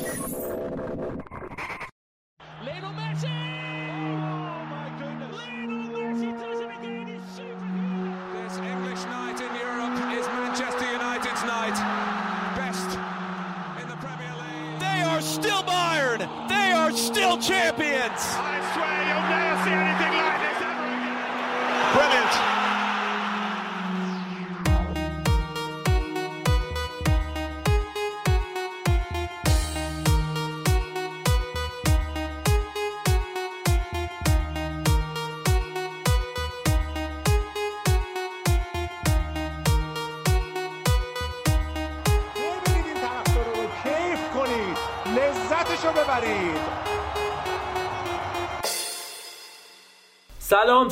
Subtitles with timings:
[0.00, 0.06] す
[1.18, 1.21] っ。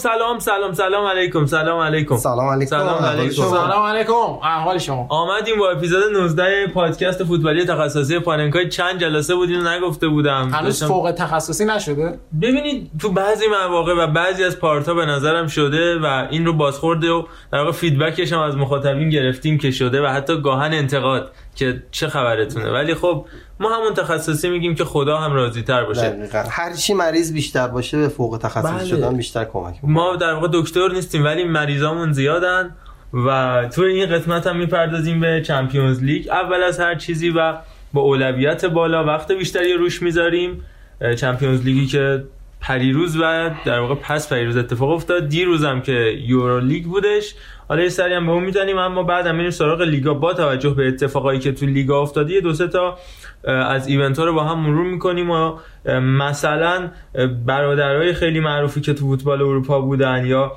[0.01, 2.17] سلام سلام سلام علیکم سلام علیکم.
[2.17, 2.71] سلام علیکم.
[2.71, 3.43] سلام علیکم.
[3.43, 4.13] سلام علیکم.
[4.43, 5.07] احوال شما.
[5.09, 8.69] آمدیم با اپیزود 19 پادکست فوتبالی تخصصی پاننکای.
[8.69, 10.49] چند جلسه بود اینو نگفته بودم.
[10.53, 15.47] هنوز داشتم- فوق تخصصی نشده؟ ببینید تو بعضی مواقع و بعضی از پارتا به نظرم
[15.47, 20.03] شده و این رو بازخورده و در واقع فیدبکش هم از مخاطبین گرفتیم که شده
[20.03, 21.31] و حتی گاهن انتقاد.
[21.61, 22.71] که چه خبرتونه.
[22.71, 23.27] ولی خب
[23.61, 26.11] ما همون تخصصی میگیم که خدا هم راضی تر باشه.
[26.11, 26.43] دقیقاً.
[26.51, 28.85] هر چی مریض بیشتر باشه به فوق تخصصی بله.
[28.85, 29.91] شدن بیشتر کمک می‌کنه.
[29.91, 32.77] ما در واقع دکتر نیستیم ولی مریضامون زیادن
[33.27, 36.29] و تو این قسمت هم می‌پردازیم به چمپیونز لیگ.
[36.29, 37.55] اول از هر چیزی و
[37.93, 40.65] با اولویت بالا وقت بیشتری روش می‌ذاریم.
[41.17, 42.25] چمپیونز لیگی که
[42.61, 45.29] پریروز و در واقع پس پریروز اتفاق افتاد.
[45.29, 45.93] دیروز هم که
[46.27, 47.35] یورو لیگ بودش.
[47.71, 50.15] حالا یه سری هم به اون می‌زنیم اما بعد هم میریم سراغ لیگا.
[50.15, 52.99] با توجه به اتفاقایی که تو لیگا افتاده یه دو سه تا
[53.45, 55.59] از ایونت ها رو با هم مرور می‌کنیم و
[56.01, 60.53] مثلا اه، برادرای خیلی معروفی که تو فوتبال اروپا بودن یا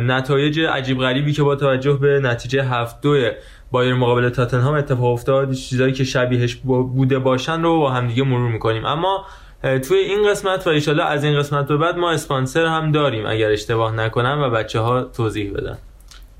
[0.00, 3.30] نتایج عجیب غریبی که با توجه به نتیجه هفت دوی
[3.70, 8.84] بایر مقابل تاتنهام اتفاق افتاد چیزایی که شبیهش بوده باشن رو با همدیگه مرور می‌کنیم.
[8.84, 9.24] اما
[9.62, 13.50] توی این قسمت و ایشالا از این قسمت به بعد ما اسپانسر هم داریم اگر
[13.50, 15.78] اشتباه نکنم و بچه ها توضیح بدن.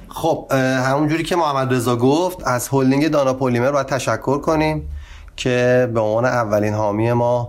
[0.09, 4.89] خب همونجوری که محمد رضا گفت از هلدینگ دانا پلیمر باید تشکر کنیم
[5.37, 7.49] که به عنوان اولین حامی ما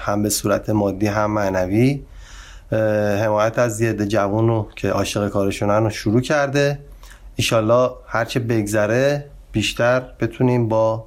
[0.00, 2.02] هم به صورت مادی هم معنوی
[3.22, 6.78] حمایت از یه جوون رو که عاشق کارشونن رو شروع کرده.
[7.36, 11.04] ایشالله هرچه بگذره بیشتر بتونیم با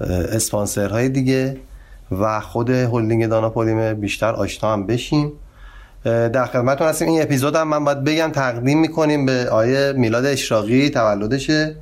[0.00, 1.56] اسپانسرهای دیگه
[2.20, 5.32] و خود هلدینگ دانا پلیمر بیشتر آشنا هم بشیم.
[6.06, 7.08] در خدمتتون هستیم.
[7.08, 11.76] این اپیزود هم من باید بگم تقدیم می‌کنیم به آیه میلاد اشراقی تولدشه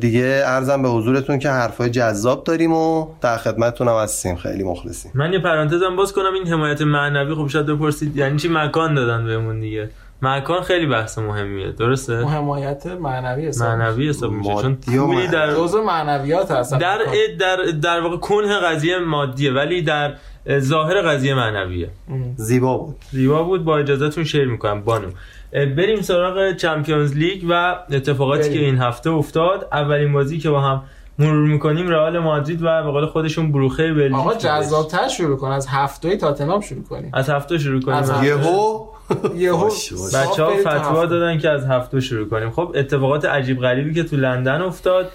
[0.00, 4.36] دیگه ارزم به حضورتون که حرفای جذاب داریم و در خدمتتون هم هستیم.
[4.36, 5.12] خیلی مخلصیم.
[5.14, 9.24] من یه پرانتزم باز کنم این حمایت معنوی خب شاید بپرسید یعنی چی مکان دادن
[9.24, 9.90] بهمون دیگه.
[10.22, 15.82] مکان خیلی بحث مهمیه درسته؟ حمایت معنوی حساب معنوی حساب میشه چون پولی در جزء
[15.82, 16.74] معنویات هست.
[16.74, 16.98] در
[17.40, 20.14] در در واقع کنه قضیه مادیه ولی در
[20.58, 21.90] ظاهر قضیه معنویه.
[22.36, 22.96] زیبا بود.
[23.10, 24.80] زیبا بود با اجازهتون شیر می‌کنم.
[24.80, 25.08] بانو.
[25.52, 28.52] بریم سراغ Champions League و اتفاقاتی بریم.
[28.60, 29.68] که این هفته افتاد.
[29.72, 30.82] اولین بازی که با هم
[31.18, 34.14] مرور می‌کنیم رئال مادرید و به قول خودشون بروخه بلژیک.
[34.14, 34.34] آقا.
[34.34, 37.10] جذابتر شروع کن از هفت دوی تاتنهام شروع کنیم.
[37.14, 37.98] از هفت تا شروع کنیم.
[37.98, 38.26] هفت تا.
[38.26, 38.86] یهو؟
[39.36, 39.58] یهو.
[39.58, 40.14] باش، باش.
[40.14, 41.06] بچه ها بریم تا فتوا هفته.
[41.06, 42.50] دادن که از هفت تا شروع کنیم.
[42.50, 45.10] خب اتفاقات عجیب غریبی که تو لندن افتاد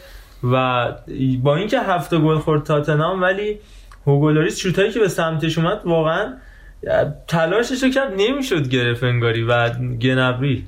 [0.52, 0.86] و
[1.44, 3.60] با اینکه هفت تا گل خورد تاتنهام ولی
[4.08, 6.34] هوگو لوریس شوتایی که به سمتش اومد واقعا
[7.28, 9.70] تلاشش رو کرد نمی‌شد گرفت انگاری و
[10.00, 10.68] گنبری.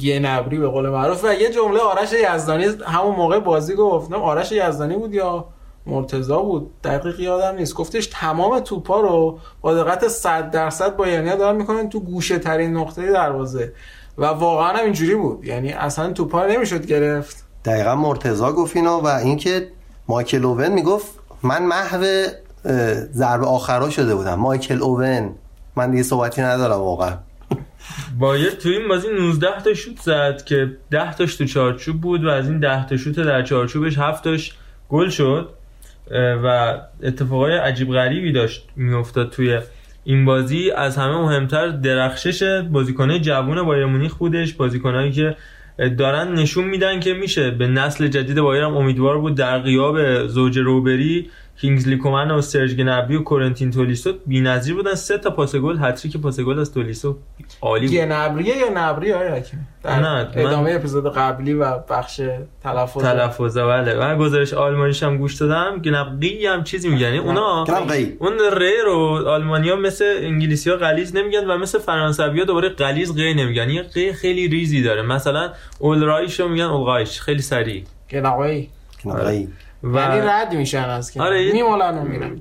[0.00, 1.24] گنبری به قول معروف.
[1.24, 5.44] و یه جمله آرش یزدانی همون موقع بازی گفتم آرش یزدانی بود یا
[5.86, 7.74] مرتضا بود؟ دقیق یادم نیست.
[7.74, 12.76] گفتش تمام توپا رو با دقت 100 درصد با یعنی دارن می‌کنن تو گوشه ترین
[12.76, 13.72] نقطه دروازه.
[14.18, 15.44] و واقعا هم اینجوری بود.
[15.44, 17.44] یعنی اصلا توپا نمی‌شد گرفت.
[17.64, 19.68] دقیقا مرتزا گفت اینو و اینکه
[20.08, 21.06] مایکل اوون می‌گفت
[21.42, 22.04] من محو
[23.12, 24.34] ضربه آخرا شده بودم.
[24.34, 25.30] مایکل اوون.
[25.76, 27.12] من دیگه صحبتی ندارم واقعا.
[28.18, 32.28] بایر تو این بازی 19 تا شوت زد که 10 تاش تو چارچوب بود و
[32.28, 34.52] از این 10 تا شوت در چارچوبش 7 تاش
[34.88, 35.48] گل شد.
[36.44, 39.60] و اتفاقای عجیب غریبی داشت میافتاد توی
[40.04, 40.70] این بازی.
[40.70, 44.52] از همه مهمتر درخشش بازیکنای جوون بایر مونیخ بودش.
[44.54, 45.36] بازیکنایی که
[45.98, 47.50] دارن نشون میدن که میشه.
[47.50, 52.74] به نسل جدید بایر هم امیدوار بود در غیاب زوج روبری کینگزلی کومن و سرج
[52.74, 54.94] گنبری و کورنتین تولیسو بی‌نظیر بودن.
[54.94, 57.16] سه تا پاس گل هتریک پاس گل از تولیسو
[57.60, 57.96] عالی بود.
[57.96, 62.20] گنبریه یا نبری های حکیم نه، من- ادامه اپیزود قبلی و بخش
[62.62, 63.02] تلفظ.
[63.02, 63.94] تلفظ بله.
[63.94, 65.82] و گزارش آلمانیش هم گوش دادم.
[65.84, 67.00] گنبقی هم چیزی میگن.
[67.00, 68.16] یعنی اونا گنبقی.
[68.18, 73.12] اون ر رو آلمانیا مثل انگلیسی ها غلیظ نمیگن و مثل فرانسوی ها دوباره غلیظ
[73.16, 73.70] قی نمیگن.
[73.70, 75.02] یه قی خیلی ریزی داره.
[75.02, 77.84] مثلا اولرایش رو میگن اولغایش خیلی سریع.
[78.10, 78.68] گنبری.
[79.04, 79.48] گنبقی.
[79.82, 82.40] و یعنی رد میشن از که آره، میمالن و میرن.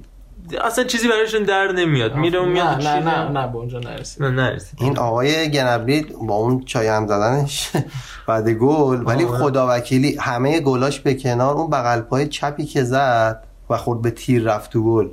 [0.64, 2.16] اصلا چیزی براشون در نمیاد.
[2.16, 4.24] میره نه میاد نه نه نه به اونجا نرسید.
[4.24, 4.80] نه نرسید.
[4.82, 7.72] این آقای گنبری با اون چای هم زدنش
[8.28, 9.04] بعد گل.
[9.06, 9.38] ولی آره.
[9.38, 14.12] خدا وکیلی همه گلاش به کنار اون بغل پای چپی که زد و خورد به
[14.12, 15.08] تیر رفت تو گل.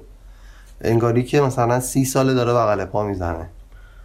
[0.80, 3.46] انگاری که مثلا سی ساله داره بغل پا می‌زنه.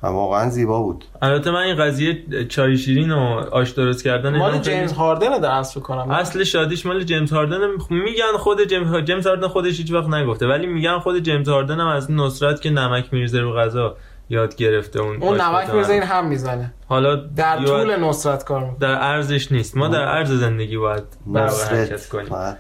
[0.03, 1.05] و واقعا زیبا بود.
[1.21, 3.19] البته من این قضیه چای شیرین و
[3.51, 6.11] آش درست کردن مال جیمز هاردن در اصل کنم.
[6.11, 7.57] اصل شادیش مال جیمز هاردن
[7.89, 11.87] میگن خود جیمز, جیمز هاردن خودش هیچ وقت نگفته ولی میگن خود جیمز هاردن هم
[11.87, 13.95] از نصرت که نمک میریزه رو غذا
[14.29, 16.03] یاد گرفته اون اون نمک میرزه این.
[16.03, 16.73] هم می‌زنه.
[16.87, 18.79] حالا در طول نصرت کار می‌کنه.
[18.79, 19.77] در ارزش نیست.
[19.77, 22.31] ما در ارز زندگی باید برابر حرکت کنیم.
[22.31, 22.55] و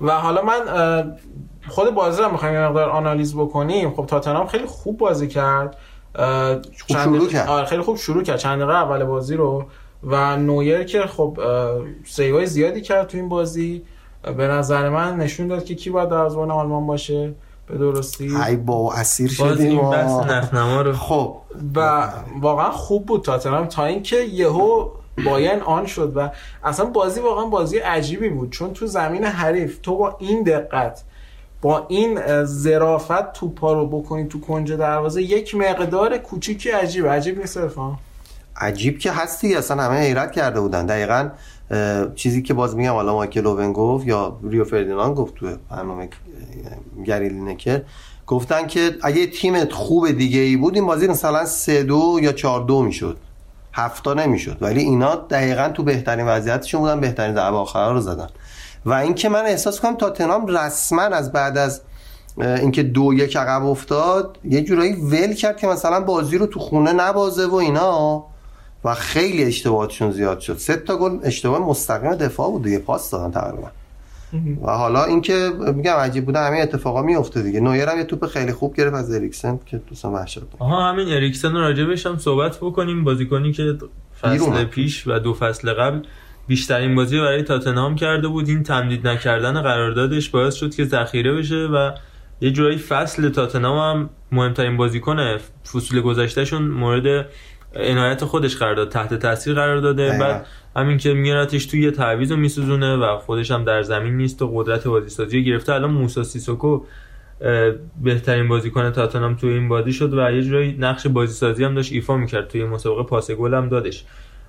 [0.00, 0.60] و حالا من
[1.68, 3.90] خود بازی رو می‌خوایم یه مقدار آنالیز بکنیم.
[3.94, 5.76] خب تاتنهام خیلی خوب بازی کرد.
[6.14, 7.48] خوب چند شروع کرد.
[7.48, 8.38] آره خیلی خوب شروع کرد.
[8.38, 9.64] چند دقیقه اول بازی رو
[10.04, 11.38] و نویر که خب
[12.06, 13.82] سیوای زیادی کرد تو این بازی.
[14.36, 17.34] به نظر من نشون داد که کی باید دروازه‌بان آلمان باشه
[17.66, 18.36] به درستی.
[18.36, 19.80] ای با اسیر شدیم.
[19.80, 21.36] این نفنما رو خب.
[21.76, 22.08] و
[22.40, 24.88] واقعا خوب بود تاتنهام تا اینکه یهو
[25.24, 26.30] بایرن آن شد و
[26.64, 28.50] اصلا بازی واقعا بازی عجیبی بود.
[28.50, 31.02] چون تو زمین حریف تو با این دقت
[31.62, 37.06] با این اه، ظرافت توپا رو بکنی تو کنج دروازه یک مقدار کوچیکی عجیب.
[37.06, 37.98] عجیب نیست ارفان
[38.56, 39.54] عجیب که هستی.
[39.54, 40.86] اصلا همه حیرت کرده بودن.
[40.86, 41.30] دقیقا
[42.14, 47.04] چیزی که باز میگم حالا مایکل اوون گفت یا ریو فردیناند گفت تو برنامه اه،
[47.04, 47.82] گری لینکر
[48.26, 52.64] گفتن که اگه تیمت خوب دیگه ای بود این بازی مثلا سه دو یا چهار
[52.64, 53.16] دو می‌شد.
[53.72, 54.56] هفتا نمی‌شد.
[54.60, 58.28] ولی اینا دقیقا تو بهترین وضعیتشون بودن بهترین ضربه آخر رو زدن.
[58.86, 61.80] و اینکه من احساس کنم تاتنهام رسما از بعد از
[62.38, 66.92] اینکه دو یک عقب افتاد یه جورایی ول کرد که مثلا بازی رو تو خونه
[66.92, 68.24] نبازه و اینا.
[68.84, 70.56] و خیلی اشتباهاتشون زیاد شد.
[70.56, 73.70] سه تا گل اشتباه مستقیم دفاع بود دیگه پاس دادن تقریبا.
[74.62, 77.60] و حالا اینکه میگم عجیب بوده همه اتفاقا میفته دیگه.
[77.60, 80.40] نویر هم یه توپ خیلی خوب گرفت از اریکسن که دوستان وحشت.
[80.58, 83.04] آها همین اریکسن راجبش هم صحبت بکنیم.
[83.04, 83.78] بازیکنی که
[84.20, 84.64] فصل بیرون.
[84.64, 86.00] پیش و دو فصل قبل
[86.46, 88.48] بیشترین بازی رو برای تاتنهام کرده بود.
[88.48, 91.92] این تمدید نکردن قراردادش باعث شد که ذخیره بشه و
[92.40, 95.36] یه جورایی فصل تاتنهام هم مهمترین بازیکن
[95.72, 97.26] فصول گذشتهشون مورد
[97.74, 100.18] عنایت خودش قرار داد تحت تاثیر قرار داده.
[100.20, 100.46] بعد
[100.76, 104.86] همین که میارتش توی یه تعویض میسوزونه و خودش هم در زمین نیست و قدرت
[104.86, 105.72] بازیسازی رو گرفته.
[105.72, 106.84] الان موسی سیسوکو
[108.02, 112.16] بهترین بازیکن تاتنهام توی این بازی شد و یه جورایی نقش بازیسازی هم داشت ایفا
[112.16, 112.48] می‌کرد.
[112.48, 114.04] توی مسابقه پاس گل هم دادش.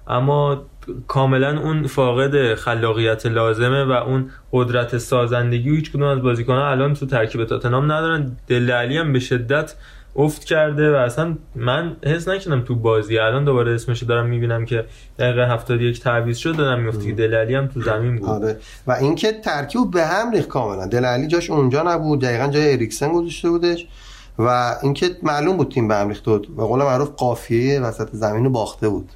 [0.08, 0.62] اما
[1.08, 6.94] کاملا اون فاقد خلاقیت لازمه و اون قدرت سازندگی و هیچ کدوم از بازیکنان الان
[6.94, 8.38] تو ترکیب تاتنهام ندارن.
[8.48, 9.74] دل علی هم به شدت
[10.16, 13.18] افت کرده و اصلا من حس نکردم تو بازی.
[13.20, 14.86] الان دوباره اسمش دارم می‌بینم که
[15.20, 18.30] دقیقه 71 تعویض شد دادم میفته که دل علی هم تو زمین بود.
[18.30, 18.58] آره.
[18.88, 20.88] و اینکه ترکیب به هم ریخت کاملا.
[20.88, 23.88] دل علی جاش اونجا نبود دقیقا جای اریکسن گذاشته بودش
[24.40, 28.44] و اینکه معلوم بود تیم به هم ریخته بود و قول معروف قافیه وسط زمین
[28.44, 29.10] رو باخته بود.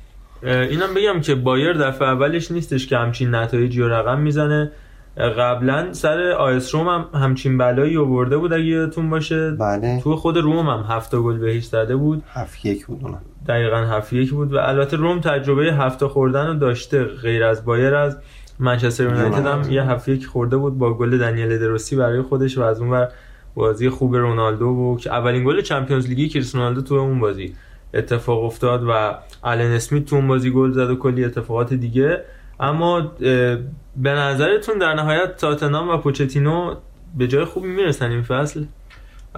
[0.44, 4.72] اینم بگم که بایر دفعه اولش نیستش که همچین نتایجی رو رقم می‌زنه.
[5.18, 9.52] قبلا سر آیس روم هم همچین بلایی آورده بود اگه یادتون باشه.
[9.52, 10.02] بله.
[10.04, 12.24] تو خود روم هم هفت گل بهش زده بود.
[12.34, 13.22] هفت یک بود اونم.
[13.48, 17.96] دقیقا هفت یک بود و البته روم تجربه هفته خوردن رو داشته غیر از بایر
[17.96, 18.18] از
[18.60, 22.62] منچستر یونایتد هم یه هفت یک خورده بود با گل دنیل دروسی برای خودش و
[22.62, 23.08] از اون ور
[23.56, 27.56] بازی خوب رونالدو بود که اولین گل چمپیونز لیگی کریستیانو رونالدو تو اون بازی.
[27.96, 32.24] اتفاق افتاد و آلن اسمیت تو اون بازی گل زد و کلی اتفاقات دیگه.
[32.60, 33.02] اما
[33.98, 36.76] به نظرتون در نهایت تاتنهام و پوچتینو
[37.18, 38.66] به جای خوبی می‌رسن این فصل؟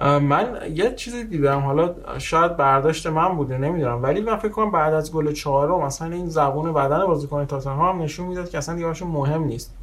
[0.02, 4.02] من یه چیزی دیدم حالا شاید برداشت من بوده نمی‌دونم.
[4.02, 8.02] ولی من فکر کنم بعد از گل چهارم مثلا این زبون بدن بازیکن تاتنهام هم
[8.02, 9.74] نشون می‌داد که اصلا دیگه مهم نیست.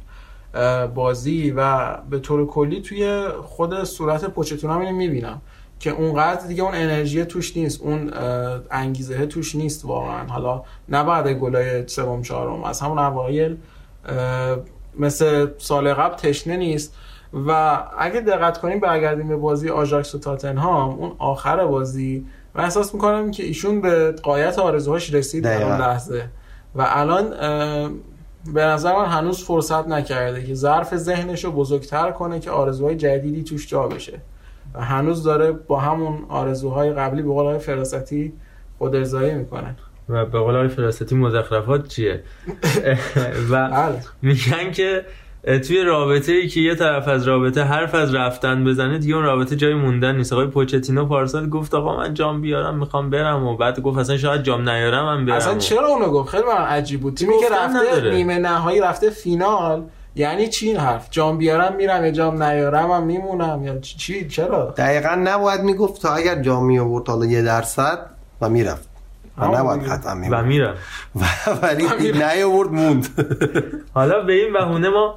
[0.94, 5.40] بازی و به طور کلی توی خود صورت پوچتون هم اینو می‌بینم.
[5.80, 8.10] که اونقدر دیگه اون انرژی توش نیست اون
[8.70, 10.26] انگیزه توش نیست واقعا.
[10.26, 13.56] حالا نه بعد گلای سوم چهارم از همون اوایل
[14.98, 16.94] مثل سال قبل تشنه نیست.
[17.46, 20.90] و اگه دقت کنیم برگردیم به بازی آژاکس و تاتنهام.
[20.90, 25.76] اون آخر بازی من احساس می‌کنم که ایشون به قایت آرزوهاش رسید در اون.
[25.80, 26.28] لحظه.
[26.74, 27.30] و الان
[28.54, 33.42] به نظر من هنوز فرصت نکرده که ظرف ذهنش رو بزرگتر کنه که آرزوهای جدیدی
[33.42, 34.20] توش جا بشه.
[34.80, 38.32] هنوز داره با همون آرزوهای قبلی به قول فراستی
[38.78, 39.76] خود ارضایی می‌کنه.
[40.08, 42.22] و به قول آقای فراستی مزخرفات چیه؟
[43.50, 43.98] و بله.
[44.22, 45.04] میگن که
[45.66, 49.56] توی رابطه ای که یه طرف از رابطه حرف از رفتن بزنه دیگه اون رابطه
[49.56, 50.32] جای موندن نیست.
[50.32, 53.46] آقای پوچتینو پارسال گفت آقا من جام بیارم می‌خوام برم.
[53.46, 55.36] و بعد گفت اصلا شاید جام نیارم من برم.
[55.36, 57.14] اصلا چرا اونو گفت؟ خیلی برام عجیب بود.
[57.14, 58.14] تیمی که رفته نداره.
[58.14, 59.82] نیمه نهایی رفته فینال
[60.16, 63.64] یعنی چی این حرف؟ جام بیارم میرم یا جام نیارم هم میمونم.
[63.64, 67.98] یا چی- چی؟ چرا؟ دقیقا نباید می‌گفت تا اگر جام می آورد حالا یه درصد
[68.40, 68.88] و می‌رفت.
[69.38, 69.92] و نباید دیگه.
[69.92, 70.74] قطعا و میرم
[71.62, 73.06] ولی نیاورد موند.
[73.94, 75.14] حالا به این بهونه ما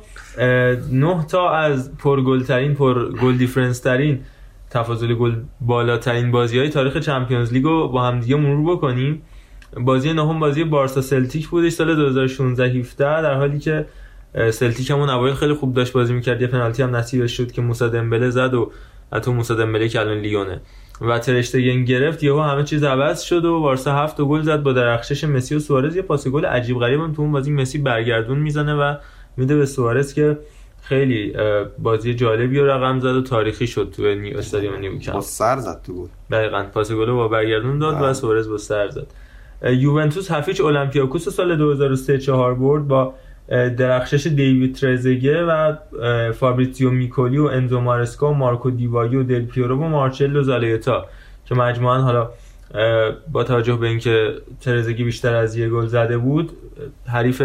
[0.92, 4.20] نه تا از پرگلترین پر گل difference ترین
[4.70, 9.22] تفاضل گل بالاترین بازی های تاریخ Champions League رو با هم دیگه مرور بکنیم.
[9.78, 13.86] بازی نهم بازی بارسا سلتیک بودش سال 2016 17 در حالی که
[14.52, 16.42] سلتیک همون اوایل خیلی خوب داشت بازی می‌کرد.
[16.42, 18.72] یه پنالتی هم نصیبش شد که موسی دمبله زد و
[19.14, 20.62] حتی موسی دمبله که الان لیونه.
[21.02, 22.24] و ترشتگن گرفت.
[22.24, 25.96] یهو همه چیز عوض شد و بارسا هفت گل زد با درخشش مسی و سوارز.
[25.96, 28.96] یه پاس گل عجیب غریب هم تو اون بازی مسی برگردون می‌زنه و
[29.38, 30.38] میده به سوارز که
[30.82, 31.34] خیلی
[31.80, 34.34] بازی جالبی رو رقم زد و تاریخی شد تو نی...
[34.34, 36.08] استادیوم با نیوکمپ سر زد تو گل.
[36.32, 36.64] دقیقاً.
[36.74, 38.14] پاس گل رو با برگردون داد و بله.
[38.14, 39.08] سوارز با سر زد.
[39.70, 43.14] یوونتوس هفت هیچ اولمپیاکوس سال 2003 4 برد با
[43.78, 45.76] درخشش دیوید ترزگه و
[46.32, 51.06] فابریتزیو میکولی و انزو مارسکا و مارکو دی وایو و دل پیرو و مارچلو زالایتا
[51.46, 52.30] که مجموعا حالا
[53.32, 56.52] با توجه به اینکه ترزگه بیشتر از یه گل زده بود
[57.08, 57.44] حریف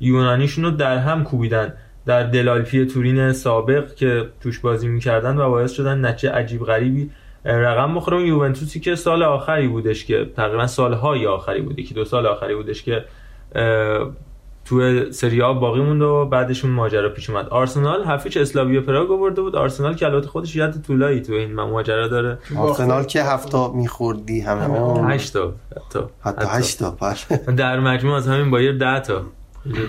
[0.00, 1.72] یونانیشون رو در هم کوبیدن
[2.06, 7.10] در دله آلپی تورین سابق که توش بازی می‌کردن و باعث شدن نتیجه عجیب غریبی
[7.44, 8.16] رقم بخوره.
[8.16, 12.54] اون یوونتوسی که سال آخری بودش که تقریبا سالهای آخری بوده که دو سال آخری
[12.54, 13.04] بودش که
[14.68, 17.48] تو سری آ باقی موند و بعدشون ماجرا پیش اومد.
[17.48, 19.56] آرسنال هفیچ اسلاویا پراگ آورده بود.
[19.56, 22.38] آرسنال که البته خودش ید طولایی تو این ماجرا داره.
[22.58, 24.78] آرسنال که هفتا میخوردی همه همه.
[24.80, 25.10] آه.
[25.10, 25.52] 8 تا
[26.20, 26.96] حتی هشتا
[27.56, 29.22] در مجموع از همین بایر 10 تا.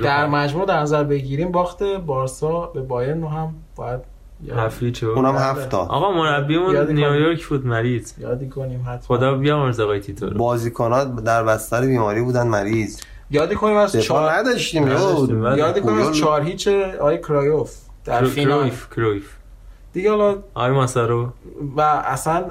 [0.03, 3.99] در مجموع در نظر بگیریم باخت بارسا به بایرن رو هم باید
[4.43, 6.91] یاد- هفیچ اونم هفتا آقا مربیمون.
[6.91, 8.13] نیویورک بود مریض.
[8.19, 9.17] یادی کنیم حتما.
[9.17, 10.37] خدا بیامرز آقای تیتو رو.
[10.37, 12.99] بازیکنات در بستر بیماری بودن مریض.
[13.31, 14.87] یادی کنیم از چهار نداشتیم.
[15.57, 16.17] یادی کنیم از.
[16.17, 16.67] چهار هیچ
[17.01, 18.59] آی کرایوف در فینال.
[18.59, 19.29] کرویف کرویف.
[19.93, 21.29] دیگه حالا آقای ماسارو.
[21.77, 22.45] و اصلا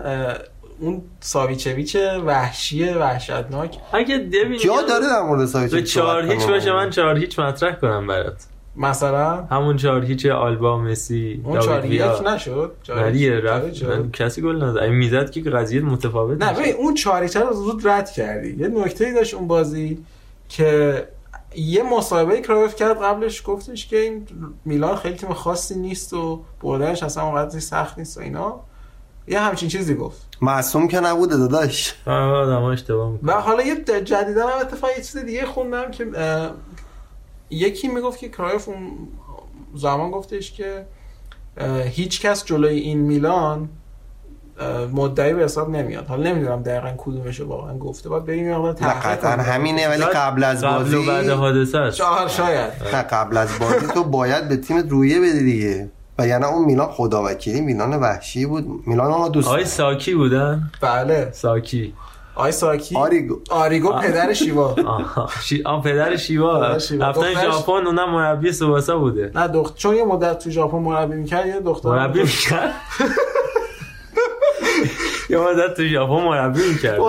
[0.81, 3.77] اون ساویچویچ وحشی وحشتناک.
[3.93, 8.07] اگه ببینی جا داره در مورد به چهار هیچ باشه من چهار هیچ مطرح کنم
[8.07, 8.47] برات.
[8.77, 13.45] مثلا؟ همون چهار هیچ آلبا مسی اون چهار یک ویا نشد؟ چهار نریه هیچ.
[13.45, 14.79] رفت کسی گل نزد.
[14.79, 16.53] اگه می‌زد که قضیه متفاوت نه.
[16.53, 18.57] ببین اون چاریچه رو زود رد کردی.
[18.59, 19.99] یه نکته ای داشت اون بازی.
[20.49, 21.09] که
[21.57, 24.27] یه مصاحبه کرایف کرد قبلش گفتش که این
[24.65, 28.61] میلان خیلی تیم خاصی نیست و بردنش اصلا اونقدر سخت نیست و اینا.
[29.29, 30.27] یه همچین چیزی گفت.
[30.41, 31.95] معصوم که نبوده داداش.
[32.07, 36.07] آدم ها اشتباه می‌کنه و حالا یه جدیدن هم اتفاقی یه چیز دیگه خوندم که
[37.51, 39.09] یکی می‌گفت که کرایف اون
[39.75, 40.87] زمان گفتش که
[41.85, 43.69] هیچ کس جلوی این میلان
[44.93, 46.07] مدعی به حساب نمیاد.
[46.07, 48.09] حالا نمی‌دونم دقیقا کدومش واقعا گفته.
[48.09, 49.25] باید بریم یه مقدار تحقیق.
[49.25, 51.91] همینه ولی قبل از قبل بازی و بعد حادثه
[52.29, 52.73] شاید.
[52.93, 55.91] نه قبل از بازی تو باید به تیمت روحیه بدی دیگه.
[56.19, 58.67] و یعنی اون میلان خدا وکیلی میلان وحشی بود.
[58.87, 61.31] میلان ما دوست آقای ساکی بودن؟ بله.
[61.33, 61.95] ساکی.
[62.35, 62.97] آی ساکی.
[62.97, 63.41] آریگو.
[63.51, 64.77] آریگو پدر شیوا.
[64.87, 65.29] آها.
[65.43, 65.63] شی...
[65.63, 66.67] آه پدر شیوا.
[67.01, 69.31] رفتن ژاپن اونم مربی سواسا بوده.
[69.35, 72.73] نه دختر چون یه مدت تو ژاپن مربی می‌کرد یه دختر مربی می‌کرد؟
[75.31, 77.01] یه مدت تو ژاپن مربی می‌کرد.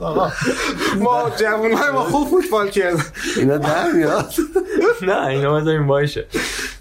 [0.00, 0.30] آقا
[0.98, 3.02] ما جوانای ما خوب فوتبال کردن
[3.36, 4.34] اینا در میاد؟
[5.02, 6.26] نه اینا بذاریم باشه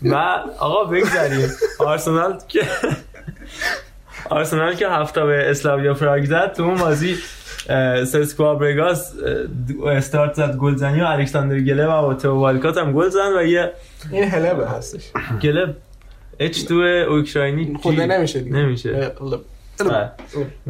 [0.03, 0.15] و
[0.59, 2.61] آقا بگذاریم آرسنال که
[4.29, 7.17] آرسنال که هفته به اسلاویا پراگ زد تو اون بازی
[8.05, 9.13] سسکو آبرگاس
[9.85, 13.71] اه، استارت زد گلزنی و الکساندر گله و تو والکات هم گل زن و یه
[14.11, 15.11] این هلبه هستش.
[15.41, 15.75] گله.
[16.39, 16.73] اچ تو
[17.09, 17.91] اوکراینی جی.
[17.95, 18.55] نمیشه دیگه.
[18.55, 19.13] نمیشه.
[19.21, 19.39] بله.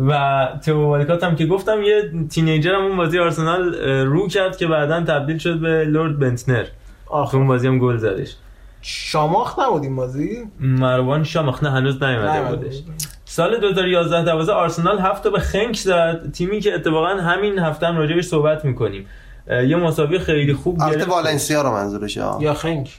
[0.07, 4.67] و تو والکات هم که گفتم یه تینیجر هم اون بازی آرسنال رو کرد که
[4.67, 6.65] بعدا تبدیل شد به لورد بنتنر.
[7.07, 8.35] آخه اون بازی هم گل زدش.
[8.81, 12.81] شاماخ نبود این بازی؟ مروان شامخ نه هنوز نیومده بودش.
[12.81, 12.95] بود.
[13.25, 16.31] سال 2011 12 آرسنال هفت به خنک زد.
[16.33, 19.07] تیمی که اتفاقا همین هفته هم راجبش صحبت می‌کنیم.
[19.49, 21.09] یه مسابقه خیلی خوب البته گرفت.
[21.09, 22.23] والنسیا رو منظورشه.
[22.23, 22.39] ها.
[22.41, 22.89] یا خنگ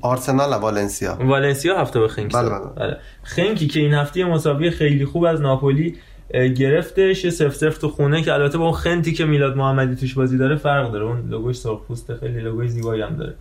[0.00, 2.48] آرسنال نه والنسیا والنسیا هفته به خنک بله،.
[2.48, 2.60] بله.
[2.76, 2.96] بله.
[3.22, 5.94] خنکی که این هفته مسابقه خیلی خوب از ناپولی
[6.56, 10.14] گرفتش یه سف سف تو خونه که البته با اون خنتی که میلاد محمدی توش
[10.14, 13.34] بازی داره فرق داره اون لوگوش سرخ پوسته خیلی لوگوی زیبایی هم داره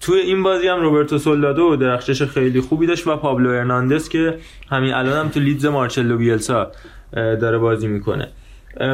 [0.00, 4.38] توی این بازی هم روبرتو سولدادو درخشش خیلی خوبی داشت و پابلو ارناندز که
[4.70, 6.72] همین الان هم تو لیدز مارچلو بیلسا
[7.12, 8.28] داره بازی می‌کنه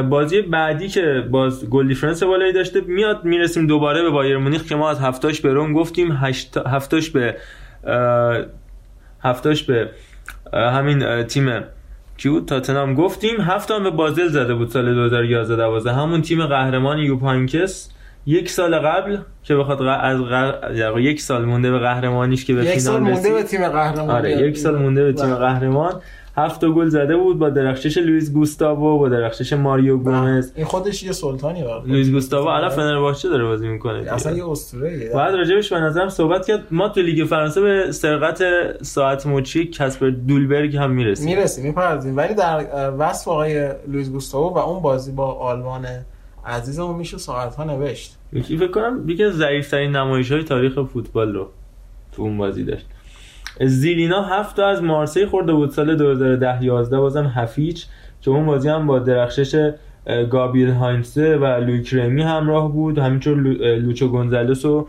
[0.09, 4.75] بازی بعدی که باز goal difference بالایی داشته میاد می‌رسیم دوباره به بایر مونیخ که
[4.75, 7.35] ما از هفتاش به روم گفتیم هشت هفتاش به
[9.23, 9.89] هفتاش به
[10.53, 11.49] همین تیم
[12.17, 13.41] کی بود تاتنام گفتیم.
[13.41, 17.89] هفت هم به بازل زده بود سال 2011 12 همون تیم قهرمان یوپ هاینکس.
[18.25, 22.53] یک سال قبل که بخواد غ- از غ- یا یک سال مونده به قهرمانیش که
[22.53, 25.35] به یک سال مونده به تیم قهرمان آره یک سال مونده به تیم.
[25.35, 26.01] قهرمان.
[26.37, 30.51] هفت گل زده بود با درخشش لوئیس گوستاوو با درخشش ماریو گومز.
[30.55, 35.11] این خودش یه سلطانی برای لوئیس گوستاوو الان فنرباچه داره بازی می‌کنه اصلا یه اسطوره
[35.13, 36.63] بعد راجبش به نظرم صحبت کرد.
[36.71, 38.43] ما تو لیگ فرانسه به سرقت
[38.83, 41.25] ساعت مچی کسپر دولبرگ هم می‌رسیم.
[41.25, 42.17] می‌رسیم می‌پردازیم.
[42.17, 42.65] ولی در
[42.97, 45.85] وصف آقای لوئیس گوستاو و اون بازی با آلمان
[46.45, 48.17] عزیزمون میشه ساعت ها نوشت.
[48.33, 51.49] یکی فکر کنم یکی از ضعیفترین نمایش های تاریخ فوتبال رو
[52.11, 52.85] تو اون بازی داشت.
[53.61, 57.85] زیلینا هفت تا از مارسی خورده بود سال 2010 11 بازم هفیچ.
[58.21, 59.71] که اون بازی هم با درخشش
[60.07, 62.97] اه، گابریل هاینسه و لویک رمی همراه بود.
[62.97, 63.37] همینطور
[63.77, 64.87] لوچو گونزالس و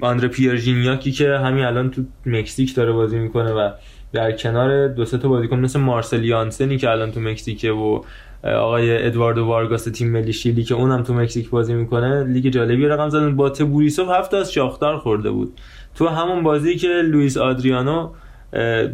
[0.00, 3.70] آندره پیرژینیاکی که همین الان تو مکزیک داره بازی می‌کنه و
[4.12, 8.00] در کنار دو سه تا بازیکن مثل مارسل یانسنی که الان تو مکزیکه و
[8.44, 13.08] آقای ادواردو وارگاس تیم ملی شیلی که اونم تو مکزیک بازی می‌کنه لیگ جالبی رقم
[13.08, 13.36] زدن.
[13.36, 15.52] باته بوریسوف هفت از شاختار خورده بود.
[15.98, 18.10] تو همون بازی که لوئیس آدریانو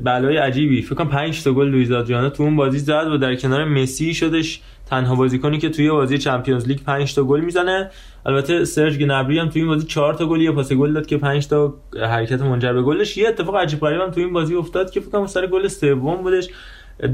[0.05, 0.83] بلای عجیبی.
[0.83, 4.15] فکر کنم 5 تا گل لوئیس آدریانو تو اون بازی زد و در کنار مسی
[4.15, 7.91] شدش تنها بازیکنی که توی بازی Champions League 5 تا گل می‌زنه.
[8.27, 11.17] البته سرج گنابری هم توی این بازی 4 تا گل یه پاس گل داد که
[11.17, 13.17] 5 تا حرکت منجر به گلش.
[13.17, 16.17] یه اتفاق عجیب غریب هم توی این بازی افتاد که فکر کنم سر گل سوم
[16.23, 16.49] بودش.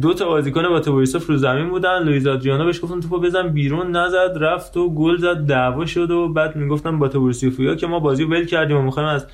[0.02, 2.02] دو تا بازیکن با تبوریسوف رو زمین بودن.
[2.02, 6.28] لوئیس آدریانو بهش گفتن توپو بزن بیرون نزد رفت و گل زد دعوا شد و
[6.28, 9.26] بعد می‌گفتن با تبوریسوفیا که ما بازی ول کردیم و می‌خوایم از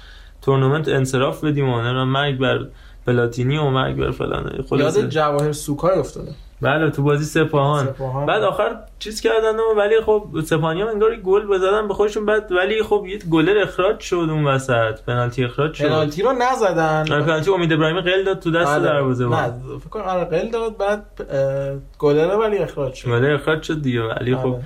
[0.46, 2.66] تورنمنت انصراف بدیم و مرگ بر
[3.06, 4.52] پلاتینی و مرگ بر فلان.
[4.56, 6.30] یاد خلاصه جواهر سوکای افتاده.
[6.60, 7.86] بله تو بازی سپاهان.
[7.86, 8.26] سپاهان.
[8.26, 12.26] بعد آخر چیز کردن و ولی خب سپاهانی هم انگار گل بزدن به خودشون.
[12.26, 15.00] بعد ولی خب یه گلر اخراج شد اون وسط.
[15.06, 15.84] پنالتی اخراج شد.
[15.84, 17.12] پنالتی رو نزدن.
[17.12, 18.84] آره، پنالتی امید ابراهیمی قل داد تو دست بله.
[18.84, 23.08] دروازه نه فکر کنم آره قل داد بعد اه، گلره ولی اخراج شد.
[23.08, 24.02] گلر اخراج شد دیگه.
[24.02, 24.56] ولی خب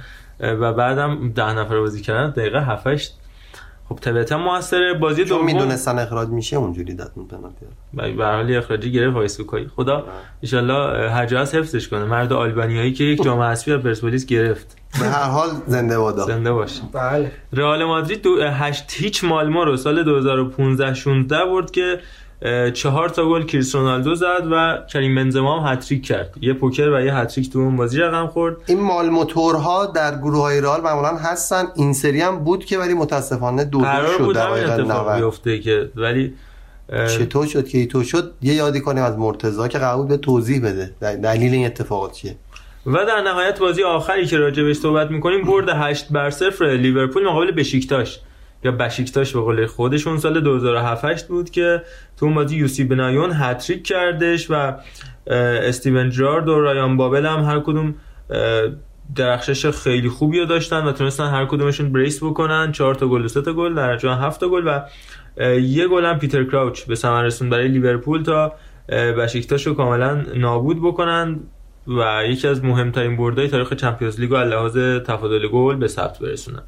[0.40, 0.54] آره.
[0.54, 2.30] و بعدم ده نفر بازی کردن.
[2.30, 3.19] دقیقه 7 8
[3.90, 8.16] خب طبیعتا موثر بازی چون دوم می‌دونستن اخراج میشه اونجوری داد اون پنالتی رو.
[8.16, 10.04] به هر حال اخراجی گرفت وایسوکای خدا
[10.52, 10.70] ان
[11.10, 12.04] هر جا هست حفظش کنه.
[12.04, 14.76] مرد آلبانیایی که یک جام حذفی از پرسپولیس گرفت.
[15.00, 16.26] به هر حال زنده بادا.
[16.26, 17.32] زنده باشه بله.
[17.52, 22.00] رئال مادرید دو هشت هیچ مالما رو سال 2015 16 برد که
[22.74, 26.34] چهار تا گل کریس رونالدو زد و کریم بنزما هم هتریک کرد.
[26.40, 28.56] یه پوکر و یه هتریک تو اون بازی رقم خورد.
[28.66, 31.64] این مال موتورها در گروه های رئال معمولا هستن.
[31.76, 35.22] این سری هم بود که ولی متاسفانه دو دو شد بود همین دقایق اتفاق 90
[35.24, 36.34] بیفته که ولی
[37.18, 40.90] چطور شد که ایتو شد؟ یه یادی کنیم از مرتضی که قبول به توضیح بده.
[41.00, 42.36] دل- دلیل این اتفاقات چیه؟
[42.86, 47.24] و در نهایت بازی آخری که راجع بهش صحبت می‌کنیم برد 8 بر 0 لیورپول
[47.26, 48.20] مقابل بشیکتاش.
[48.64, 51.82] یا بشیکتاش به قول خودشون سال 2007 8 بود که
[52.16, 54.74] تو اون بازی یوسی بنایون هتریک کردش و
[55.26, 57.94] استیون جرارد و رایان بابل هم هر کدوم
[59.16, 63.28] درخشش خیلی خوبی رو داشتن و تونستن هر کدومشون brace بکنن 4 تا گل و
[63.28, 64.80] 3 تا گل در جا 7 تا گل و
[65.60, 68.52] یه گل هم پیتر کراوچ به ثمر رسون برای لیورپول تا
[68.88, 71.40] بشیکتاش رو کاملا نابود بکنن
[71.86, 76.62] و یکی از مهمترین بردهای تاریخ چمپیونز لیگ و لحاظ تفاضل گل به ثبت برسونن.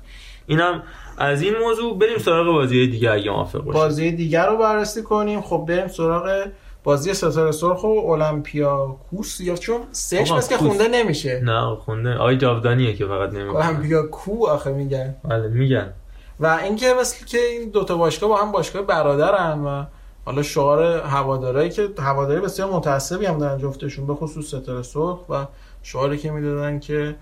[0.46, 0.82] اینم
[1.18, 3.72] از این موضوع بریم سراغ بازی دیگه اگه موافق باشید.
[3.72, 5.40] بازی دیگر رو بررسی کنیم.
[5.40, 6.44] خب بریم سراغ
[6.84, 9.40] بازی ستاره سرخ و اولمپیاکوس.
[9.40, 9.80] یا چون
[10.20, 10.56] آقا، بس که.
[10.56, 11.40] خونده نمیشه.
[11.44, 12.14] نه خونده.
[12.14, 15.14] آقای جاودانیه که فقط نمیگه اولمپیاکو آخه میگن.
[15.24, 15.92] بله میگن.
[16.40, 19.84] و اینکه مثل که این دوتا باشگاه با هم باشگاه برادرن و
[20.24, 25.46] حالا شعار هوادارایی که هواداری بسیار متعصبی هم دارن جفتشون به خصوص ستاره سرخ و
[25.82, 27.14] شعاری که می‌دادن که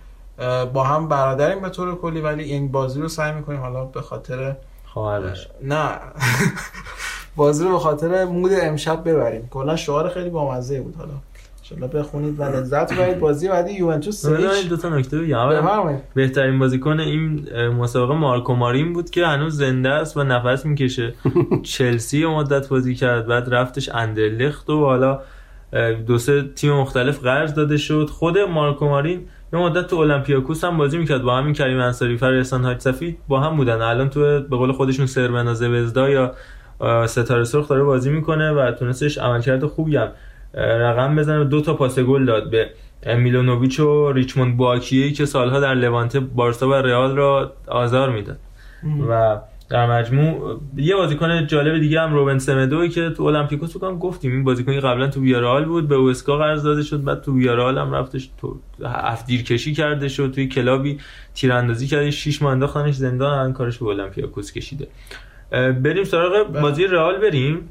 [0.73, 4.57] با هم برادریم به طور کلی ولی این بازی رو سعی می‌کنیم حالا به خاطر
[4.85, 5.49] خواهرش.
[5.63, 5.91] نه.
[7.37, 9.49] بازی رو به خاطر مود امشب ببریم.
[9.51, 11.13] کلا شعار خیلی بامزه بود حالا.
[11.59, 13.19] انشالله بخونید و لذت ببرید.
[13.19, 15.99] بازی بعدی یوونتوس سهیچ دو تا نکته بگم.
[16.15, 21.15] بهترین بازیکن این مسابقه مارکو مارین بود که هنوز زنده است و نفس می‌کشه.
[21.63, 25.21] چلسی مدت بازی کرد بعد رفتش اندرلخت و حالا
[26.07, 28.11] دو سه تیم مختلف قرض داده شد.
[28.13, 32.33] خود مارکو مارین یه مدت تو اولمپیاکوس هم بازی می‌کرد با همین کریم انصاری فر
[32.33, 33.81] احسان حاج صفی با هم بودن.
[33.81, 36.33] الان تو به قول خودشون سرمنا زوزدا یا
[37.07, 40.09] ستاره سرخ داره بازی می‌کنه و تونستش عملکرد خوبی هم
[40.55, 41.45] رقم بزنه.
[41.45, 42.71] دو تا پاس گل داد به
[43.17, 48.39] میلونوویچ و ریچموند باکیه که سالها در لوانته بارسا و رئال را آزار می‌داد.
[49.09, 49.39] و
[49.71, 54.45] در مجموع یه بازیکن جالب دیگه هم روبن سمدوی که تو المپیکوس بکنم گفتیم این
[54.45, 58.31] بازیکنی قبلا تو ویارال بود به اوسکا قرض داده شد بعد تو ویارال هم رفتش
[58.41, 60.99] تو هفت کشی کرده شد توی کلابی
[61.35, 64.89] تیراندازی کرده 6 ماه انداختنش زندان الان کارش به المپیاکوس کشیده.
[65.51, 67.69] بریم سراغ بازی رئال بریم؟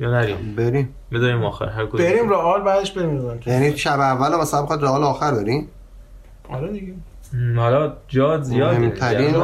[0.00, 0.94] یا نریم؟ بریم.
[1.12, 2.06] بذاریم آخر هر کدوم.
[2.06, 5.68] بریم رئال بعدش بریم یعنی شب اول مثلا بخواد رئال آخر بریم؟
[6.48, 6.94] آره دیگه.
[7.56, 9.36] حالا جا زیاده مهمترین.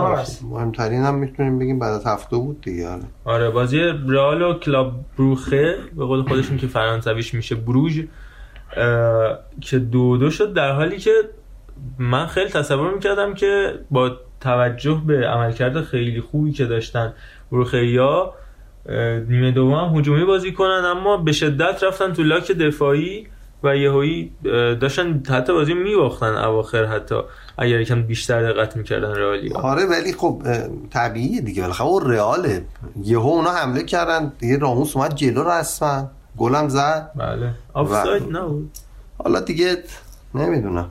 [0.51, 3.03] مهمترین هم می‌تونیم بگیم بعد از هفته بود دیگه آره.
[3.25, 8.01] آره بازی رئال و کلاب بروخه به قول خودشون که فرانسویش میشه بروژ
[8.77, 11.11] اه، که دو دو شد در حالی که
[11.99, 17.13] من خیلی تصور می‌کردم که با توجه به عملکرد خیلی خوبی که داشتن
[17.53, 18.35] بروخه یا
[19.29, 23.27] نیمه دوم هم هجومی بازی کنن اما به شدت رفتن تو لاک دفاعی
[23.63, 24.33] و یهویی
[24.81, 27.21] داشتن حتی بازی میباختن اواخر حتی
[27.61, 30.43] اگر یکم بیشتر دقت می‌کردن رئالیا آره ولی خب
[30.91, 31.63] طبیعیه دیگه.
[31.63, 32.65] بالاخره اون رئاله.
[33.05, 34.33] یهو اونا حمله کردن.
[34.39, 36.11] دیگه راموس اومد جلو رسما.
[36.37, 37.11] گلم زد.
[37.17, 37.51] بله.
[37.73, 38.71] آفساید نبود.
[39.19, 39.77] حالا دیگه
[40.35, 40.91] نمی‌دونم.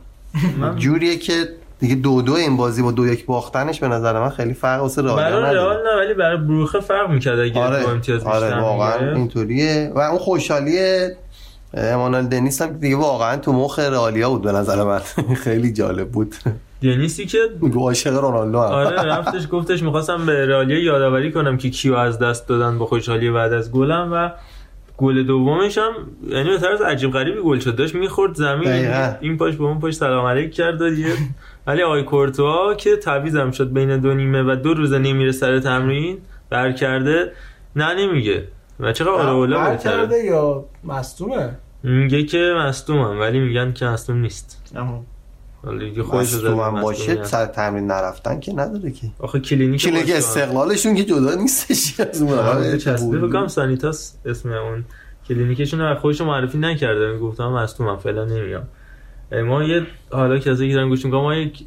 [0.75, 1.33] جوریه که
[1.79, 5.01] دیگه دو دو این بازی با دو یک باختنش به نظر من خیلی فرق واسه
[5.01, 5.55] رئال برای.
[5.55, 7.83] رئال نه ولی برای بروخه فرق می‌کرد اگه آره.
[7.83, 9.15] با امتیاز آره واقعا.
[9.15, 9.91] اینطوریه.
[9.95, 11.07] و اون خوشحالی
[11.73, 14.99] امانال دنیس هم دیگه واقعا تو مخ رئالیا بود به نظر من.
[15.43, 16.35] خیلی جالب بود.
[16.83, 17.37] دنیسی که
[17.75, 18.71] عاشق رونالدو هم.
[18.71, 23.31] آره رفتش گفتش می‌خواستم به رئالیا یادآوری کنم که کیو از دست دادن با خوشحالی
[23.31, 24.29] بعد از گلم و
[24.97, 25.91] گل دومش هم
[26.29, 27.75] یعنی به طرز عجیب غریبی گل شد.
[27.75, 29.13] داشت می‌خورد زمین دقیقاً.
[29.21, 31.13] این پاش به اون پاش سلام علیک کرد دیگه.
[31.67, 36.17] ولی آقای کورتوا که تعویضم شد بین دو نیمه و دو روزه نمیره سر تمرین
[36.49, 37.31] بر کرده
[37.75, 38.43] نه نمیگه.
[38.79, 44.17] و چقدر آراولا بر بهتره کرده یا مصدومه میگه که مصدومم ولی میگن که مصدوم
[44.17, 45.03] نیست آها.
[45.63, 47.23] حالا دیگه خودش رو زده مصدوم هم مصدوم باشه.
[47.23, 50.11] سر تمرین نرفتن که نداره که آخه کلینیک کلینیک.
[50.15, 53.17] استقلالشون که جدا نیستش از اون آره، چسبه.
[53.17, 54.85] بکنم سانیتاس اسم اون
[55.27, 58.63] کلینیکشون رو خودشون معرفی نکرده می‌گفتم مصدومم فعلا نمیام
[59.45, 61.65] ما یه حالا که دارن گوش می‌کنم ما یک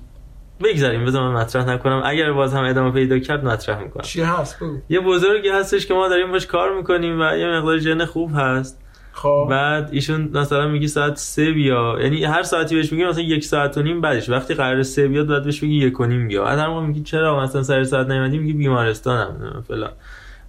[0.63, 2.03] بگذاریم بذار من مطرح نکنم.
[2.05, 4.03] اگر باز هم ادامه پیدا کرد مطرح می‌کنم.
[4.03, 4.79] چی هست؟ بگو.
[4.89, 8.79] یه بزرگی هستش که ما داریم باش کار می‌کنیم و یه مقدار ژن خوب هست.
[9.13, 9.47] خب.
[9.51, 11.97] بعد ایشون مثلا میگه ساعت سه بیا.
[12.01, 14.29] یعنی هر ساعتی بهش میگه مثلا یک ساعت و نیم بعدش.
[14.29, 16.45] وقتی قرار سه بیاد بعد بهش بگی یک و نیم بیا.
[16.45, 19.91] بعد هر موقع میگی چرا مثلا سر ساعت نیومدی میگه بیمارستانم فلان.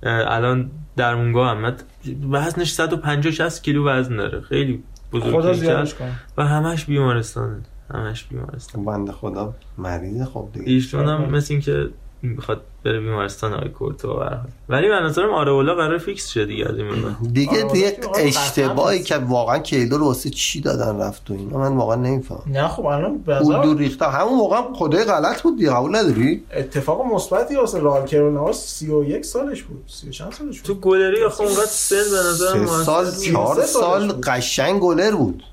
[0.06, 1.62] الان درمونگاه هم.
[1.62, 1.84] بعد
[2.32, 4.42] وزنش 150 60 کیلو وزن داره.
[4.42, 6.12] خیلی خدا بزرگ زیادش کنه.
[6.38, 7.62] و همش بیمارستانه.
[7.94, 8.86] همش بیمارستان.
[8.86, 10.72] بنده خدا مریض خب دیگه.
[10.72, 11.90] ایشون هم مثل اینکه
[12.22, 14.48] می‌خواد بره بیمارستان آقای کورتو به هر حال.
[14.70, 17.16] ولی من نظرم آرولا قرار فیکس شه دیگه از این.
[17.34, 21.58] دیگه آره، دیگه که اشتباهی که واقعا کیلو رو واسه چی دادن رفت و اینا؟
[21.58, 22.42] من واقعا نمیفهم.
[22.48, 26.44] نه خب الان نظرم دور ریختم همون موقع هم خدای غلط بود دیگه قبول نداری؟
[26.54, 29.84] اتفاق مثبتی واسه رال کروناس 31 سالش بود.
[29.88, 33.24] 30 چند سالش بود؟ تو گلری آخه اونقدر سن به نظرم سه سال موثر نیست.
[33.24, 34.26] چهار سه سالش سال بود.
[34.26, 35.44] قشنگ گلر بود.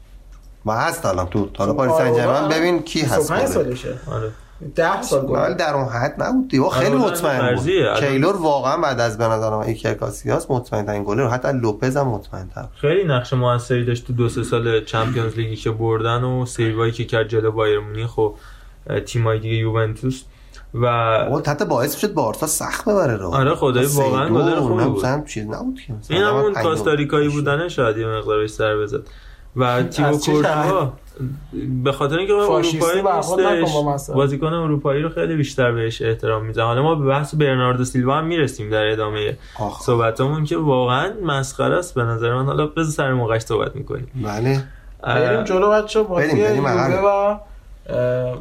[0.67, 4.31] و هست الان تو حالا پاریس سن ژرمن ببین کی هست 25 گلر سالشه آره.
[4.75, 6.69] 10 سال ولی گل در اون حد نبود دیگه.
[6.69, 8.01] خیلی آره، مطمئن بود.
[8.01, 11.29] کیلور واقعا بعد از به نظر من ایکر کاسیاس مطمئن ترین گلر.
[11.29, 15.57] حتی لوپز هم مطمئن تر خیلی نقش موثری داشت تو دو سه سال چمپیونز لیگی
[15.57, 18.29] که بردن و سیوایی که کرد جلو بایر مونیخ و
[19.07, 20.23] تیمای دیگه یوونتوس.
[20.75, 24.85] و اول حتی باعث شد بارسا سخت ببره رو آره، خدایی سه واقعا گلر خوبی
[24.85, 25.27] بود.
[25.27, 26.55] چیز نبود که این همون.
[26.55, 29.03] کاستاریکایی بودنه شاید یه مقدار بهش سر بزد.
[29.57, 30.93] و تیمو کورتوا
[31.85, 34.15] به خاطر اینکه فاشیستی اروپایی نیستش مثلا.
[34.15, 38.25] بازیکن اروپایی رو خیلی بیشتر بهش احترام میزن حالا ما به بحث برناردو سیلوا هم
[38.25, 39.83] می‌رسیم در ادامه آخ.
[39.83, 42.47] صحبتامون که واقعا مسخره است به نظر من.
[42.47, 44.11] حالا بذار سر موقعش صحبت می‌کنیم.
[44.25, 44.63] بله.
[45.03, 47.01] بریم جلو بچه بازی یووه.
[47.05, 47.39] و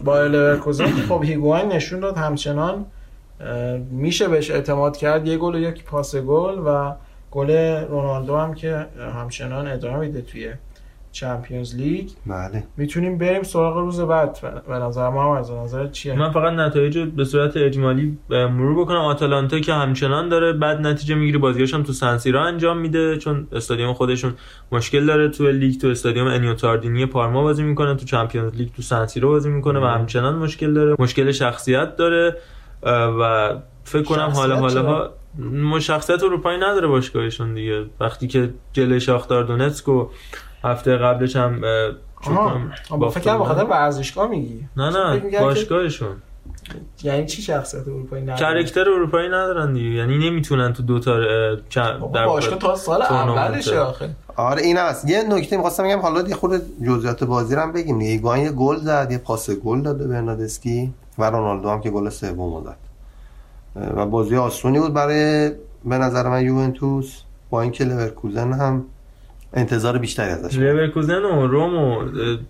[0.03, 0.85] با لورکوزن.
[0.85, 2.85] خب هیگواین نشون داد همچنان
[3.91, 5.27] میشه بهش اعتماد کرد.
[5.27, 6.91] یه گل و یک پاس گل و
[7.31, 7.51] گل
[7.89, 10.53] رونالدو هم که همچنان ادامه میده توی
[11.11, 12.63] چمپیونز لیگ بله.
[12.77, 14.39] می‌تونیم بریم سراغ روز بعد.
[14.67, 18.81] به نظر ما هم از نظر چیه؟ من فقط نتایج رو به صورت اجمالی مرور
[18.81, 18.97] بکنم.
[18.97, 21.37] آتالانتا که همچنان داره بعد نتیجه می‌گیره.
[21.39, 24.33] بازیاش هم تو سنسیرا انجام میده چون استادیوم خودشون
[24.71, 28.81] مشکل داره تو لیگ تو استادیوم انیو تاردینی پارما بازی می‌کنه تو Champions League تو
[28.81, 30.95] سنسیرو بازی می‌کنه و همچنان مشکل داره.
[30.99, 32.37] مشکل شخصیت داره
[32.83, 37.85] و فکر کنم حالا حالا ما شخصیت اروپایی نداره باشگاهشون دیگه.
[37.99, 40.09] وقتی که جلوی شاختار دونتسک و
[40.63, 41.61] هفته قبلش هم
[42.21, 43.09] فکر کنم با.
[43.09, 44.65] فکر کنم بخاطر ورزشگاه میگی.
[44.77, 46.15] نه نه باشگاهشون.
[47.03, 51.19] یعنی چی شخصیت اروپایی نداره؟ character اروپایی ندارن دیگه یعنی نمی‌تونن تو دو تا
[52.13, 53.01] در باشگاه تا سال.
[53.01, 54.09] اولشه آخه.
[54.35, 55.09] آره این هست.
[55.09, 58.11] یه نکته می‌خواستم بگم حالا یه خود جزئیات بازی رو هم بگیم دیگه.
[58.11, 62.63] ایگوان یه گل زد یه پاس گل داده برناردسکی و رونالدو هم که گل سوم
[62.63, 62.77] زد.
[63.95, 65.49] و بازی آسونی بود برای
[65.85, 67.21] به نظر من یوونتوس.
[67.49, 68.85] با اینکه لورکوزن هم
[69.53, 70.57] انتظار بیشتری ازش.
[70.57, 72.03] لورکوزن و روم و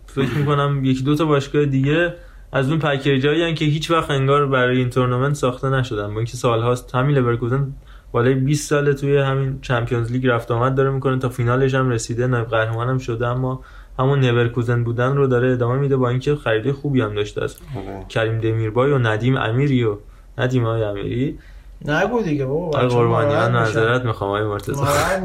[0.05, 2.13] فکر می‌کنم یکی دو تا باشگاه دیگه
[2.51, 6.95] از اون پکیجایی که هیچ وقت انگار برای این تورنمنت ساخته نشدن با اینکه سالهاست
[6.95, 7.73] همین لورکوزن
[8.11, 12.27] بالای 20 ساله توی همین چمپیونز لیگ رفت آمد داره می‌کنه تا فینالش هم رسیده
[12.27, 13.63] نایب قهرمان هم شده اما
[13.99, 18.05] همون نورکوزن بودن رو داره ادامه میده با اینکه خرید خوبی هم داشته است آره.
[18.09, 19.97] کریم دمیربای و ندیم امیری و
[20.37, 21.39] ندیم های امیری
[21.85, 23.51] نگو دیگه بابا ناراحت میشن.
[23.51, 25.19] معذرت می‌خوام آقای مرتضی اه،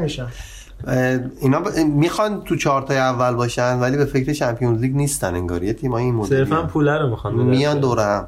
[1.41, 1.67] اینا ب...
[1.77, 5.63] می‌خوان تو چهارتای اول باشن ولی به فکر چمپیونز لیگ نیستن انگار.
[5.63, 7.33] یه تیمای این مدلی صرفا پوله رو می‌خوان.
[7.33, 8.27] میان دور هم.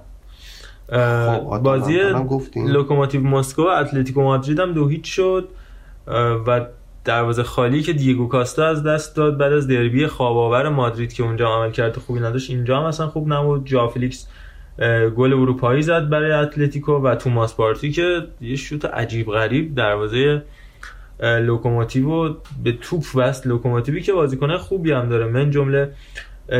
[0.89, 1.99] خب، بازی.
[2.55, 5.49] لوکوموتیو مسکو و اتلتیکو مادرید هم دو هیچ شد.
[6.47, 6.65] و
[7.05, 11.47] دروازه خالی که دیگو کاستا از دست داد بعد از دربی خواب‌آور مادرید که اونجا
[11.47, 13.65] عمل کرده خوبی نداشت اینجا هم اصلا خوب نبود.
[13.65, 14.27] ژائو فلیکس
[14.79, 20.43] اه، گل اروپایی زد برای اتلتیکو و توماس پارتی که یه شوت عجیب غریب دروازه
[21.19, 25.25] لوکوموتیو رو به توپ بست لوکوموتیوی که بازیکن خوبی هم داره.
[25.25, 25.91] من جمله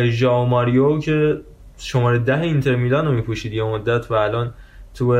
[0.03, 1.37] ژائو ماریو که
[1.77, 4.53] شماره ده اینتر میلان رو میپوشید یه مدت و الان
[4.93, 5.15] تو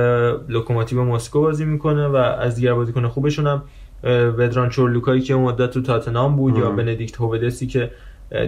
[0.50, 3.64] لوکوموتیو مسکو بازی می‌کنه و از دیگر بازیکن خوبشون هم
[4.38, 7.92] ودران چورلوکایی که اون مدت تو تاتنام بود یا بندیکت هوودس که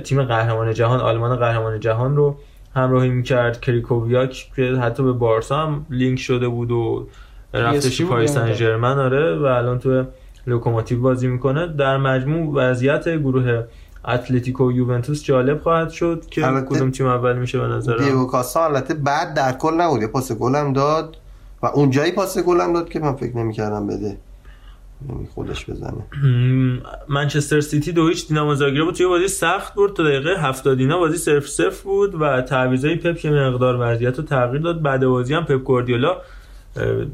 [0.03, 2.37] تیم قهرمان جهان آلمان قهرمان جهان رو
[2.75, 3.61] همراهی می‌کرد.
[3.61, 7.07] کریخوویاک که حتی به بارسا هم لینک شده بود و
[7.53, 8.47] رفتش پاریس مدت.
[8.47, 9.35] سن ژرمن آره.
[9.35, 10.05] و الان تو
[10.49, 11.67] لوکوموتیو بازی می‌کنه.
[11.67, 13.63] در مجموع وضعیت گروه
[14.05, 18.05] اتلتیکو و یوونتوس جالب خواهد شد که کدوم تیم اول میشه به نظرم.
[18.05, 20.05] دیگو کاستا البته بد در کل نبود.
[20.05, 21.17] پاس گل هم داد
[21.63, 24.17] و اونجایی پاس گل هم داد که من فکر نمی‌کردم بده.
[25.09, 26.03] یعنی خودش بزنه.
[27.15, 28.95] منچستر سیتی دو هیچ دینامو زاگرب بود.
[28.95, 33.17] توی بازی سخت بود تا دقیقه 70 اینا بازی صفر صفر بود و تعویضای پپ
[33.17, 34.81] که مقدار وضعیت رو تغییر داد.
[34.81, 36.17] بعد بازی هم پپ گواردیولا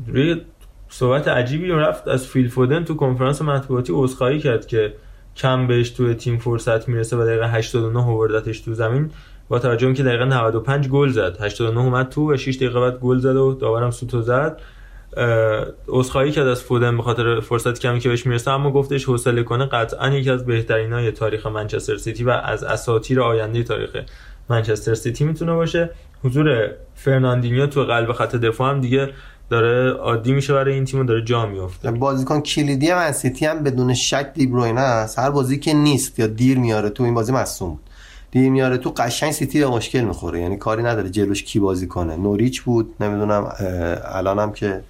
[0.08, 0.42] روی
[0.90, 4.94] صحبت عجیبی رو رفت از فیل فودن تو کنفرانس مطبوعاتی عذرخواهی کرد که
[5.36, 9.12] کم بهش تو تیم فرصت می‌رسه و دقیقه 89 آوردتش تو زمین.
[9.50, 11.38] با توجه اینکه دقیقه 95 گل زد.
[11.42, 14.62] 89 اومد تو و 6 دقیقه بعد گل زد و داورم سوتو زد.
[15.18, 19.44] اه، عذرخواهی کرد از فودن به خاطر فرصت کمی که بهش می‌رسه اما گفتش حوصله
[19.44, 23.90] کنه قطعا یکی از بهترینای تاریخ منچستر سیتی و از اساطیر آینده تاریخ
[24.50, 25.90] منچستر سیتی می‌تونه باشه.
[26.24, 29.10] حضور فرناندینیو تو قلب خط دفاع هم دیگه
[29.50, 33.64] داره عادی میشه برای این تیم و داره جا میفته بازیکن کلیدی من سیتی هم
[33.64, 35.20] بدون شک دیبروینه است.
[35.20, 37.80] هر بازی که نیست یا دیر میاد تو این بازی مصدوم بود.
[38.32, 40.42] دیر میاد تو قشنگ سیتی به مشکل می‌خوره.
[40.42, 42.16] یعنی کاری نداره جلوش کی بازی کنه.
[42.16, 43.52] نوریچ بود نمی‌دونم
[44.06, 44.82] الانم که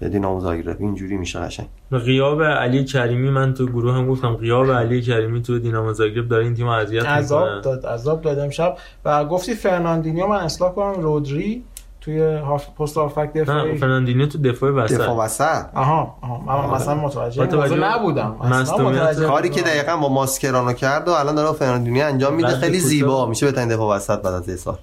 [0.00, 0.76] دینامو زاگرب.
[0.80, 1.66] اینجوری میشه قشنگ.
[1.92, 6.44] غیاب علی کریمی من تو گروه هم گفتم غیاب علی کریمی تو دینامو زاگرب داره
[6.44, 7.60] این تیم اذیت عذاب می‌کنه.
[7.60, 8.76] داد عذاب داد امشب.
[9.04, 11.64] و گفتی فرناندینیو من اصلاح کنم رودری
[12.00, 13.78] توی هاف پست هافبک دفاعی.
[13.78, 14.94] فرناندینیو تو دفاع وسط.
[14.94, 16.68] دفاع وسط؟ آها آها.
[16.68, 19.62] من مثلا متوجه با این موضوع توجه نبودم متوجه کاری که.
[19.62, 22.48] دقیقا با ماسکرانو کرد و الان داره فرناندینیو انجام میده.
[22.48, 22.78] خیلی.
[22.78, 23.26] زیبا.
[23.26, 24.78] میشه بهترین دفاع وسط بعد از سال.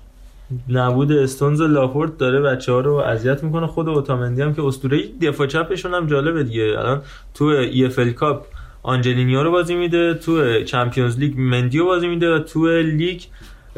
[0.69, 3.67] نبود استونز و لاپورت داره بچه ها رو اذیت می‌کنه.
[3.67, 6.75] خود اوتامندی هم که اسطوره دفاع چپشون هم جالبه دیگه.
[6.77, 7.01] الان
[7.33, 8.45] تو EFL Cup
[8.83, 13.21] آنجلینیو رو بازی میده تو Champions League مندیو بازی میده و تو لیگ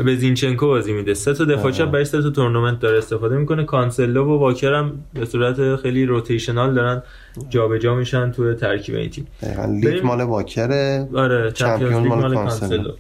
[0.06, 1.14] به زینچنکو بازی میده.
[1.14, 3.64] سه تا دفاع چپ برای سه تا تورنمنت داره استفاده می‌کنه.
[3.64, 7.04] کانسلو و واکر هم به صورت خیلی rotational دارن
[7.50, 9.28] جابجا میشن تو ترکیب این تیم.
[9.42, 10.06] دقیقا لیگ.
[10.06, 12.92] مال واکره آره Champions League مال کانسلو.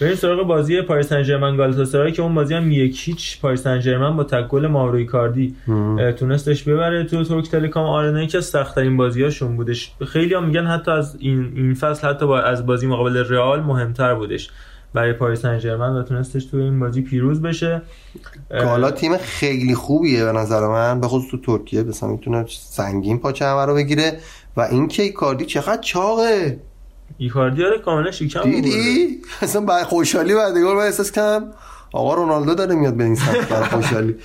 [0.00, 3.80] بریم سراغ بازی پاریس سن ژرمن گالاتاسرای که اون بازی هم یک هیچ پاریس سن
[3.80, 5.54] ژرمن با تک گل مائورو ایکاردی
[6.18, 9.92] تونستش ببره تو ترک تلکام آرنا که سخت ترین بازیاشون بودش.
[10.06, 14.14] خیلی هم میگن حتی از این این فصل حتی با از بازی مقابل رئال مهمتر
[14.14, 14.50] بودش.
[14.94, 17.82] برای پاریس سن ژرمن و تونستش تو این بازی پیروز بشه.
[18.50, 21.00] گالا تیم خیلی خوبیه به نظر من.
[21.00, 24.18] به خصوص تو ترکیه مثلا می‌تونه سنگین پاچه همه رو بگیره.
[24.56, 26.60] و این که کاردی چقدر چاقه.
[27.18, 28.42] ایکاردی آره کاملا شیکم.
[28.42, 31.52] دیدی؟ اصلا بعد خوشحالی بعد گل من احساس کردم
[31.92, 34.16] آقا رونالدو داره میاد به این سمت بعد خوشحالی.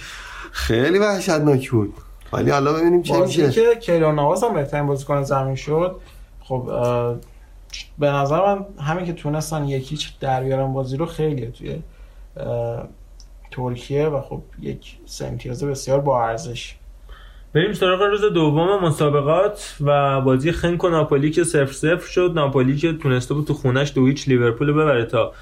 [0.52, 1.94] خیلی وحشتناک بود.
[2.34, 3.74] ولی حالا ببینیم چه بازی میشه.
[3.74, 5.96] که کیلو نواز هم بهترین بازیکن زمین شد.
[6.44, 6.70] خب
[8.00, 11.82] به نظر من همین که تونستن یکیچ در بیارن بازی رو خیلیه توی
[13.52, 16.76] ترکیه و خب یک امتیاز بسیار با ارزش.
[17.54, 22.32] بریم سراغ روز دوم مسابقات و بازی خنک و ناپولی که صفر صفر شد.
[22.36, 25.34] ناپولی که تونسته بود تو خونش دو هیچ لیورپول رو ببره تا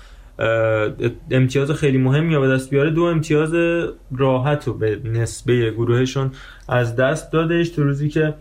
[1.31, 2.89] امتیاز خیلی مهمی به دست بیاره.
[2.89, 3.53] دو امتیاز
[4.17, 6.31] راحت رو به نسبه گروهشون
[6.67, 8.33] از دست دادش تو روزی که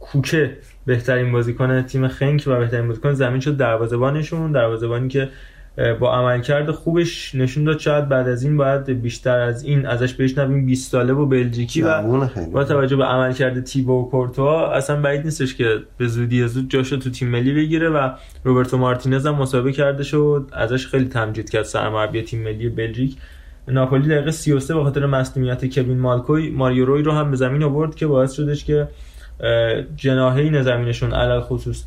[0.00, 4.52] کوکه بهترین بازیکن تیم خنک و بهترین بازیکن زمین شد دروازه‌بانشون.
[4.52, 5.28] دروازه‌بانی که
[6.00, 10.66] با عملکرد خوبش نشون داد شاید بعد از این باید بیشتر از این ازش بشنویم.
[10.66, 12.02] 20 ساله و بلژیکی و
[12.52, 16.96] با توجه به عملکرد تیبو و کورتوا اصلا بعید نیستش که به زودی زود جاشو
[16.96, 18.10] تو تیم ملی بگیره و
[18.44, 20.50] روبرتو مارتینز هم مسابقه کرده شد.
[20.52, 23.16] ازش خیلی تمجید کرد سرمربی تیم ملی بلژیک.
[23.68, 27.94] ناپولی دقیقه 33 به خاطر مصدومیت کوین مالکوی ماریو روی رو هم به زمین آورد
[27.94, 28.88] که باعث شدش که
[29.40, 31.84] اه، جناحین زمینشون علل خصوص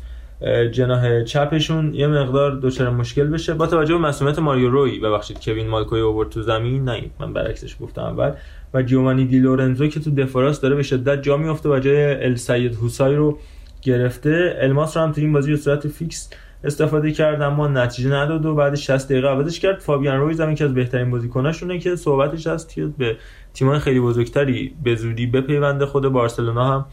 [0.72, 3.54] جناح چپشون یه مقدار دچار مشکل بشه.
[3.54, 6.84] با توجه به مصدومیت ماریو روی ببخشید کوین مالکوی اوورد تو زمین.
[6.84, 8.32] نه من برعکسش گفتم اول.
[8.74, 12.78] و جیووانی دی لورنزو که تو دفراس داره به شدت جا میفته و جای السید
[12.84, 13.38] هیسای رو
[13.82, 14.56] گرفته.
[14.60, 16.30] الماس رو هم تو این بازی به صورت فیکس
[16.64, 19.78] استفاده کرد اما نتیجه نداد و بعد 60 دقیقه عوضش کرد.
[19.78, 23.16] فابیان رویز هم یکی از بهترین بازیکناشونه که صحبتش هست که به
[23.54, 26.86] تیم‌های خیلی بزرگتری به زودی بپیونده خود بارسلونا هم.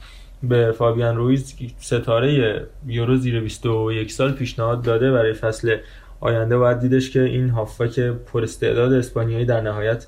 [0.47, 5.77] به فابیان رویز ستاره یورو زیر 21 سال پیشنهاد داده برای فصل
[6.19, 10.05] آینده باید دیدش که این هافبک پر استعداد اسپانیایی در نهایت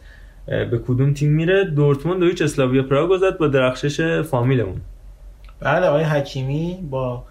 [0.48, 1.64] به کدوم تیم میره.
[1.64, 4.82] دورتموند و هیچ اسلاویا پراگ گذاشت با درخشش فامیلمون.
[5.60, 7.24] بله آقای حکیمی با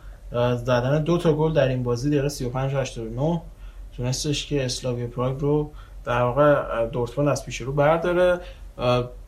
[0.65, 3.43] زدن دو تا گل در این بازی دقیقه 35 و 89
[3.97, 5.71] تونستش که اسلاویا پراگ رو
[6.05, 8.41] در واقع دورتموند از پیش رو برداره.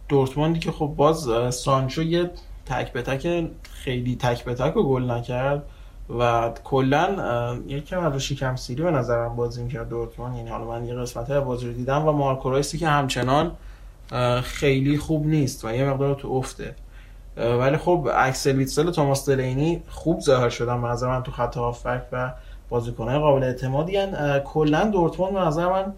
[0.09, 2.31] دورتموندی که خب باز سانچو یه
[2.69, 5.63] تک به تک خیلی تک به تک و گل نکرد
[6.19, 10.95] و کلا یکم از شکم سیری به نظرم بازی می‌کرد دورتموند یعنی حالا من یه
[10.95, 13.53] قسمت بازی رو دیدم و مارکو رایسی که همچنان
[14.43, 16.75] خیلی خوب نیست و یه مقدار تو افته.
[17.37, 22.03] ولی خب اکسل ویتسل و توماس دلینی خوب ظاهر شدن به من تو خط هافبک
[22.13, 22.33] و
[22.69, 23.97] بازیکنهای قابل اعتمادی
[24.45, 25.93] کلا دورتموند به نظر من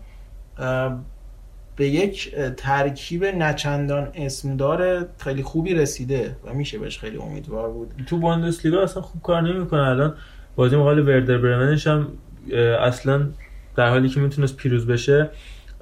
[1.77, 7.93] به یک ترکیب نچندان اسمدار خیلی خوبی رسیده و میشه بهش خیلی امیدوار بود.
[8.07, 9.81] تو بوندسلیگا اصلا خوب کار نمی‌کنه.
[9.81, 10.15] الان
[10.57, 12.09] بازی مقابل وردر برمنش هم
[12.81, 13.29] اصلا
[13.77, 15.31] در حالی که می‌تونست پیروز بشه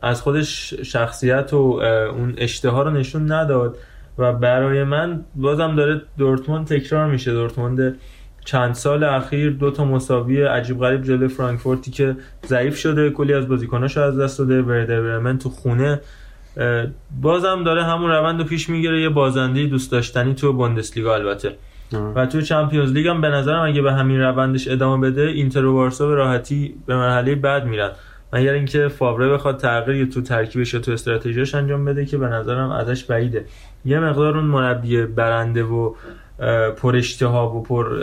[0.03, 3.77] از خودش شخصیت و اون اشتها رو نشون نداد
[4.18, 7.33] و برای من بازم داره دورتموند تکرار میشه.
[7.33, 7.96] دورتموند
[8.48, 13.48] چند سال اخیر دو تا مساوی عجیب غریب جلوی فرانکفورتی که ضعیف شده کلی از
[13.48, 14.62] بازیکناشو از دست داده.
[14.62, 16.00] وردر برمن تو خونه.
[17.20, 19.02] بازم داره همون روند رو پیش می‌گیره.
[19.02, 21.56] یه بازنده دوست داشتنی تو بوندسلیگا البته.
[22.14, 25.72] و تو چمپیونز لیگ هم به نظرم اگه به همین روندش ادامه بده اینتر و
[25.72, 27.90] بارسا به راحتی به مرحله بعد میرن.
[28.32, 33.04] مگر اینکه فاوره بخواد تغییر تو ترکیبش تو استراتژیش انجام بده که به نظرم ازش
[33.04, 33.44] بعیده.
[33.84, 35.94] یه مقدار اون مربی برنده و
[36.77, 38.01] پر اشتهاب و پر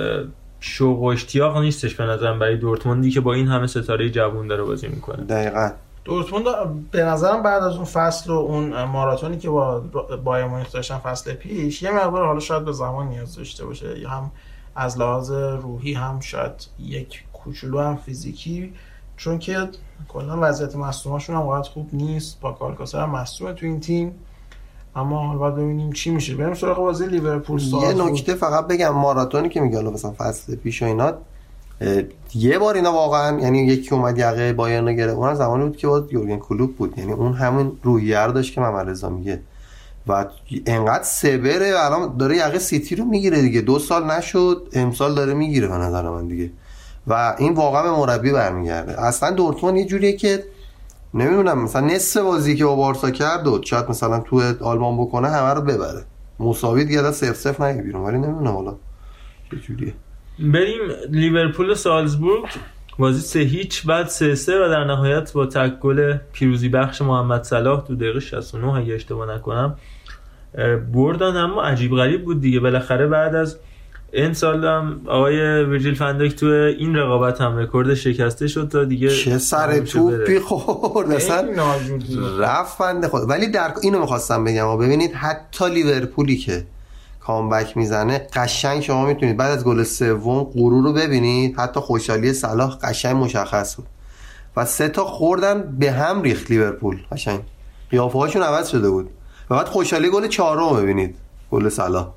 [0.59, 4.63] شوق و اشتیاق نیستش به نظرم برای دورتموندی که با این همه ستاره جوون داره
[4.63, 5.23] بازی می‌کنه.
[5.23, 5.71] دقیقا.
[6.05, 6.45] دورتموند
[6.91, 9.79] به نظرم بعد از اون فصل و اون ماراتونی که با
[10.23, 13.99] بایر مونیخ داشتن فصل پیش یه مقدار حالا شاید به زمان نیاز داشته باشه.
[13.99, 14.31] یا هم
[14.75, 18.73] از لحاظ روحی هم شاید یک کوچولو هم فیزیکی
[19.17, 19.69] چون که
[20.07, 22.41] کلا وضعیت مصدوماشون هم واقعا خوب نیست.
[22.41, 24.15] با کالکاسر هم مصدومه تو این تیم.
[24.95, 26.35] اما حالا باید ببینیم چی میشه.
[26.35, 30.85] بریم سراغ بازی لیورپول یه نکته فقط بگم ماراتونی که میگه مثلا فصل پیش و
[30.85, 31.13] اینا
[32.35, 35.15] یه بار اینا واقعا یعنی یکی اومد یقه بایرن رو گرفت.
[35.15, 36.97] اون زمانی بود که با یورگن کلوپ بود.
[36.97, 39.39] یعنی اون همون روحیه رو داشت که محمد رضا میگه.
[40.07, 40.25] و
[40.65, 43.61] انقدر سبره الان داره یقه سیتی رو می‌گیره دیگه.
[43.61, 46.49] دو سال نشد امسال داره می‌گیره به نظر من دیگه.
[47.07, 49.01] و این واقعا به مربی برمیگرده.
[49.01, 50.43] اصلا دورتموند یه جوریه که
[51.15, 55.53] نمی‌دونم مثلا نصف بازی که با بارسا کرد و شاید مثلا تو آلمان بکنه همه
[55.53, 56.05] رو ببره.
[56.39, 58.75] مساوی دیگه صفر صفر نگه بیرون ولی نمی‌دونم حالا
[59.51, 59.93] چه جوریه.
[60.39, 62.43] بریم لیورپول و سالزبورگ.
[62.99, 67.43] بازی سه هیچ بعد سه سه و در نهایت با تک گل پیروزی بخش محمد
[67.43, 69.75] صلاح تو دقیقه 69 اگه اشتباه نکنم
[70.93, 72.59] بردن اما عجیب غریب بود دیگه.
[72.59, 73.57] بالاخره بعد از
[74.15, 79.09] این سال هم آقای ویرجیل فندک تو این رقابت هم رکورد شکسته شد تا دیگه
[79.09, 81.11] چه سر توپی خورد.
[81.11, 81.47] اصلا
[82.39, 83.29] رفت بنده خود.
[83.29, 84.67] ولی در اینو می‌خواستم بگم.
[84.67, 86.65] و ببینید حتی لیورپولی که
[87.19, 91.59] کامبک می‌زنه قشنگ شما می‌تونید بعد از گل سوم غرور رو ببینید.
[91.59, 93.85] حتی خوشحالی صلاح قشنگ مشخص بود.
[94.57, 96.97] و سه تا خوردن به هم ریخت لیورپول.
[97.11, 97.39] قشنگ.
[97.91, 99.09] قیافه هاشون عوض شده بود.
[99.49, 101.15] و بعد خوشحالی گل چهارم ببینید.
[101.51, 102.07] گل صلاح.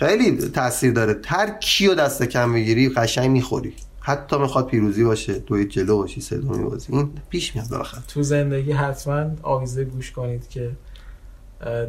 [0.00, 1.16] خیلی تاثیر داره.
[1.26, 3.72] هر کیو دست کم بگیری قشنگ می‌خوری.
[4.00, 6.92] حتی می‌خواد پیروزی باشه دوی جلو باشی سه دومی بازی.
[6.92, 10.70] این پیش میاد بالاخره تو زندگی حتما آویزه گوش کنید که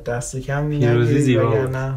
[0.06, 1.94] دست کم پیروزی زیبا نه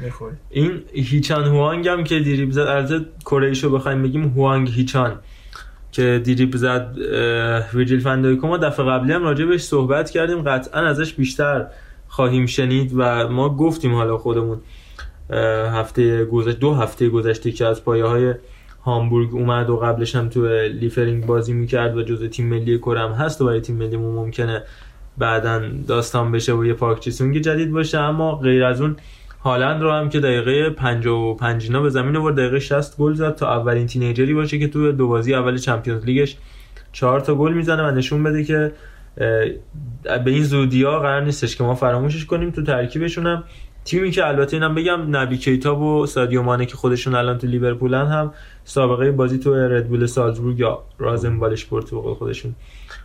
[0.00, 0.36] می‌خوری.
[0.50, 5.18] این هیچان هوانگ هم که دیریب زد البته کره رو بخوایم بگیم هوانگ هیچان.
[5.92, 6.96] که دیریب زد
[7.74, 11.66] ویجیل فندایکو ما دفعه قبلی هم راجع بهش صحبت کردیم قطعا ازش بیشتر
[12.08, 14.60] خواهیم شنید و ما گفتیم حالا خودمون.
[15.72, 18.34] هفته گذشته دو هفته گذشته که از پایه های
[18.84, 23.40] هامبورگ اومد و قبلش هم تو لیفرینگ بازی می‌کرد و جزء تیم ملی کرم هست
[23.40, 24.62] و برای تیم ملی ممکنه
[25.18, 28.96] بعدا داستان بشه و یه پاک چیسونگ جدید باشه اما غیر از اون
[29.44, 33.56] هالند رو هم که دقیقه 55 اینا به زمین آورد دقیقه 60 گل زد تا
[33.56, 36.36] اولین تینیجری باشه که تو دو بازی اول چمپیونز لیگش
[36.92, 38.72] 4 تا گل می‌زنه و نشون بده که
[40.04, 42.50] به این زودی ها قرار نیستش که ما فراموشش کنیم.
[42.50, 43.44] تو ترکیبشون هم
[43.88, 48.06] تیمی که البته اینم بگم نبی کیتا و سادیو مانه که خودشون الان تو لیورپولن
[48.06, 48.32] هم
[48.64, 52.54] سابقه بازی تو ردبول سالزبورگ یا رازنبال اشپورت به خودشون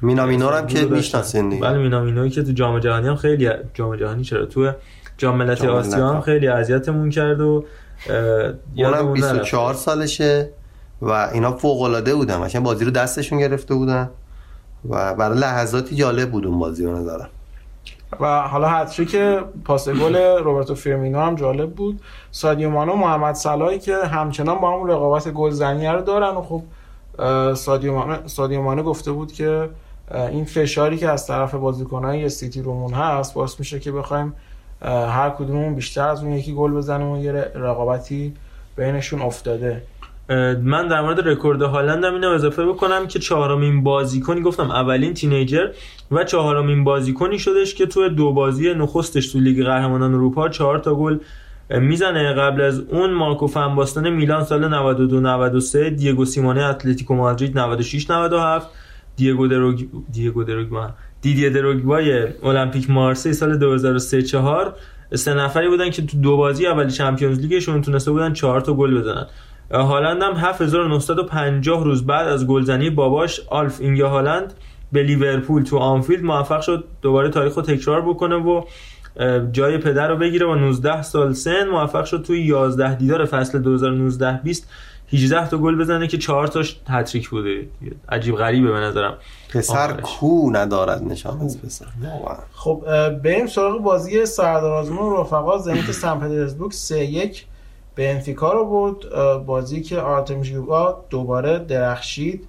[0.01, 0.85] مینامینو رو هم که.
[0.85, 4.71] می‌شناسین دیگه بله مینامینوی که تو جام جهانی هم خیلی جام جهانی چرا تو
[5.17, 6.21] جام ملت آسیا هم.
[6.21, 7.65] خیلی اذیتمون کرد و
[8.09, 9.79] اونم یادمون 24 نرفت.
[9.79, 10.49] سالشه
[11.01, 14.09] و اینا فوق العاده بودن مثلا بازی رو دستشون گرفته بودن
[14.89, 17.29] و برای لحظاتی جالب بود اون بازی به نظرم
[18.19, 19.15] و حالا هتریک
[19.65, 22.01] پاس گل روبرتو فیرمینو هم جالب بود.
[22.31, 26.63] سادیو مانه محمد صلاحی که همچنان با همون رقابت گلزنی رو دارن و خب
[28.25, 29.69] سادیو مانه, گفته بود که
[30.11, 34.33] این فشاری که از طرف بازیکنهای سیتی رومون هست باعث میشه که بخوایم
[34.85, 38.33] هر کدوممون بیشتر از اون یکی گل بزنیم و یه رقابتی
[38.75, 39.83] بینشون افتاده.
[40.63, 45.67] من در مورد رکورد هالند هم اینو اضافه بکنم که چهارمین بازیکنی گفتم اولین teenager
[46.11, 50.95] و چهارمین بازیکنی شدش که تو دو بازی نخستش تو لیگ قهرمانان اروپا چهار تا
[50.95, 51.17] گل
[51.69, 52.33] می‌زنه.
[52.33, 58.09] قبل از اون مارکو فن باستن میلان سال 92 93 دیگو سیمونه اتلتیکو مادرید 96
[58.09, 58.67] 97
[59.15, 60.89] دیگو دروگ دیگو دروگبا
[61.21, 64.75] دیدیه دروگبای المپیک مارسی سال 2003 4
[65.15, 68.73] سه نفری بودن که تو دو بازی اول Champions League شون تونسته بودن چهار تا
[68.73, 69.25] گل بزنن.
[69.71, 74.53] هالند هم 7950 روز بعد از گلزنی باباش آلف اینگا هالند
[74.91, 78.63] به لیورپول تو آنفیلد موفق شد دوباره تاریخ رو تکرار بکنه و
[79.51, 84.39] جای پدر رو بگیره و 19 سال سن موفق شد توی 11 دیدار فصل 2019
[84.43, 84.69] 20
[85.13, 87.67] 18 تا گل بزنه که 4 تاش هتریک بوده.
[88.09, 89.17] عجیب غریبه به نظرم.
[89.53, 89.99] پسر آخرش.
[90.01, 91.85] کو ندارد نشان از پسر.
[92.53, 92.83] خب
[93.23, 95.57] بریم سراغ بازی سردار آزمون و رفقا.
[95.57, 97.45] زنیت سن پترزبورگ 3 1
[97.95, 102.47] به انفیکا رو اه، بازی که آرتم ژیوبا دوباره درخشید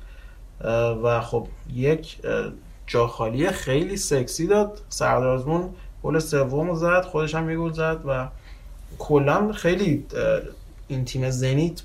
[1.03, 2.53] و خب یک اه،
[2.87, 4.81] جا خالی خیلی سکسی داد.
[4.89, 5.71] سردار آزمون
[6.03, 8.29] گل سوم زد خودش هم یه زد و
[8.99, 10.07] کلا خیلی
[10.89, 11.83] این تیم زنیت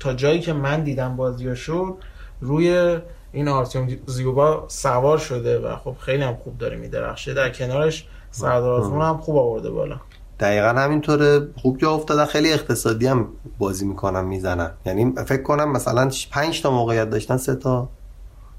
[0.00, 1.96] تا جایی که من دیدم بازیاشو
[2.40, 2.98] روی
[3.32, 7.34] این آرتیوم زیوبا سوار شده و خب خیلی هم خوب داره میدرخشه.
[7.34, 10.00] در کنارش سردار هم خوب آورده بالا.
[10.40, 11.48] دقیقا همینطوره.
[11.56, 12.24] خوب جا افتادن.
[12.24, 13.28] خیلی اقتصادی هم
[13.58, 14.70] بازی می‌کنن می‌زنن.
[14.86, 17.88] یعنی فکر کنم مثلا 5 تا موقعیت داشتن سه تا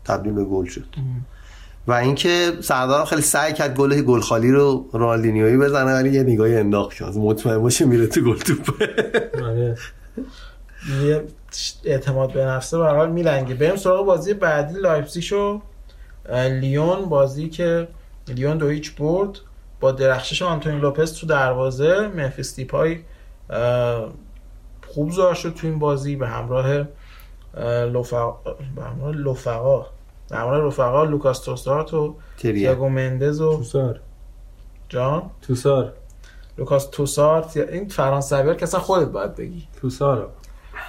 [0.05, 0.85] تبدیل به گل شد.
[1.87, 6.57] و اینکه سردار خیلی سعی کرد گل گل خالی رو رونالدینیویی بزنه ولی یه نگاهی
[6.57, 7.13] انداخت شد.
[7.15, 8.83] مطمئن باشه میره تو گل توپ
[9.43, 9.75] آره.
[11.03, 11.23] یه
[11.83, 12.77] اعتماد به نفسه.
[12.77, 13.55] به حال میلنگه.
[13.55, 15.59] بریم سراغ بازی بعدی لایپزیگ و
[16.35, 17.87] لیون بازی که
[18.27, 19.39] لیون دو هیچ برد.
[19.79, 22.99] با درخشش آنتونی لوپز تو دروازه ممفیس دیپای
[24.87, 26.85] خوب ظاهر شد تو این بازی به همراه
[27.57, 28.31] اه، لوفا
[28.75, 29.85] به همراه لوفقا
[30.29, 33.99] به همراه رفقا لوکاس توسارت و تیاگو مندز و توسار.
[34.89, 35.29] جان.
[35.41, 35.93] توسار.
[36.57, 39.67] لوکاس توسارت این فرانسوی که اصلا خودت باید بگی.
[39.81, 40.29] توسار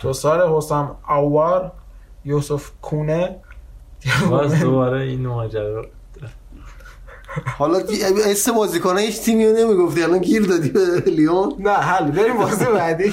[0.03, 1.73] توسار حسام اوار
[2.25, 3.37] یوسف کونه.
[4.31, 5.87] باز دوباره این ماجرا.
[7.59, 7.81] حالا
[8.27, 10.03] اسم بازیکنه هیچ تیمی رو نمی‌گفتی.
[10.03, 11.55] الان گیر دادی به لیون.
[11.59, 12.11] نه حل.
[12.11, 13.13] بریم بازی بعدی.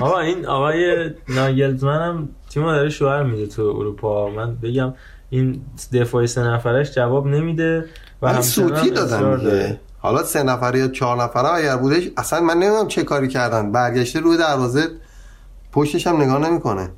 [0.00, 4.30] آقا این آقای ناگلزمن هم تیمو داره شوهر میده تو اروپا.
[4.30, 4.94] من بگم
[5.30, 5.60] این
[5.92, 7.84] دفاعی سه نفرش جواب نمیده
[8.22, 12.88] و همچنان سوتی دادن حالا سه نفره یا چهار نفره اگر بودش اصلا من نمی‌دونم
[12.88, 13.72] چه کاری کردن.
[13.72, 14.88] برگشته روی دروازه
[15.72, 16.90] پشتش هم نگاه نمی‌کنه.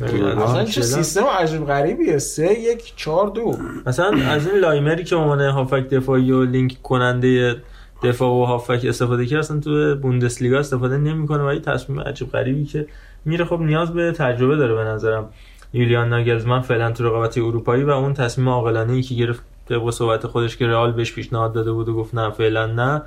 [0.00, 2.18] اصلا چه سیستم عجیب غریبیه.
[2.18, 3.56] سه یک چهار دو.
[3.86, 7.56] مثلا از این لایمری که عنوان هافک دفاعی و لینک کننده
[8.02, 12.64] دفاع و هافک استفاده کرد اصلا تو بوندسلیگا استفاده نمی‌کنه و یه تصمیم عجیب غریبی
[12.64, 12.86] که
[13.24, 13.44] میره.
[13.44, 15.28] خب نیاز به تجربه داره به نظرم.
[15.72, 20.26] یولیان ناگلزمن فعلا تو رقابت اروپایی و اون تصمیم عاقلانه ای که گرفت طبق صحبت
[20.26, 23.02] خودش که رئال بهش پیشنهاد داده بود و گفت نه فعلا نه.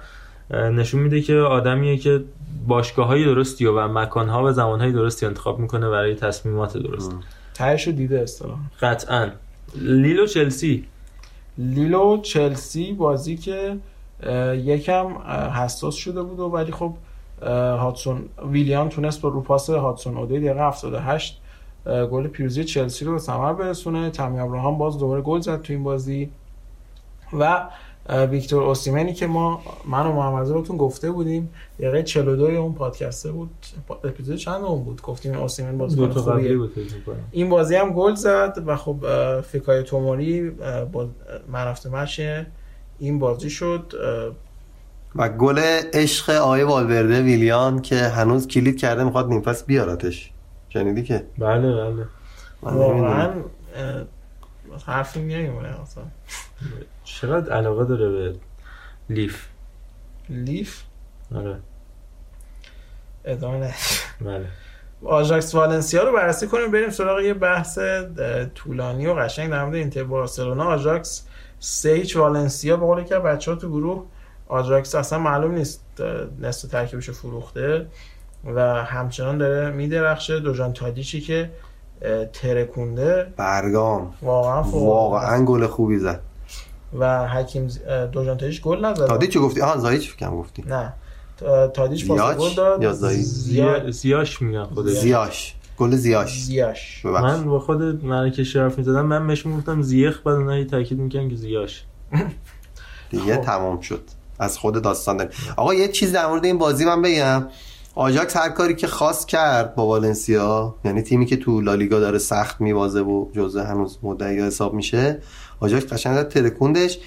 [0.52, 2.24] نشون میده که آدمیه که
[2.68, 7.12] باشگاه های درستی و مکان ها و زمان های درستی انتخاب می‌کنه برای تصمیمات درست.
[7.54, 8.60] تهش رو دیده اصطلاحا.
[8.82, 9.30] قطعا.
[9.76, 10.86] لیلو چلسی.
[11.58, 13.78] لیلو چلسی بازی که
[14.54, 15.08] یکم
[15.54, 16.94] حساس شده بود و ولی خب
[17.42, 18.22] هاتسون
[18.52, 21.42] ویلیان تونست با روپاس هاتسون اودی دقیقه 78
[21.86, 24.10] اه، گل پیروزی چلسی رو به ثمر برسونه.
[24.10, 26.30] تامی ابراهام باز دوباره گل زد تو این بازی.
[27.40, 27.68] و
[28.10, 31.50] ویکتور اوسیمنی که ما من و محمد بهتون گفته بودیم
[31.80, 33.50] دقیقه 42 اون پادکسته بود.
[34.04, 36.58] اپیزود چند اون بود؟ گفتیم اوسیمن بازیکن خوبیه.
[36.58, 36.74] بود.
[37.32, 38.96] این بازی هم گل زد و خب
[39.42, 40.50] فیکای توموری
[40.92, 41.08] با
[41.52, 42.22] منافت مچ
[43.00, 43.94] این بازی شد.
[45.16, 45.60] و گل
[45.94, 50.32] عشق آقای والورده ویلیان که هنوز کلید کرده می‌خواد نیم فصل بیارتش.
[50.70, 52.06] شنیدی که؟ بله بله.
[52.62, 53.34] من واقعا
[54.86, 56.04] حرفی نمیمونه اصلا.
[57.06, 58.36] چقدر علاقه داره به
[59.10, 59.48] لیف؟
[60.30, 60.84] لیف؟
[61.36, 61.60] آره.
[63.26, 63.74] ادامه ندیم.
[64.22, 64.46] بله.
[65.06, 67.80] آژاکس والنسیا رو بررسی کنیم بریم سراغ یه بحث
[68.56, 70.64] طولانی و قشنگ در مورد اینتر بارسلونا.
[70.64, 71.28] آژاکس
[71.60, 74.06] سه هیچ والنسیا به قول که بچه ها تو گروه
[74.48, 75.84] آژاکس اصلا معلوم نیست
[76.40, 77.88] نصف ترکیبش رو فروخته
[78.46, 80.40] و همچنان داره میدرخشه.
[80.40, 81.52] دوژان تادیچی که
[82.34, 83.34] ترکونده.
[83.38, 84.14] برگام.
[84.22, 86.22] واقعا واقعا گل خوبی زد.
[87.00, 87.68] و حکیم
[88.12, 89.08] دوژان تادیچ گل نزد.
[89.08, 90.64] تادی چی گفتی؟ آها زایچ فکرم گفتی.
[90.68, 90.94] نه.
[91.38, 92.84] تا- تادیچ پاس گل داد.
[92.84, 93.92] یا زایی؟ زیا- زیا...
[93.92, 94.92] زیاش میگن خودش.
[94.94, 97.24] زیاش گل زیاش زیاش ببخش.
[97.24, 101.30] من با خود ملکه حرف می‌زدم من بهش می‌گفتم زیخ بعد اونها هی تاکید می‌کنن
[101.30, 101.84] که زیاش
[103.10, 103.42] دیگه خب.
[103.42, 104.02] تمام شد.
[104.40, 105.32] از خود داستان داریم.
[105.58, 107.48] آقا یه چیز در مورد این بازی من بگم.
[107.96, 112.62] آژاکس هر کاری که خواست کرد با والنسیا یعنی تیمی که تو لالیگا داره سخت
[112.62, 115.20] میوازه و جزء هنوز مدعی حساب میشه
[115.60, 116.98] آژاکس قشنگ ترکوندش.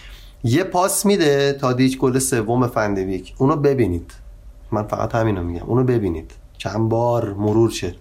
[0.44, 4.12] یه پاس میده تادیچ گل سوم فندبیک اونو ببینید.
[4.72, 5.66] من فقط همینو میگم.
[5.66, 6.30] اونو ببینید.
[6.58, 7.94] چند بار مرور شه.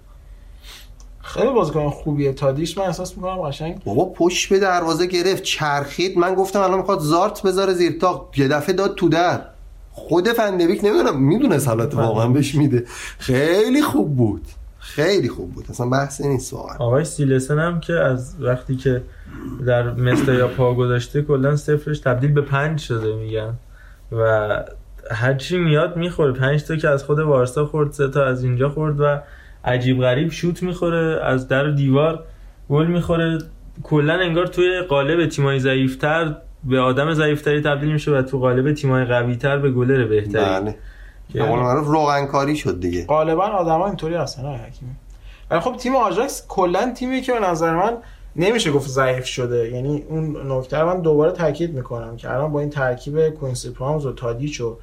[1.20, 2.34] خیلی بازیکن خوبیه.
[2.34, 3.84] تادیش من احساس می‌کنم قشنگ.
[3.84, 5.44] بابا پشت به دروازه گرفت.
[5.44, 6.18] چرخید.
[6.18, 9.42] من گفتم الان می‌خواد زارت بذاره زیر تا یه دفعه داد تو در.
[9.92, 12.86] خود فندبیک نمی‌دونم می‌دونست حالت واقعا بهش میده.
[13.18, 14.48] خیلی خوب بود.
[14.88, 15.66] خیلی خوب بود.
[15.70, 16.78] اصلا بحثی نیست واقعا.
[16.78, 19.02] آقای سیلسن هم که از وقتی که
[19.66, 23.54] در مستر یا پا گذاشته کلا صفرش تبدیل به پنج شده میگن.
[24.12, 24.50] و
[25.12, 26.32] هرچی میاد می‌خوره.
[26.32, 29.20] پنج تا که از خود وارسا خورد سه تا از اینجا خورد و
[29.66, 31.20] عجیب غریب شوت می‌خوره.
[31.24, 32.24] از در و دیوار
[32.70, 33.38] گل می‌خوره.
[33.84, 39.06] کلا انگار توی قالب تیمای ضعیفتر به آدم ضعیفتری تبدیل میشه و تو قالب تیمای
[39.06, 40.62] قویتر به گلر بهتری.
[40.62, 40.76] بله.
[41.34, 43.06] به قول معروف روغنکاری شد دیگه.
[43.06, 44.92] غالبا آدما اینطوری هستن آقای حکیمی.
[45.52, 47.98] ولی خب تیم آژاکس کلا تیمی که به نظر من
[48.36, 49.72] نمیشه گفت ضعیف شده.
[49.72, 54.06] یعنی اون نکته رو من دوباره تاکید می‌کنم که الان با این ترکیب کوینسی پرومس
[54.06, 54.78] و تادیچ و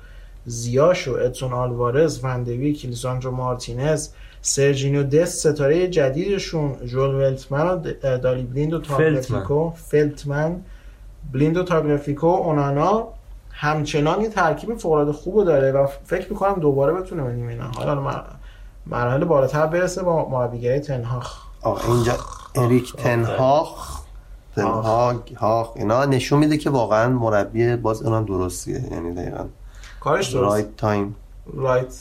[0.46, 4.08] زیاش و ادسون آلوارز وندبیک لیساندرو مارتینز
[4.42, 7.78] سرجینیو دست ستاره جدیدشون جول ولتمن و
[8.18, 10.60] دالی بلیند و تاگرافیکو فلتمن
[11.32, 13.08] بلیند و تاگرافیکو اونانا
[13.56, 18.00] همچنان یه ترکیب فوق‌العاده خوب داره و فکر می‌کنم دوباره بتونه به نیمه نهایی حالا
[18.00, 18.24] مر-
[18.86, 21.38] مراحل بالاتر برسه با مربیگری تنهاخ.
[21.62, 22.12] آقا اینجا
[22.54, 24.00] اریک تنهاخ
[24.56, 29.44] تنهاگ هاخ اینا نشون میده که واقعا مربی باز اونم درستیه یعنی دقیقا.
[30.00, 30.52] کارش درست.
[30.52, 31.16] right time
[31.54, 31.94] right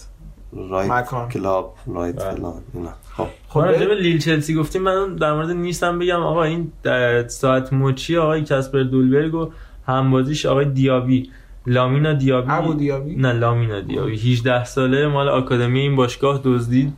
[0.69, 1.29] right مکان.
[1.29, 2.19] club right.
[2.19, 2.89] فلان اینا.
[3.17, 3.27] خب.
[3.49, 3.95] خب راجع به.
[3.95, 8.83] لیل چلسی گفتیم من در مورد نیستم بگم آقا این دزد ساعت مچی آقای کسپر
[8.83, 9.49] دولبرگ و
[9.87, 11.31] همبازیش آقای دیابی.
[11.67, 14.15] لامینا دیابی؟ ابو دیابی؟ نه لامینا دیابی.
[14.15, 16.93] 18 ساله مال آکادمی این باشگاه دزدید.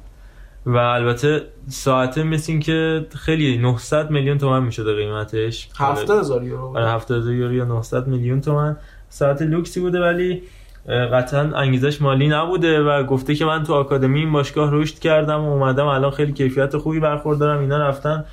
[0.65, 5.69] و البته ساعته مثل این که خیلی 900 میلیون تومن می‌شده قیمتش.
[5.79, 8.77] هفته هزار یورو آره 70 یورو یا 900 میلیون تومن.
[9.09, 10.41] ساعت لوکسی بوده ولی
[10.87, 15.53] قطعا انگیزش مالی نبوده و گفته که من تو آکادمی این باشگاه رشد کردم و
[15.53, 17.59] اومدم الان خیلی کیفیت خوبی برخوردارم.
[17.59, 18.25] اینا رفتن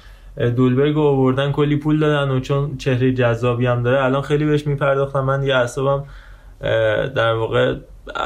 [0.56, 4.66] دولبرگ رو آوردن کلی پول دادن و چون چهره جذابی هم داره الان خیلی بهش
[4.66, 6.04] میپرداختم من دیگه اعصابم
[7.14, 7.76] در واقع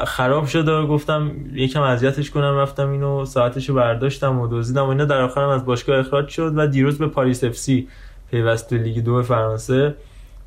[0.05, 5.05] خراب شده و گفتم یکم اذیتش کنم رفتم اینو ساعتشو برداشتم و دزدیدم و اینا.
[5.05, 7.87] در آخرم از باشگاه اخراج شد و دیروز به پاریس اف سی
[8.31, 9.95] پیوست به لیگ دو فرانسه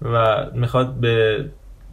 [0.02, 1.44] و می‌خواد به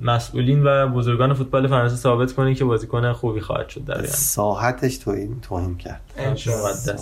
[0.01, 4.05] مسئولین و بزرگان فوتبال فرانسه ثابت کنه که بازیکن خوبی خواهد شد دزد.
[4.05, 6.01] ساعتش توهین توهین کرد.
[6.35, 6.99] ساعتش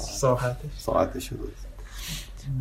[0.78, 1.38] ساعتش رو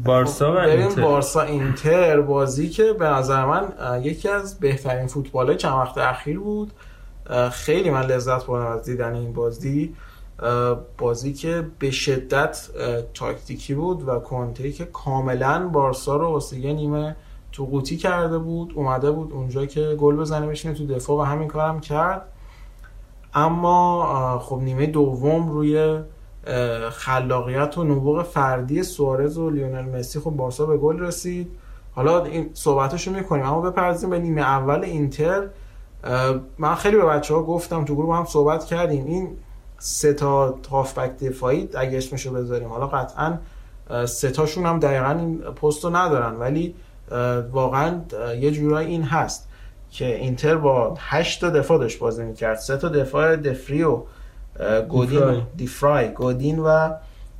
[0.04, 1.02] بارسا و اینتر.
[1.02, 3.72] بارسا اینتر بازی که به نظر من
[4.02, 6.72] یکی از بهترین فوتبال چند وقت اخیر بود.
[7.52, 9.94] خیلی من لذت بردم از دیدن این بازی.
[10.98, 12.68] بازی که به شدت
[13.14, 17.16] تاکتیکی بود و کنته که کاملا بارسا رو واسه یه نیمه
[17.52, 21.48] تو قوطی کرده بود اومده بود اونجا که گل بزنه بشینه تو دفاع و همین
[21.48, 22.22] کارم کرد.
[23.34, 26.00] اما خب نیمه دوم روی
[26.90, 31.50] خلاقیت و نبوغ فردی سوارز و لیونل مسی خب بارسا به گل رسید.
[31.94, 35.48] حالا این صحبتشو می‌کنیم اما بپرزیم به نیمه اول اینتر.
[36.58, 39.04] من خیلی به بچه ها گفتم تو گروه هم صحبت کردیم.
[39.04, 39.28] این
[39.78, 43.38] سه تا هافبک دفاعی اگه اسمشو بذاریم حالا قطعا
[44.06, 46.74] سه تاشون هم دقیقا این پست ندارن ولی
[47.52, 48.00] واقعا
[48.40, 49.48] یه جورایی این هست
[49.90, 52.56] که اینتر با 8 تا دفاع داشت بازی می‌کرد.
[52.56, 53.86] سه تا دفاع دفری
[54.88, 55.40] گودین دیفرای.
[55.56, 56.08] دیفرای.
[56.08, 56.90] گودین و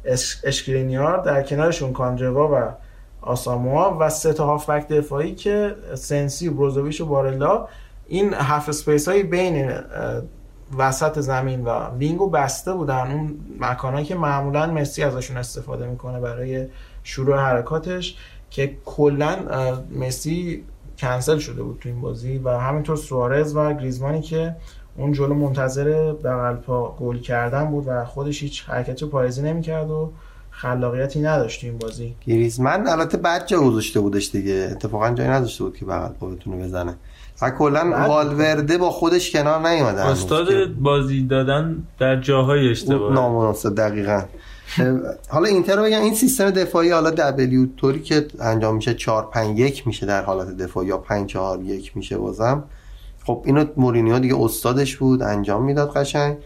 [0.05, 2.75] اش- اشکرینیار در کنارشون کاندروا و
[3.21, 7.69] آساموا و سه تا هافبک دفاعی که سنسی بروزوویچ و بارلا.
[8.09, 9.73] این half space های بین
[10.79, 13.13] وسط زمین و wing و بسته بودن.
[13.13, 16.67] اون مکانهایی که معمولا مسی ازشون استفاده می‌کنه برای
[17.03, 18.17] شروع حرکاتش
[18.51, 19.37] که کلا
[19.99, 20.65] مسی
[20.99, 24.57] کنسل شده بود تو این بازی و همینطور سوارز و گریزمانی که
[24.97, 30.13] اون جلو منتظر بغل پا گل کردن بود و خودش هیچ حرکتی پایزی نمی‌کرد و
[30.51, 32.15] خلاقیتی نداشت تو این بازی.
[32.27, 34.69] گریزمن البته بد جا گذاشته بودش دیگه.
[34.71, 36.95] اتفاقا جایی نداشته بود که بغل پا بتونه بزنه.
[37.43, 38.09] و کلا.
[38.09, 43.13] والورده با خودش کنار نیومده هنوز استاد بازی دادن در جاهای اشتباه.
[43.13, 44.23] نامناسب دقیقا.
[45.29, 49.59] حالا اینتر رو بگم این سیستم دفاعی حالا دبلیو طوری که انجام میشه 4 5
[49.59, 52.65] 1 میشه در حالت دفاعی یا 5 4 1 میشه بازم.
[53.27, 56.37] خب اینو مورینیو دیگه استادش بود انجام می‌داد قشنگ.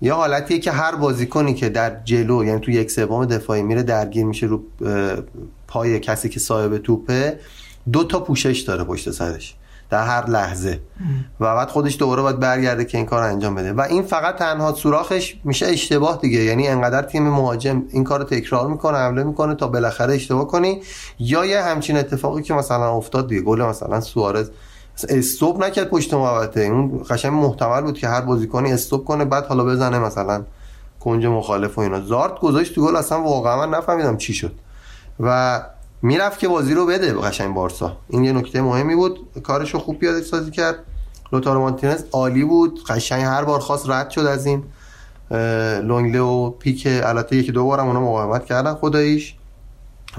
[0.00, 4.24] یا حالتیه که هر بازیکنی که در جلو یعنی تو یک سوم دفاعی میره درگیر
[4.24, 4.62] میشه رو
[5.68, 7.38] پای کسی که صاحب توپه
[7.92, 9.56] دو تا پوشش داره پشت سرش
[9.90, 10.80] در هر لحظه.
[11.40, 13.72] و بعد خودش دوباره باید برگرده که این کار انجام بده.
[13.72, 16.38] و این فقط تنها سوراخش میشه اشتباه دیگه.
[16.38, 20.80] یعنی انقدر تیم مهاجم این کار رو تکرار می‌کنه حمله می‌کنه تا بالاخره اشتباه کنی.
[21.18, 24.50] یا یه همچین اتفاقی که مثلا افتاد دیگه گل مثلا سوارز
[25.08, 29.64] استوب نکرد پشت محوطه اون قشنگ محتمل بود که هر بازیکنی استوب کنه بعد حالا
[29.64, 30.44] بزنه مثلا
[31.00, 32.00] کنج مخالف و اینا.
[32.00, 34.52] زارت گذاشت تو گل اصلا واقعا من نفهمیدم چی شد.
[35.20, 35.62] و
[36.02, 37.96] می‌رفت که بازی رو بده قشنگ بارسا.
[38.08, 39.42] این یه نکته مهمی بود.
[39.42, 40.76] کارشو خوب پیاده سازی کرد.
[41.32, 42.80] لوتارو مارتینز عالی بود.
[42.88, 44.62] قشنگ هر بار خواست رد شد از این
[45.86, 49.34] لونگله و پیک البته یکی دو بارم اونا مقاومت کردن خداییش.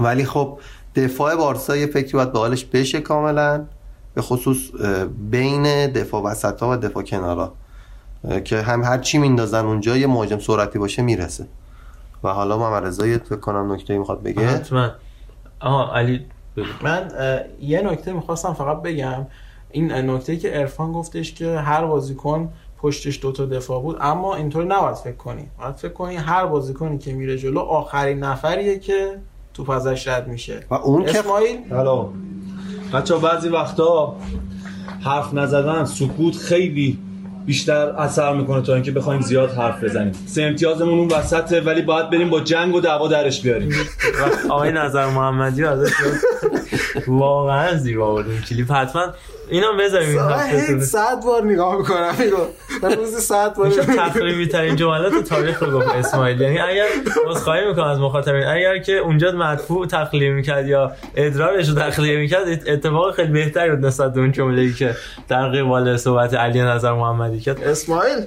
[0.00, 0.58] ولی خب
[0.96, 3.64] دفاع بارسا یه فکری باید به حالش بشه کاملا.
[4.18, 4.56] به خصوص
[5.30, 7.52] بین دفاع وسط ها و دفاع کنارا.
[8.44, 11.46] که هم هر چی میندازن اونجا یه مهاجم سرعتی باشه می‌رسه.
[12.24, 14.48] و حالا محمد رضا یه فکر کنم نکته می‌خواد بگه.
[14.48, 14.90] حتما.
[15.60, 16.26] آها علی.
[16.82, 17.10] من
[17.60, 19.26] یه نکته می‌خواستم فقط بگم.
[19.70, 24.96] این نکته که ارفان گفتش که هر بازیکن پشتش دوتا دفاع بود اما اینطوری نباید
[24.96, 25.48] فکر کنی.
[25.58, 29.18] باید فکر کنی هر بازیکنی که میره جلو آخرین نفریه که
[29.54, 30.66] توپ ازش رد میشه.
[30.70, 31.58] و اون که اسماعیل
[32.94, 34.16] بچه بعضی وقتا
[35.04, 36.98] حرف نزدن سکوت خیلی
[37.46, 40.12] بیشتر اثر می‌کنه تا اینکه بخوایم زیاد حرف بزنیم.
[40.26, 43.72] سه امتیازمون اون وسطه ولی باید بریم با جنگ و دعوا درش بیاریم.
[44.48, 45.92] آقای نظر محمدی ازش
[47.06, 48.26] واقعا زیبا بود.
[48.48, 49.06] کلیپ حتما
[49.50, 52.36] اینو بذاریم این صد بار نگاه می‌کنم میگو
[52.82, 56.40] من روزی صد بار میشه تخریبی ترین جملات تاریخ رو گفت اسماعیل.
[56.40, 56.86] یعنی اگر
[57.26, 62.48] عذرخواهی می‌کنم از مخاطبین اگر که اونجا مدفوع تخلیه می‌کرد یا ادرارش رو تخلیه می‌کرد
[62.66, 64.96] اتفاق خیلی بهتری بود نسبت به اون جمله‌ای که
[65.28, 67.64] در قبال صحبت علی نظر محمدی کرد.
[67.64, 68.18] اسماعیل؟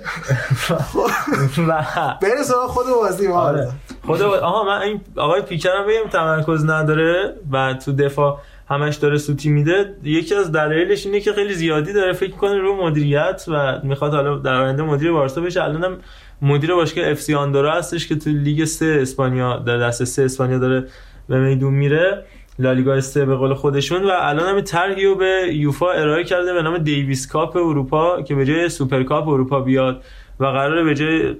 [2.44, 3.72] سراغ خود بازی ما آره.
[4.08, 8.40] خدا آها من این آقای پیکه رو هم بگم تمرکز نداره و تو دفاع
[8.72, 9.96] همش داره سوتی میده.
[10.04, 14.38] یکی از دلایلش اینه که خیلی زیادی داره فکر کنه رو مدیریت و می‌خواد حالا
[14.38, 15.64] در آینده مدیر بارسا بشه.
[15.64, 15.98] الانم
[16.42, 20.58] مدیر باشگاه اف سی آندورا هستش که تو لیگ سه اسپانیا در دسته سه اسپانیا
[20.58, 20.88] داره
[21.30, 22.26] به میدون میره.
[22.60, 24.04] لالیگا سه به قول خودشون.
[24.04, 28.36] و الان هم طرحی رو به یوفا ارائه کرده به نام دیویس کاپ اروپا که
[28.36, 30.04] به جای سوپر کاپ اروپا بیاد
[30.40, 31.36] و قراره به جای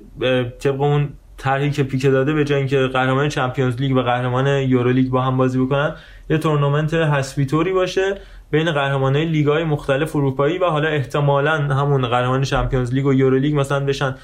[0.60, 1.10] طبق اون
[1.42, 5.38] طرحی که پیکه داده به جای اینکه قهرمان چمپیونز لیگ و قهرمان یورولیگ با هم
[5.38, 5.96] بازی بکنن
[6.30, 8.16] یه تورنمنت حذفی طوری باشه
[8.52, 13.86] بین قهرمانای لیگ‌های مختلف اروپایی و حالا احتمالا همون قهرمان چمپیونز لیگ و یورولیگ مثلا
[13.86, 14.16] بشن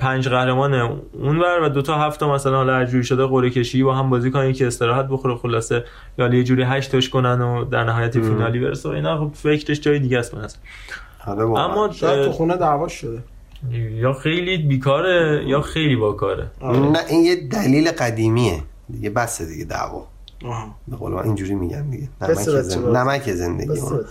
[0.00, 0.74] پنج قهرمان
[1.12, 4.52] اونور و دو تا هفت مثلا حالا جوری شده قرعه کشی با هم بازی کنن
[4.52, 5.84] که استراحت بخوره خلاصه
[6.18, 9.80] یا یه جوری هشت تاش کنن و در نهایت فینالی برسه و اینا خب فکرش
[9.80, 10.58] جای دیگه است نظر.
[11.26, 11.44] آره.
[11.44, 13.22] اما شاید تو خونه دعوا شده
[13.72, 18.62] یا خیلی بیکاره یا خیلی باکاره نه این یه دلیل قدیمیه.
[18.92, 20.06] دیگه بسه دیگه دعوا.
[20.44, 20.74] آها.
[20.88, 22.08] به قول من اینجوری میگن دیگه.
[22.20, 23.34] بس نمک, زن...
[23.34, 24.04] زندگی بس باز.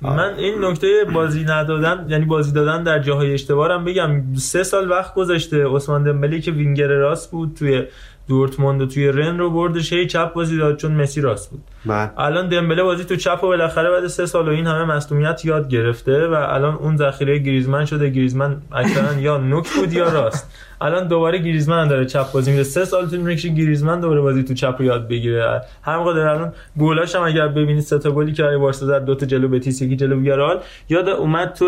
[0.00, 4.34] من این نکته بازی ندادن یعنی بازی دادن در جاهای اشتباه هم بگم.
[4.34, 7.84] سه سال وقت گذاشته عثمان دمبلی که وینگر راست بود توی
[8.28, 11.62] دورتموند توی رن رو بردش هی چپ بازی داد چون مسی راست بود.
[11.86, 12.10] بله.
[12.20, 15.68] الان دمبله بازی تو چپ و بالاخره بعد سه سال و این همه مصونیت یاد
[15.68, 18.10] گرفته و الان اون ذخیره گریزمن شده.
[18.10, 20.50] گریزمن اکثرا یا نوک بود یا راست.
[20.84, 24.54] الان دوباره گریزمن داره چپ بازی میده سه سال طول می‌کشه گریزمن دوباره بازی تو
[24.54, 28.32] چپ رو یاد بگیره هر موقع داره الان گلاش هم اگر ببینید سه تا گلی
[28.32, 31.66] که بارسا زد دو تا جلو بتیس یکی جلو ویارئال یاد اومد تو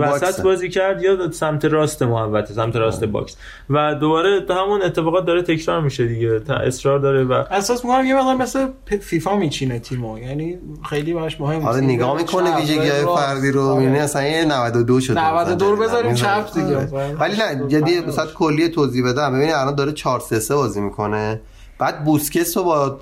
[0.00, 0.42] وسط.
[0.42, 3.36] بازی کرد یا سمت راست محوطه سمت راست box
[3.70, 8.16] و دوباره همون اتفاقات داره تکرار میشه دیگه تا اصرار داره و احساس می‌کنم یه
[8.16, 8.66] مقدار مثل
[9.00, 10.58] فیفا میچینه تیمو یعنی
[10.90, 11.64] خیلی براش مهم.
[11.66, 12.90] آره نگاه می‌کنه ویژگی.
[13.16, 13.76] فردی رو.
[13.76, 16.14] می‌بینی اصلا یه 92 شده 92 رو بذاریم.
[16.14, 16.76] چپ دیگه.
[16.76, 17.16] آره.
[17.20, 21.40] ولی نه جدی مثلا کلی توضیح بدم ببینید الان داره 4 3 3 بازی می‌کنه.
[21.78, 23.00] بعد بوسکس رو با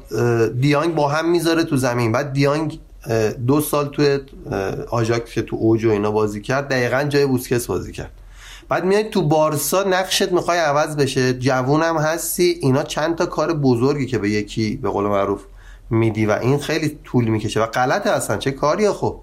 [0.61, 2.12] دیانگ با هم می‌ذاره تو زمین.
[2.12, 2.78] بعد دیانگ
[3.47, 7.93] دو سال اه، آژاکس که تو اوج و اینا بازی کرد دقیقا جای بوسکس بازی
[7.93, 8.11] کرد.
[8.68, 11.35] بعد میای تو بارسا نقشت می‌خوای عوض بشه.
[11.35, 12.59] جوونم هستی.
[12.62, 15.41] اینا چند تا کار بزرگی که به یکی به قول معروف
[15.91, 18.37] میدی و این خیلی طول می‌کشه و غلطه اصلا.
[18.37, 19.20] چه کاریه خب؟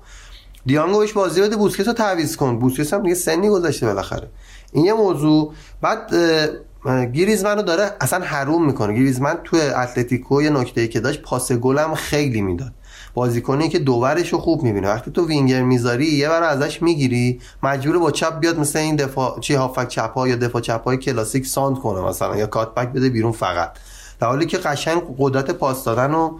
[0.66, 2.60] دی‌یونگو بهش بازی بده بوسکت رو تعویض کن.
[2.60, 4.28] بوسکت هم دیگه سنی گذاشته بالاخره.
[4.72, 5.54] این یه موضوع.
[5.82, 6.48] بعد اه،
[6.86, 8.94] اه، گریزمن رو داره اصلا حروم می‌کنه.
[8.94, 12.72] گریزمن تو اتلتیکو یه نکته ای که داشت پاس گل هم خیلی می‌داد.
[13.14, 14.88] بازیکنی که دور و برش رو خوب می‌بینه.
[14.90, 19.40] وقتی تو وینگر می‌ذاری یه بار ازش می‌گیری مجبور با چپ بیاد مثل این دفاع
[19.40, 22.88] چی هافبک چپ ها یا دفاع چپ های کلاسیک سانتر کنه مثلا یا cut back
[22.88, 23.72] بده بیرون فقط.
[24.20, 26.38] در حالی که قشنگ قدرت پاس دادن و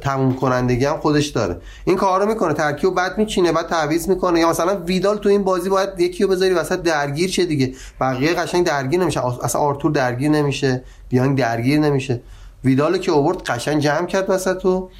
[0.00, 1.60] تموم کنندگی هم خودش داره.
[1.84, 4.40] این کار رو می‌کنه ترکیب و بعد میچینه بعد تعویض می‌کنه.
[4.40, 7.74] یا مثلا ویدال تو این بازی باید یکی رو بذاری وسط درگیر چه دیگه.
[8.00, 9.26] بقیه قشنگ درگیر نمیشه.
[9.44, 10.84] اصلا آرتور درگیر نمیشه.
[11.08, 12.20] دیانگ درگیر نمیشه.
[12.64, 14.90] ویدال که اوورد قشنگ جمع کرد وسط و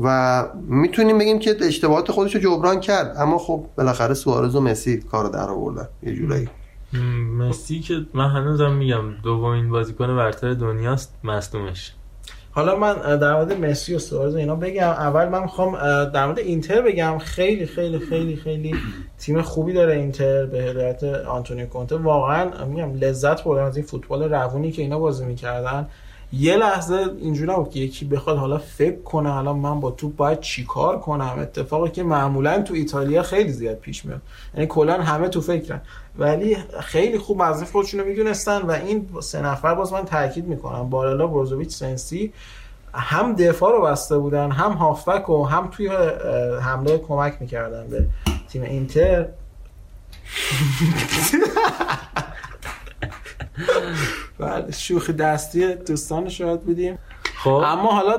[0.00, 3.16] و می‌تونیم بگیم که اشتباهات خودش رو جبران کرد.
[3.18, 5.88] اما خب بالاخره سوارز و مسی کار در آوردن.
[6.02, 6.48] یه جورایی.
[7.38, 11.94] مسی که من هنوزم میگم دومین بازیکن برتر دنیاست مصدومش.
[12.54, 14.88] حالا من در مورد مسی و سوارز اینا بگم.
[14.88, 15.72] اول من می‌خوام
[16.04, 17.18] در مورد اینتر بگم.
[17.18, 18.74] خیلی خیلی خیلی خیلی
[19.18, 21.96] تیم خوبی داره اینتر به هدایت آنتونیو کونته.
[21.96, 25.88] واقعا میگم لذت بردم از این فوتبال روونی که اینا بازی می‌کردن.
[26.38, 30.40] یه لحظه اینجوری نبود که یکی بخواد حالا فکر کنه حالا من با توپ باید
[30.40, 34.20] چیکار کنم؟ اتفاقی که معمولا تو ایتالیا خیلی زیاد پیش میاد.
[34.54, 35.80] یعنی کلا همه تو فکرن.
[36.18, 40.90] ولی خیلی خوب وظیفه خودشون رو می‌دونستن و این سه نفر باز من تاکید می‌کنم.
[40.90, 42.32] بارالا بروزوویچ سنسی
[42.94, 45.88] هم دفاع رو بسته بودن هم هافبک و هم توی
[46.60, 48.06] حمله کمک می‌کردن به
[48.48, 49.26] تیم اینتر.
[54.38, 56.98] بعد شوخی دستی دوستان شاید بودیم.
[57.44, 57.50] خب.
[57.50, 58.16] اما حالا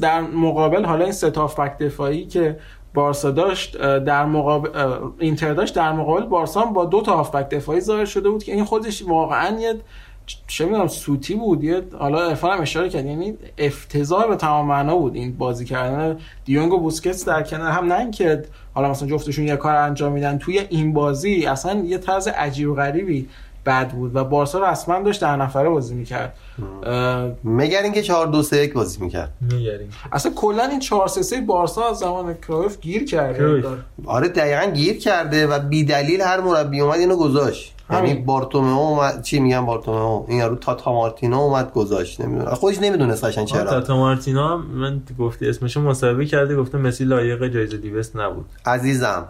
[0.00, 2.58] در مقابل حالا این سه تا هافبک دفاعی که
[2.94, 4.70] بارسا داشت در مقابل
[5.18, 8.64] اینتر داشت در مقابل بارسا با دو تا هافبک دفاعی ظاهر شده بود که این
[8.64, 9.74] خودش واقعا یه
[10.46, 11.64] چه می‌دونم سوتی بود.
[11.64, 16.18] یه حالا هم اشاره کرد یعنی افتضاح به تمام معنا بود این بازی کردن.
[16.44, 18.42] دیونگ و بوسکتس در کنار هم نه اینکه
[18.74, 22.74] حالا مثلا جفتشون یه کار انجام میدن توی این بازی اصلا یه طرز عجیب و
[22.74, 23.28] غریبی
[23.66, 26.36] بد بود و بارسا رسما داشت در نفره بازی می‌کرد.
[27.44, 29.32] مگر اینکه 4 2 3 1 بازی می‌کرد.
[29.40, 33.38] میگریم اصلا کلا این 4 3 3 بارسا از زمان کرویف گیر کرده.
[33.38, 33.66] کرویف.
[34.06, 37.74] آره دقیقا گیر کرده و بی دلیل هر مربی اومد اینو گذاشت.
[37.90, 42.20] یعنی بارتومئو اومد چی میگم بارتومئو؟ این یارو تاتا مارتینو اومد گذاشت.
[42.20, 42.54] نمی‌دونم.
[42.54, 43.70] خودش نمی‌دونست قشنگ چرا.
[43.70, 48.44] تاتا مارتینا هم من گفتی اسمشو مصاحبه کرده گفته مسی لایق جایزه دیوست نبود.
[48.66, 49.28] عزیزم.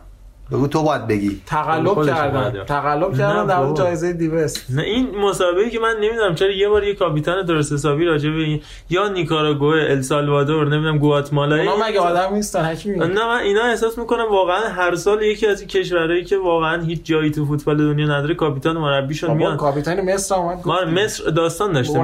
[0.53, 1.41] بگو تو باید بگی.
[1.47, 2.65] تقلب کردن.
[2.65, 3.75] تقلب نه کردن در بابا.
[3.75, 4.67] جایزه دیوست.
[4.71, 8.43] نه این مسابقه که من نمی‌دونم چرا یه بار یه کاپیتان درست حسابی راجع به
[8.43, 13.99] این یا نیکاراگوئه السالوادور نمی‌دونم گواتمالا اونا مگه آدم نیستن حکیمی؟ نه من اینا احساس
[13.99, 18.07] می‌کنم واقعا هر سال یکی از این کشورهایی که واقعا هیچ جایی تو فوتبال دنیا
[18.07, 19.57] نداره کاپیتان مربیشون میان.
[19.57, 21.99] کاپیتان مصر اومد ما مصر داستان داشته.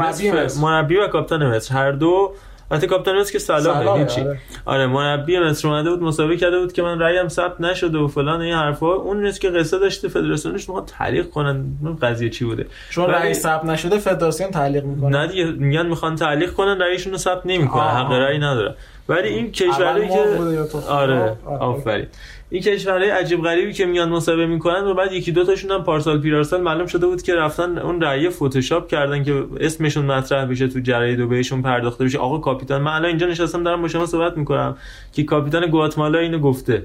[0.60, 1.74] مربی و کاپیتان مصر.
[1.74, 2.32] هر دو
[2.70, 4.38] البته کاپیتان مصر که صلاحه، هیچی آره.
[4.64, 8.40] آره مربی مصر اومده بود مسابقه کرده بود که من رأیم ثبت نشده و فلان
[8.40, 12.66] این حرفا اون نیست که قصه داشته فدراسیونش می‌خواد تعلیق کنن اون قضیه چی بوده
[12.90, 17.18] چون رئیس ثبت نشده فدراسیون تعلیق می‌کنه نه دیگه میگن می‌خوان تعلیق کنن رأیشون رو
[17.18, 18.06] ثبت نمی‌کنن آه.
[18.06, 18.74] حق رأی ندارن
[19.08, 21.58] ولی این کشورهایی اول که؟ آره آره.
[21.58, 22.06] آفرین
[22.50, 26.20] این کشورهای عجیب غریبی که میان مسابقه می‌کنن و بعد یکی دو تاشون هم پارسال
[26.20, 30.80] پیرارسال معلوم شده بود که رفتن اون رأی فتوشاپ کردن که اسمشون مطرح بشه تو
[30.80, 32.18] جراید و بهشون پرداخته بشه.
[32.18, 34.76] آقا کاپیتان من الان اینجا نشستم دارم با شما صحبت می‌کنم
[35.12, 36.84] که کاپیتان گواتمالا اینو گفته.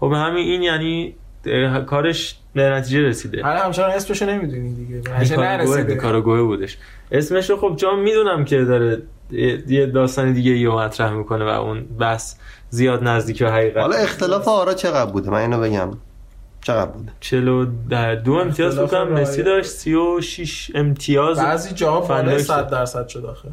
[0.00, 1.14] خب همین این یعنی
[1.86, 3.42] کارش به نتیجه رسیده.
[3.42, 5.00] حالا همچنان اسمشو نمی‌دونی دیگه.
[5.00, 6.20] به نتیجه نرسیده.
[6.20, 6.78] بودش.
[7.12, 9.02] اسمش رو خب جام می‌دونم که داره
[9.32, 12.36] یه یه داستان دیگه یه مطرح می‌کنه و اون بس
[12.70, 15.90] زیاد نزدیک به حقیقت حالا اختلاف آرا چقدر بوده؟ من اینو بگم.
[16.60, 19.20] چقدر بوده؟ چلو در دو امتیاز اختلاف بکنم.
[19.20, 22.70] مسی داشت سی و شیش امتیاز بعضی جاها بالای فندک 100 شد.
[22.70, 23.48] درصد شد آخه.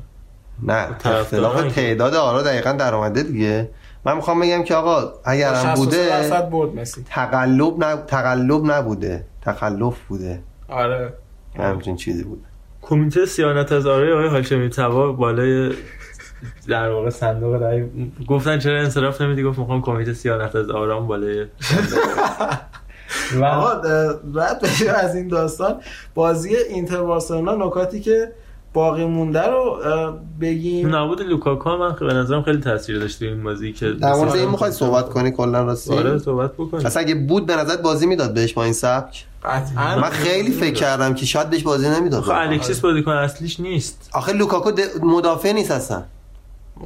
[0.63, 3.69] نه اختلاف تعداد آرا دقیقا در اومده دیگه.
[4.05, 7.05] من می‌خوام بگم که آقا اگرم 63 بوده درصد برد مسی.
[7.09, 8.05] تقلب نب...
[8.05, 9.25] تقلب نبوده.
[9.41, 10.39] تخلف بوده.
[10.67, 11.13] آره.
[11.59, 12.43] همچین چیزی بود.
[12.89, 15.71] کمیته سیانت از آرای آقای هاشمی تبا بالای
[16.67, 17.85] در واقع صندوق رای
[18.27, 21.45] گفتن چرا انصراف نمیدی؟ گفت می‌خوام کمیته سیانت از آرام بالای
[23.41, 23.51] و
[24.23, 24.65] بعد
[25.01, 25.81] از این داستان.
[26.15, 28.31] بازی اینتر بارسلونا نکاتی که
[28.77, 29.79] باقی مونده رو
[30.41, 30.95] بگیم.
[30.95, 34.71] نبود لوکاکو من به نظرم خیلی تاثیر داشت این بازی که در مورد این می‌خوای
[34.71, 38.53] صحبت کنی کلا راستی؟ آره صحبت بکنیم اصلا اگه بود به نظر بازی می‌داد بهش
[38.53, 39.99] با این سبک؟ قطعا.
[39.99, 42.23] من خیلی فکر کردم که شاید بهش بازی نمی‌داد.
[42.23, 44.09] خب الکسیس بازیکن اصلیش نیست.
[44.13, 44.71] آخه لوکاکو
[45.01, 46.03] مدافع نیست اصلا.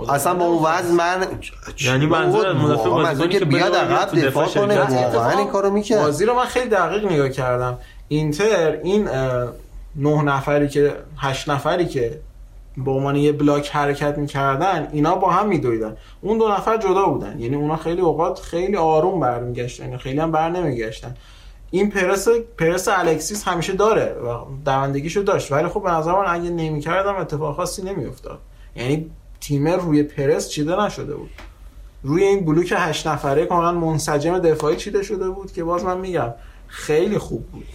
[0.09, 1.27] اصلا با اون وزن من
[1.81, 4.79] یعنی منظور مدافع بازیکنی منظور که بیاد عقب دفاع کنه.
[5.13, 6.01] واقعا این کارو می‌کرد.
[6.01, 7.77] بازی رو من خیلی دقیق نگاه کردم.
[8.07, 9.09] اینتر این
[9.95, 12.19] نه نفری که هشت نفری که
[12.77, 15.97] به عنوان یه بلاک حرکت می‌کردن اینا با هم میدویدن.
[16.21, 17.39] اون دو نفر جدا بودن.
[17.39, 21.15] یعنی اونا خیلی اوقات خیلی آروم برمیگشتن یعنی خیلی هم بر نمیگشتن.
[21.71, 22.27] این پرس
[22.57, 25.51] پرس الکسیس همیشه داره و دوندگیشو داشت.
[25.51, 28.39] ولی خب به نظر من اگه نمی‌کردم اتفاق خاصی نمیافتاد.
[28.75, 29.11] یعنی
[29.41, 31.29] تیم روی پرس چیده نشده بود.
[32.03, 36.33] روی این بلوک هشت نفره کاملا منسجم دفاعی چیده شده بود که باز من میگم
[36.67, 37.65] خیلی خوب بود.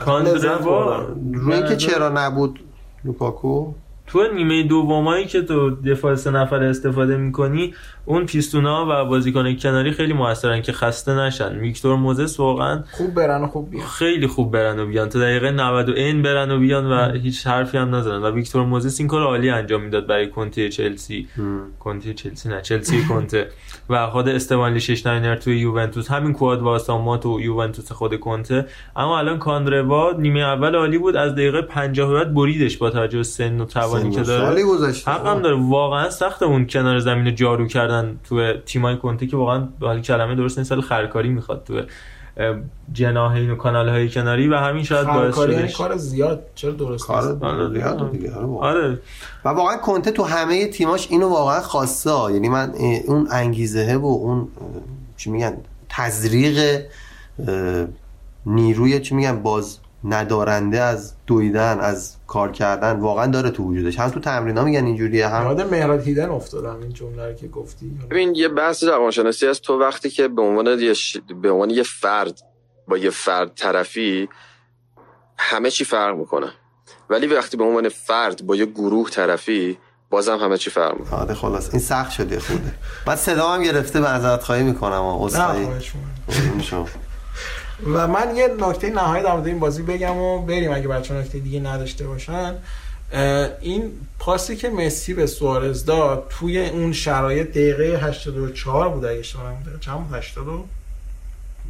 [0.00, 1.06] کاندروا.
[1.32, 2.60] روی اینکه چرا نبود
[3.04, 3.72] لوکاکو
[4.06, 7.74] تو نیمه دومایی که تو دفاع سه نفر استفاده می‌کنی
[8.06, 11.58] اون پیستونا و بازیکن کناری خیلی موثرن که خسته نشن.
[11.58, 13.86] ویکتور موزس واقعا خوب برن و خوب بیان.
[13.86, 15.08] خیلی خوب برن و بیان.
[15.08, 18.22] تا دقیقه 90 و این برن و بیان و هیچ حرفی هم نزنن.
[18.22, 21.28] و ویکتور موزس این کار عالی انجام می‌داد برای کنته چلسی.
[21.80, 23.48] کنته چلسی نه چلسی کنته.
[23.90, 26.10] و خود استوانلی ششناینر توی یوونتوس.
[26.10, 28.66] همین کواد واساما تو یوونتوس خود کنته.
[28.96, 31.16] اما الان کاندروا نیمه اول عالی بود.
[31.16, 34.48] از دقیقه 50 به بعد بریدش با توجه سن و توانی که داره.
[34.48, 35.10] سالی گذشته.
[35.10, 35.56] حق هم داره.
[35.68, 37.93] واقعا سخت اون کنار زمین رو جارو کردن.
[38.02, 41.82] تو تیمای کنته که واقعا به حال کلمه درست نیست ولی خرکاری می‌خواد تو
[42.92, 47.06] جناحین و کانال های کناری و همین شاید باعث خرکاری یعنی کار زیاد چرا درست
[47.06, 47.68] کار آره.
[47.68, 48.70] زیاده دیگه آره واقعا.
[48.70, 48.98] آره
[49.44, 52.30] و واقعا کنته تو همه تیماش اینو واقعا خواسته ها.
[52.30, 52.72] یعنی من
[53.06, 54.48] اون انگیزه و اون
[55.16, 55.56] چی میگن
[55.88, 56.82] تزریق
[58.46, 63.98] نیروی چی میگن باز ندارنده از دویدن از کار کردن واقعا داره تو وجودش.
[63.98, 67.48] هم تو تمرین ها میگن اینجوریه هم یاد مهراد هیدن افتادم این جمله رو که
[67.48, 67.98] گفتی.
[68.10, 69.62] ببین یه بحث روانشناسی هست.
[69.62, 71.16] تو وقتی که به عنوان یه ش...
[71.42, 72.40] به عنوان یه فرد
[72.88, 74.28] با یه فرد طرفی
[75.38, 76.52] همه چی فرق می‌کنه.
[77.10, 79.78] ولی وقتی به عنوان فرد با یه گروه طرفی
[80.10, 81.20] بازم همه چی فرق می‌کنه.
[81.20, 81.70] آره خلاص.
[81.70, 82.74] این سخت شده خوده
[83.06, 86.56] من صدا هم گرفته معذرت خواهی می‌کنم و نه عذرخواهی خواهش می‌کنم.
[86.56, 86.86] می‌کنم.
[87.86, 91.38] و من یه نکته نهایی در مورد این بازی بگم و بریم اگه بچه نکته
[91.38, 92.54] دیگه نداشته باشن.
[93.60, 99.52] این پاسی که مسی به سوارز داد توی اون شرایط دقیقه 84 بود اگه اشتباه
[99.52, 100.64] نکنم چند بود؟ 80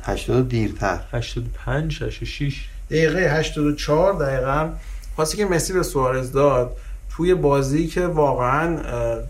[0.03, 1.01] 80 دیرتر.
[1.13, 4.69] 85 66 دقیقه 84 دقیقا.
[5.17, 6.77] پاسی که مسی به سوارز داد
[7.17, 8.79] توی بازی که واقعا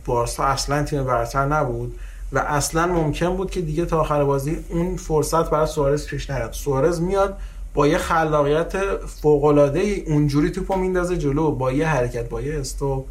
[0.05, 1.99] بارسا اصلا تیم برتر نبود.
[2.35, 6.53] و اصلا ممکن بود که دیگه تا آخر بازی اون فرصت برای سوارز پیش نیاد.
[6.53, 7.37] سوارز میاد
[7.75, 8.77] با یه خلاقیت
[9.07, 13.07] فوق العاده اونجوری توپو میندازه جلو با یه حرکت با یه استوپ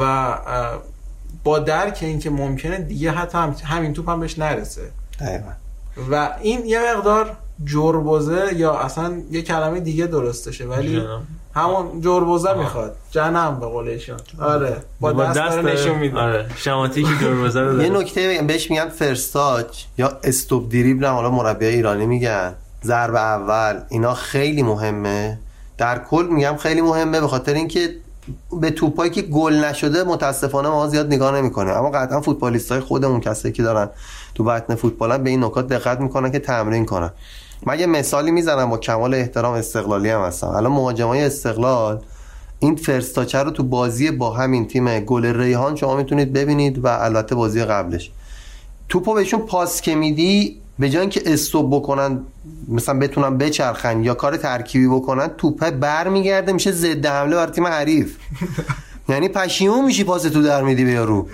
[0.00, 0.38] و
[1.44, 4.90] با درک اینکه ممکنه دیگه حتی هم همین توپ هم بهش نرسه.
[5.20, 5.50] دقیقا.
[6.10, 10.66] و این یه مقدار جربوزه یا اصلا یه کلمه دیگه درستشه.
[10.66, 11.02] ولی.
[11.54, 12.96] همون جربوزه می‌خواد.
[13.10, 14.16] جنم به قول ایشون.
[14.40, 16.18] آره با, دست, داره نشون میده.
[16.18, 17.88] آره شماتی که دروازه رو یه.
[17.88, 22.54] نکته بگم بهش میگن فرستاچ یا استوب دریبل هم حالا مربی ایرانی میگن.
[22.84, 25.38] ضربه اول اینا خیلی مهمه.
[25.78, 27.96] در کل میگم خیلی مهمه به خاطر اینکه
[28.60, 33.20] به توپایی که گل نشده متاسفانه ما زیاد نگاه نمی‌کنیم اما قطعا فوتبالیست های خودمون
[33.20, 33.90] کسایی که دارن
[34.34, 37.10] تو بطن فوتبالن به این نکات دقت می‌کنن که تمرین کنن.
[37.66, 40.46] من یه مثالی می‌زنم با کمال احترام استقلالی هم هستم.
[40.46, 42.00] الان مهاجمای استقلال
[42.58, 47.34] این فرستاچه رو تو بازی با همین تیم گل ریحان شما می‌تونید ببینید و البته
[47.34, 48.10] بازی قبلش.
[48.88, 52.20] توپو بهشون پاس که میدی به جای اینکه استوب بکنن
[52.68, 57.66] مثلا بتونن بچرخن یا کار ترکیبی بکنن توپه بر میگرده میشه ضد حمله بر تیم
[57.66, 58.16] حریف.
[59.08, 61.28] یعنی پشیمون میشی پاس تو در میدی به یارو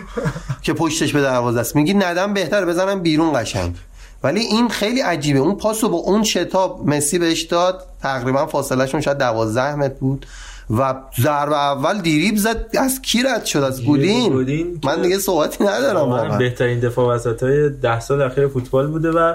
[0.62, 1.76] که پشتش به دروازه است.
[1.76, 3.74] میگی ندم بهتر بزنم بیرون قشنگ.
[4.22, 5.38] ولی این خیلی عجیبه.
[5.38, 10.26] اون پاسو با اون شتاب مسی بهش داد تقریبا فاصلهشون شاید 12 متر بود
[10.78, 14.32] و ضربه اول دیریب زد از کی رد شد؟ از گودین.
[14.32, 19.10] گودین من دیگه صحبتی ندارم واقعا بهترین دفاع وسط های ده سال اخیر فوتبال بوده
[19.10, 19.34] و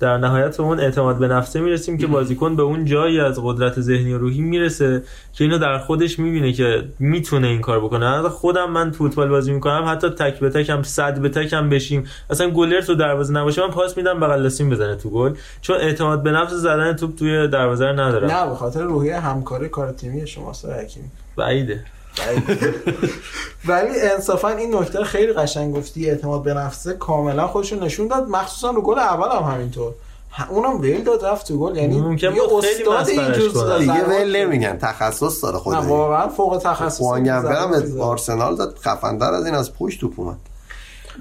[0.00, 3.80] در نهایت به اون اعتماد به نفسه می‌رسیم که بازیکن به اون جایی از قدرت
[3.80, 8.06] ذهنی و روحی می‌رسه که اینو در خودش می‌بینه که می‌تونه این کار بکنه.
[8.06, 11.70] از خودم من فوتبال بازی می‌کنم حتی تک به تک هم صد به تک هم
[11.70, 12.04] بشیم.
[12.30, 15.34] اصلا گلر تو دروازه نباشه من پاس میدم بغل دستیم بزنه تو گل.
[15.60, 18.30] چون اعتماد به نفس زدن توپ توی دروازه رو ندارم.
[18.30, 21.84] نه به خاطر روحیه همکاری کار تیمی شما سر حکیم بعیده.
[23.66, 28.28] ولی انصافا این نکته خیلی قشنگ گفتی اعتماد به نفسه کاملا خودشون نشون داد.
[28.28, 29.92] مخصوصا رو گل اول هم همینطور.
[30.50, 31.76] اونم ویل داد رفت تو گل.
[31.76, 33.78] یعنی ممکن یه استاد.
[33.78, 34.78] دیگه ول نمیگن.
[34.78, 37.98] تخصص داره نه خود واقعا فوق تخصص زد.
[38.00, 40.36] آرسنال داد خفندر از این از پشت توپ اومد.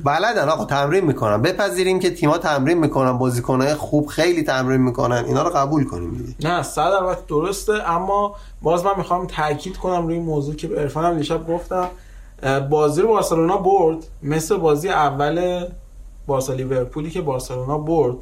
[0.03, 1.41] بلدن آقا تمرین می‌کنن.
[1.41, 5.25] بپذیریم که تیما تمرین می‌کنن بازیکنهای خوب خیلی تمرین می‌کنن.
[5.25, 6.49] اینا رو قبول کنیم دیگه.
[6.49, 7.91] نه صد البته درسته.
[7.91, 11.87] اما باز من می‌خوام تاکید کنم روی این موضوع که به عرفانم دیشب گفتم.
[12.69, 13.97] بازی رو بارسلونا برد.
[14.23, 15.65] مثل بازی اول
[16.27, 18.15] بارسا لیورپولی که بارسلونا برد.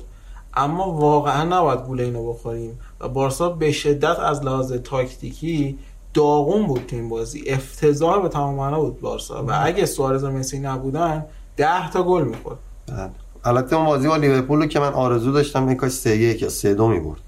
[0.54, 2.80] اما واقعا نباید گول اینو بخوریم.
[3.00, 5.78] و بارسا به شدت از لحاظ تاکتیکی
[6.14, 7.44] داغون بود تو این بازی.
[7.48, 9.46] افتضاح به تمام معنا بود بارسا.
[9.48, 11.26] و اگه سوارز و مسی نبودن
[11.58, 12.58] 10 تا گل می‌خورد.
[12.88, 13.10] بله.
[13.46, 16.74] البته اون بازی با لیورپول که من آرزو داشتم این کاش 3 1 یا 3
[16.74, 17.22] 2 می‌برد.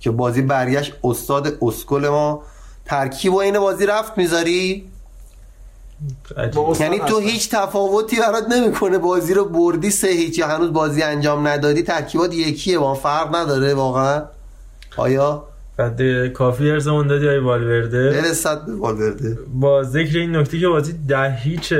[0.00, 2.42] که بازی برگشت استاد اسکل ما
[2.84, 4.88] ترکیب و این بازی رفت می‌ذاری.
[6.80, 8.98] یعنی تو هیچ تفاوتی برات نمی‌کنه.
[8.98, 10.38] بازی رو بردی سه هیچ.
[10.38, 11.82] یا هنوز بازی انجام ندادی.
[11.82, 12.78] ترکیبات یکیه.
[12.78, 14.22] با فرق نداره واقعا.
[14.96, 15.44] آیا؟
[15.76, 18.10] بعد کافی ارزمون دادی های والورده.
[18.10, 19.38] برسد به والورده.
[19.54, 21.74] با ذکر این نکته که بازی ده هیچ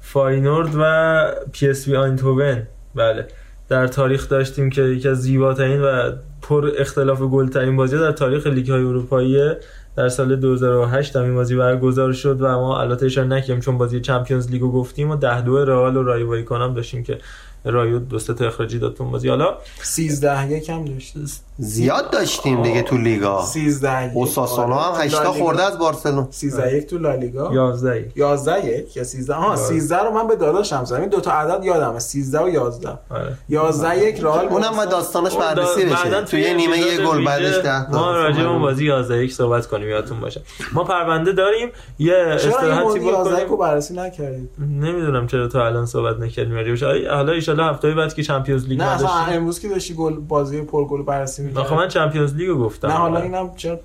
[0.00, 2.62] فاینورد و پی اس وی آینتوون
[2.94, 3.26] بله.
[3.68, 8.46] در تاریخ داشتیم که یکی از زیباترین و پر اختلاف گل ترین بازی در تاریخ
[8.46, 9.50] لیگ های اروپایی
[9.96, 14.00] در سال 2008 هم این بازی برگزار شد و ما البته اشاره نکردیم چون بازی
[14.00, 17.18] چمپیونز لیگو گفتیم و 10 دو رئال و رایو وایکانم داشتیم که
[17.64, 19.28] رایو دو سه تا اخراجی داد تو بازی.
[19.28, 21.14] حالا 13 یک هم داشت
[21.58, 23.42] زیاد داشتیم دیگه تو لیگا.
[23.42, 24.12] 13 یک.
[24.14, 27.50] اوساسونا هم 8 تا خورده از بارسلون 13 یک تو لالیگا.
[27.54, 31.00] 11 11 یک یا 13 ها 13 رو من به داداشم زدم.
[31.00, 31.98] این دو تا عدد یادمه.
[31.98, 33.38] 13 و 11 آره.
[33.48, 36.22] 11 یک رئال اونم با داستانش بررسی بشه.
[36.22, 39.66] توی نیمه یه گل بعدش ویژه 10 ما راجع به اون بازی 11 یک صحبت
[39.66, 39.88] کنیم.
[39.88, 40.42] یادتون باشه.
[40.72, 41.68] ما پرونده داریم.
[41.98, 43.48] یه استراحتی بازی 11 بکنیم.
[43.48, 46.54] رو بررسی نکردید؟ نمی‌دونم چرا تا الان صحبت نکردیم.
[46.54, 49.68] راجع بهش حالا ان شاء الله هفته بعد که چمپیونز لیگ نه اصلا امروز که
[49.68, 51.60] داشتی گل بازی پر گل بررسی می‌کردی.
[51.60, 52.88] آخه من چمپیونز لیگو گفتم.
[52.88, 53.80] نه حالا اینم چرا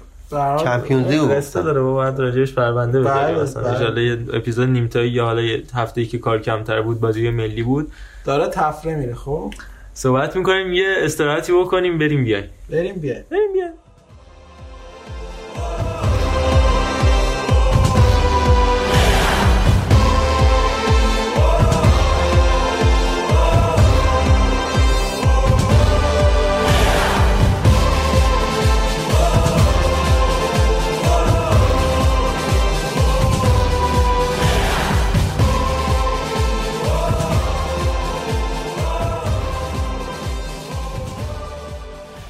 [0.63, 3.85] چمپیونز لیگ قصه داره با بعد راجعش پرونده بذاریم بله، اصلا بله.
[3.85, 7.91] ان یه اپیزود نیمتایی یا حالا یه هفته‌ای که کار کمتر بود بازی ملی بود.
[8.25, 9.53] داره تفره میره خب؟
[9.93, 13.71] صحبت می‌کنیم یه استراحتی بکنیم بریم بیایم بریم بیایم بریم بیایم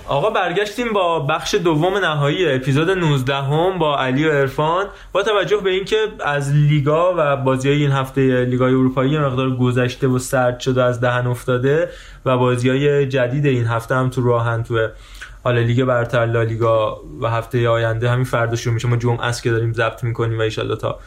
[0.09, 4.85] آقا برگشتیم با بخش دوم نهایی اپیزود 19 هم با علی و عرفان.
[5.11, 5.95] با توجه به اینکه
[6.25, 11.27] از لیگا و بازی این هفته لیگای اروپایی مقدار گذشته و سرد شده از دهن
[11.27, 11.89] افتاده
[12.25, 14.87] و بازی های جدید این هفته هم تو راهن تو
[15.43, 18.87] حالا لیگ برتر لالیگا و هفته آینده همین فردا شروع میشه.
[18.87, 20.99] ما جمعه است که داریم ضبط می‌کنیم و ایشالله تا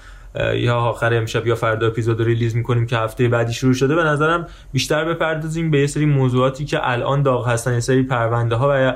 [0.55, 3.95] یا آخر امشب یا فردا اپیزود رو ریلیز می‌کنیم که هفته بعدی شروع شده.
[3.95, 8.57] به نظرم بیشتر بپردازیم به یه سری موضوعاتی که الان داغ هستن یه سری پرونده
[8.57, 8.95] ها و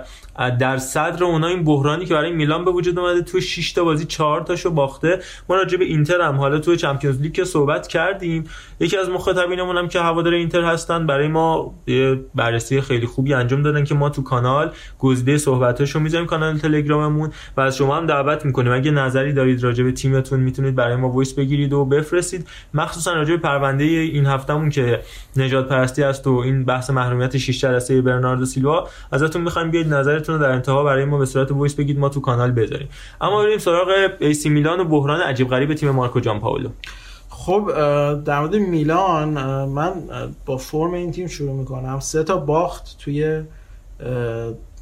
[0.58, 4.04] در صدر اونا این بحرانی که برای میلان به وجود اومده تو 6 تا بازی
[4.04, 5.20] 4 تاشو باخته.
[5.48, 8.44] ما راجع به اینتر هم حالا تو چمپیونز لیگ که صحبت کردیم.
[8.80, 11.74] یکی از مخاطبینمون هم که هوادار اینتر هستن برای ما
[12.34, 17.32] بررسی خیلی خوبی انجام دادن که ما تو کانال گزیده صحبتاشو می‌ذاریم کانال تلگراممون.
[17.56, 18.72] و از شما هم دعوت می‌کنیم.
[18.72, 22.48] اگه نظری دارید راجع به تیمتون می‌تونید برای ما voice بگیرید و بفرستید.
[22.74, 25.00] مخصوصا راجع به پرونده این هفتهمون که
[25.36, 28.88] نژاد پرستی است و این بحث محرومیت 6 جلسه برناردو سیلوا.
[29.12, 29.94] ازتون می‌خوایم بیاید
[30.26, 32.88] نظرتون رو در انتها برای ما به صورت voice بگید ما تو کانال بذاریم.
[33.20, 33.88] اما بریم سراغ
[34.20, 36.68] ایسی میلان و بحران عجیب غریب تیم مارکو جامپائولو.
[37.28, 37.70] خب
[38.24, 39.28] در مورد میلان
[39.64, 39.92] من
[40.46, 42.00] با فرم این تیم شروع می‌کنم.
[42.00, 43.42] سه تا باخت توی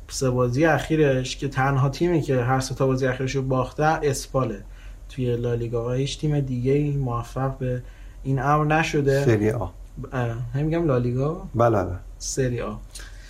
[0.09, 4.64] سه بازی اخیرش که تنها تیمی که هر سه تا بازی اخیرش رو باخته اسپاله.
[5.09, 7.82] توی لالیگا و هیچ تیم دیگه ای موفق به
[8.22, 9.24] این امر نشده.
[9.24, 9.66] سری آ.
[10.12, 11.99] اه، هم میگم لالیگا بله بله.
[12.18, 12.72] سری آ.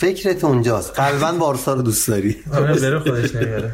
[0.05, 1.01] فکرت اونجاست.
[1.01, 2.37] قلبا بارسا رو دوست داری.
[2.55, 3.73] آره، بره خودش نمیاره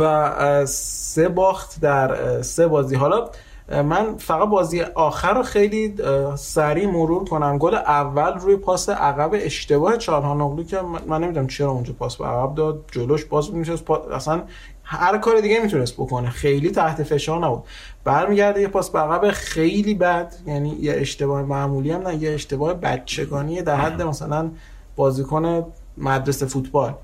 [0.00, 2.96] و سه باخت در سه بازی.
[2.96, 3.30] حالا
[3.68, 5.94] من فقط بازی آخر رو خیلی
[6.36, 7.58] سریع مرور کنم.
[7.58, 12.54] گل اول روی پاس عقب اشتباه چالهانوغلو که من- نمی‌دونم چرا اونجا پاس به عقب
[12.54, 12.84] داد.
[12.92, 13.50] جلوش باز
[13.84, 13.96] پا...
[13.96, 14.42] اصلا
[14.82, 16.30] هر کار دیگه می‌تونست بکنه.
[16.30, 17.62] خیلی تحت فشار نبود.
[18.04, 20.34] برمیگرده یه پاس به عقب خیلی بد.
[20.46, 24.50] یعنی یه اشتباه معمولی هم نه یه اشتباه بچگانی در حد مثلا
[24.96, 25.66] بازیکن
[25.98, 26.94] مدرسه فوتبال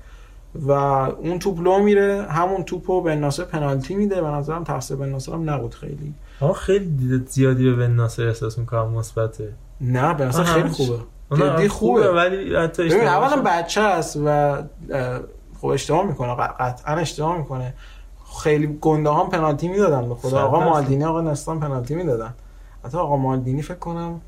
[0.55, 5.09] و اون توپ لو میره همون توپو به ناصر پنالتی میده به نظرم تقصیر بن
[5.09, 10.25] ناصر هم نبود خیلی آقا خیلی زیادی به بن ناصر احساس می‌کنم مثبته نه به
[10.25, 10.43] ناصر.
[10.43, 10.99] خیلی خوبه
[11.37, 13.41] جدی خوبه ولی حتی اولا.
[13.45, 14.57] بچه است و
[15.61, 17.73] خب اشتباه می‌کنه قطعا اشتباه می‌کنه
[18.43, 20.59] خیلی گنده هم پنالتی می‌دادن به خدا آقا.
[20.59, 22.33] مالدینی آقا نستان پنالتی می‌دادن
[22.85, 24.21] حتی آقا مالدینی فکر کنم.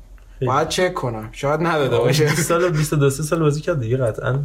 [0.46, 1.28] باید چک کنم.
[1.32, 2.24] شاید نداده باشه.
[2.24, 4.38] 20 سال 22 سال بازی کرد دیگه قطعا.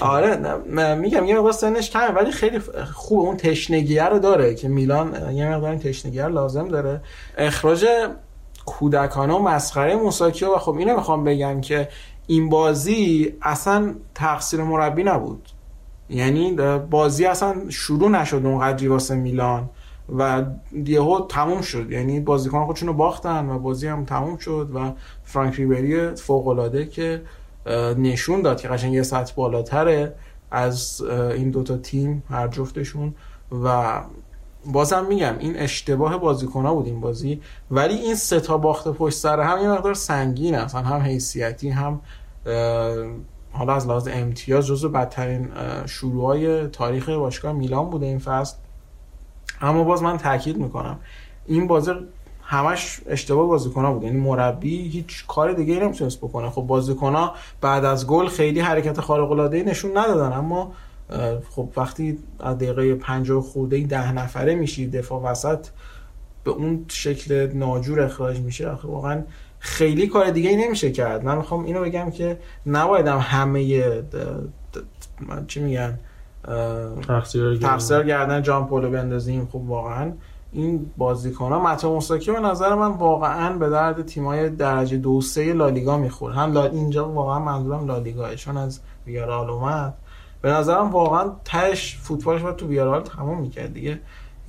[0.00, 0.54] آره نه،
[0.94, 2.58] م- میگم یه مقدار سنش کمه ولی خیلی
[2.94, 7.00] خوبه اون تشنگیه رو داره که میلان یه مقدار این تشنگیه رو لازم داره.
[7.38, 7.86] اخراج
[8.66, 11.88] کودکانه و مسخره موساکیو و خب اینو می‌خوام بگم که
[12.26, 15.48] این بازی اصلا تقصیر مربی نبود.
[16.10, 16.52] یعنی
[16.90, 19.70] بازی اصلا شروع نشد اونقدری واسه میلان.
[20.18, 20.44] و
[20.86, 21.90] یهو تموم شد.
[21.90, 24.92] یعنی بازیکن خودشون رو باختن و بازی هم تموم شد و
[25.24, 27.22] فرانک ریبری فوق العاده که
[27.98, 30.14] نشون داد که قشنگ یه سطح بالاتره
[30.50, 33.14] از این دوتا تیم هر جفتشون.
[33.64, 34.00] و
[34.72, 37.40] بازم میگم این اشتباه بازیکن بود این بازی.
[37.70, 42.00] ولی این سه تا باخت پشت سر هم یه مقدار سنگین اصلا هم حیثیتی هم
[43.52, 45.48] حالا از لحاظ امتیاز جزو بدترین
[45.86, 48.56] شروع های تاریخ باشگاه میلان بوده این فصل.
[49.60, 50.98] اما باز من تاکید می‌کنم.
[51.46, 51.92] این بازی
[52.42, 54.02] همش اشتباه بازیکن‌ها بود.
[54.02, 56.50] یعنی مربی هیچ کار دیگه ای نمی‌تونست بکنه.
[56.50, 60.32] خب بازیکن‌ها بعد از گل خیلی حرکت خارق العاده نشون ندادن.
[60.36, 60.72] اما
[61.50, 65.66] خب وقتی از دقیقه 50 خورده ای ده نفره میشی دفاع وسط
[66.44, 69.22] به اون شکل ناجور اخراج میشه واقعا
[69.58, 71.24] خیلی کار دیگه ای نمیشه کرد.
[71.24, 73.82] من می‌خوام اینو بگم که نباید هم همه
[75.46, 75.98] چی میگن
[77.08, 79.48] تقصیر تقصیر گردن جان پولو بندازیم.
[79.52, 80.12] خب واقعا
[80.52, 85.52] این بازیکن ها متا موساکی به نظر من واقعا به درد تیمای درجه دو سه
[85.52, 86.64] لالیگا می‌خورد هم لا...
[86.64, 89.94] اینجا واقعا منظورم لالیگاه چون از ویارال اومد.
[90.42, 94.00] به نظرم واقعا تش فوتبالش باید تو ویارال تمام می‌کرد دیگه.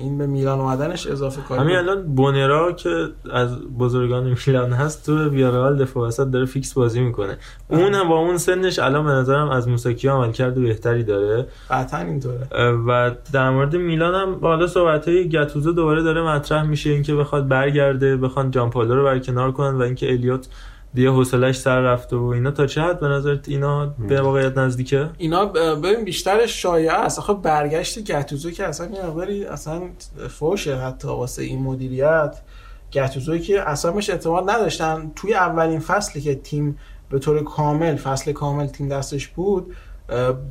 [0.02, 1.76] این به میلان اومدنش اضافه کاری همین.
[1.76, 7.38] الان بونرا که از بزرگان میلان هست تو ویارال دفاع وسط داره فیکس بازی می‌کنه.
[7.68, 11.48] اون هم با اون سنش الان به نظرم از موساکی عمل کرده بهتری داره.
[11.70, 12.48] قطعا اینطوره.
[12.88, 17.48] و در مورد میلان هم حالا صحبت های گتوزو دوباره داره مطرح میشه اینکه بخواد
[17.48, 20.48] برگرده بخوان جامپالو رو برکنار کنن و اینکه الیوت
[20.94, 25.10] دیگه حوصلش سر رفته و اینا تا چه حد به نظرت اینا به واقعیت نزدیکه؟
[25.18, 27.20] اینا ببین بیشتر شایعه است.
[27.20, 29.82] آخه برگشت گتوزو که اصلا یه مقداری اصلا
[30.30, 32.42] فوشه حتی واسه این مدیریت.
[32.92, 35.12] گتوزوی که اصلا بهش اعتماد نداشتن.
[35.16, 36.78] توی اولین فصلی که تیم
[37.10, 39.76] به طور کامل فصل کامل تیم دستش بود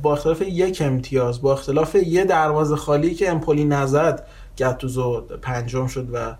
[0.01, 4.27] با اختلاف یک امتیاز با اختلاف یه دروازه خالی که امپولی نزد
[4.57, 6.35] گتوزو پنجم شد و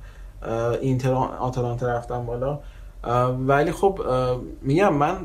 [0.82, 2.60] اینتر آتالانتا رفتن بالا.
[3.48, 4.00] ولی خب
[4.62, 5.18] میگم من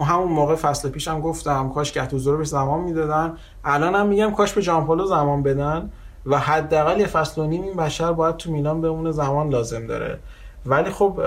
[0.00, 3.36] همون موقع فصل پیشم گفتم کاش گتوزو رو به زمان می‌دادن.
[3.64, 5.90] الان هم میگم کاش به جانپالو زمان بدن
[6.26, 10.18] و حداقل یه فصل و نیم این بشر باید تو میلان بمونه زمان لازم داره.
[10.66, 11.20] ولی خب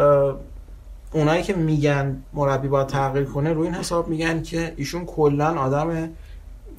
[1.13, 6.09] اونایی که میگن مربی باید تغییر کنه روی این حساب میگن که ایشون کلا آدم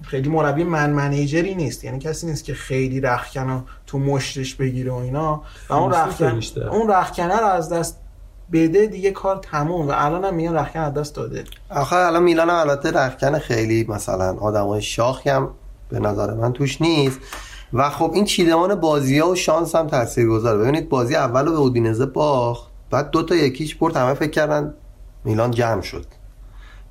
[0.03, 1.85] خیلی مربی من منیجری نیست.
[1.85, 5.43] یعنی کسی نیست که خیلی رخکن تو مشتش بگیره و اینا.
[5.69, 6.41] و اون رخکن.
[6.71, 8.04] اون رخکنه رو از دست
[8.53, 11.45] بده دیگه کار تموم و الان هم میگن رخکن دست داده.
[11.71, 15.51] آخه الان میلان هم البته رخکن خیلی مثلا آدمای شاخی هم
[15.89, 17.19] به نظر من توش نیست.
[17.73, 21.53] و خب این چیدمان بازی ها و شانس هم تاثیر گذاره ببینید بازی اول رو
[21.53, 24.75] به اودینزه باخت بعد دو تا یکیش برد همه فکر کردن
[25.25, 26.07] میلان جمع شد.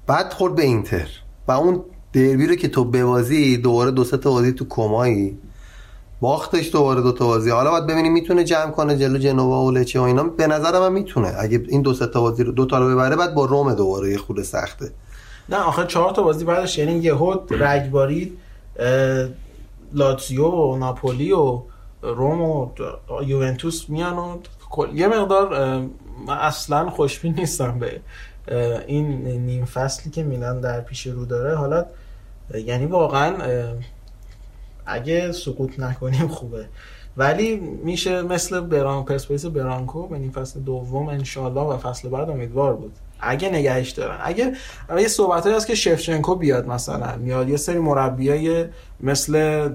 [0.07, 1.07] بعد خورد به اینتر.
[1.47, 1.83] و اون
[2.13, 5.37] دربی رو که تو ببازی دوباره دو سه تا بازی تو کمایی.
[6.23, 7.49] باختش دوباره دو تا بازی.
[7.49, 10.23] حالا باید ببینیم می‌تونه جمع کنه جلو جنوا و لچه و اینا.
[10.23, 11.33] به نظر من می‌تونه.
[11.39, 14.11] اگه این دو سه تا بازی رو دو تا رو ببره بعد با روم دوباره
[14.11, 14.91] یه خورده سخته.
[15.49, 18.37] نه آخه چهار تا بازی بعدش یعنی یهو رگباری
[19.93, 21.61] لاتزیو و ناپولی و
[22.01, 22.69] روم و
[23.25, 24.37] یوونتوس میان و
[24.93, 25.77] یه مقدار
[26.27, 28.01] من اصلا خوشبین نیستم به
[28.87, 29.05] این
[29.45, 31.55] نیم فصلی که میلان در پیش رو داره.
[31.55, 31.85] حالا
[32.65, 33.33] یعنی واقعا
[34.85, 36.65] اگه سقوط نکنیم خوبه.
[37.17, 42.73] ولی میشه مثل بران پرسپولیس برانکو به نیم فصل دوم انشالله و فصل بعد امیدوار
[42.73, 42.91] بود.
[43.19, 44.17] اگه نگهش دارن.
[44.23, 44.53] اگه
[44.97, 47.09] یه صحبت هست که شفچنکو بیاد مثلا.
[47.23, 48.65] یا یه سری مربیای
[49.01, 49.67] مثل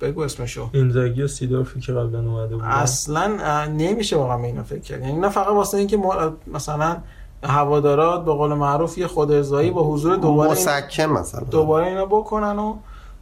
[0.00, 0.70] بگو اسمشو.
[0.72, 2.64] اینزاگی و سیدورفی که قبلا اومده بود.
[2.64, 5.00] اصلا نمیشه واقعا به اینا فکر کرد.
[5.00, 5.98] یعنی نه فقط واسه اینکه
[6.46, 6.96] مثلا
[7.44, 11.40] هوادارات به قول معروف یه خود ارضایی با حضور دوباره این- مسکم مثلا.
[11.40, 12.76] دوباره اینا بکنن و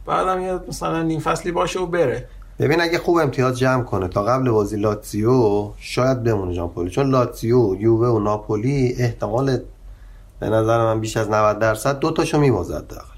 [0.07, 2.27] بعدم یه مثلا نیم فصلی باشه و بره.
[2.59, 6.89] ببین اگه خوب امتیاز جمع کنه تا قبل بازی لاتزیو شاید بمونه ژامپولی.
[6.89, 9.57] چون لاتزیو یووه و ناپولی احتمال
[10.39, 13.17] به نظر من بیش از 90 درصد دو تاشو میبازد داخل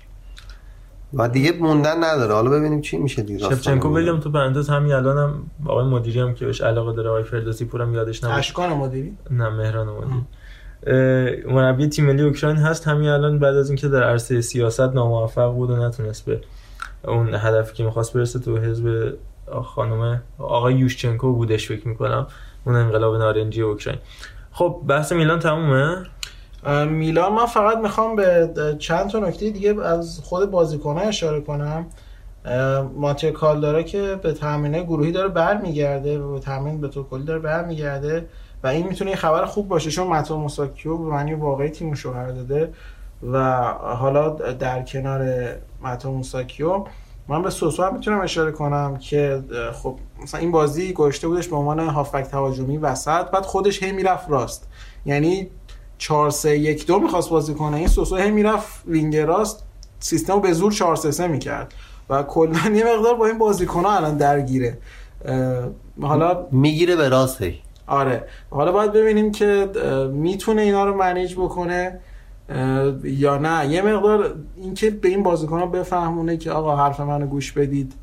[1.14, 2.34] و دیگه موندن نداره.
[2.34, 3.90] حالا ببینیم چی میشه دیگه شفچنکو.
[3.90, 5.34] بگم تو پرانتز همین الانم
[5.66, 9.50] آقای مدیری هم که بهش علاقه داره آقای فردوسی پورم یادش نبود اشکان مدیری؟ نه
[9.50, 10.26] مهران مدیری.
[11.48, 12.88] مربی تیم ملی اوکراین هست.
[12.88, 16.42] همین الان بعد از اینکه در عرصه سیاست ناموفق بود و نتونست به
[17.08, 19.14] اون هدفی که می‌خواست برسه تو حزب
[19.64, 22.28] خانم آقای یوشچنکو بودش فکر می‌کنم.
[22.66, 24.00] اون انقلاب نارنجی اوکراین.
[24.52, 26.06] خب بحث میلان تمومه؟
[26.86, 28.50] میلان من فقط می‌خوام به
[28.80, 31.86] چند تا نکته دیگه از خود بازیکنها اشاره کنم.
[32.46, 37.24] اه، ماتیو کالدارا که به تامین گروهی داره برمیگرده و به تامین به طور کلی
[37.24, 38.26] داره برمیگرده
[38.64, 42.74] و این می‌تونه خبر خوب باشه چون ماتو موساکیو به معنی واقعی تیم شوهر داده
[43.32, 45.50] و حالا در کنار
[45.82, 46.86] ماتو موساکیو.
[47.28, 49.44] من به سوسو هم می‌تونم اشاره کنم که
[49.74, 54.30] خب مثلا این بازی گذاشته بودش به عنوان هافبک تهاجمی وسط بعد خودش هی می‌رفت
[54.30, 54.68] راست.
[55.06, 55.50] یعنی
[55.98, 59.64] 4 3 1 2 می‌خواست بازی کنه این سوسو هی می‌رفت وینگ راست.
[60.00, 61.74] سیستم رو به زور 4 3 3 می‌کرد
[62.10, 64.78] و کلا یه مقدار با این بازیکن ها الان درگیره.
[66.02, 67.60] حالا می‌گیره به راست هی.
[67.88, 68.28] آره.
[68.50, 69.70] حالا باید ببینیم که
[70.14, 72.00] می‌تونه اینا رو منیج بکنه.
[73.04, 73.68] یا نه.
[73.68, 77.94] یه مقدار اینکه به این بازیکن‌ها بفهمونه که آقا حرف منو گوش بدید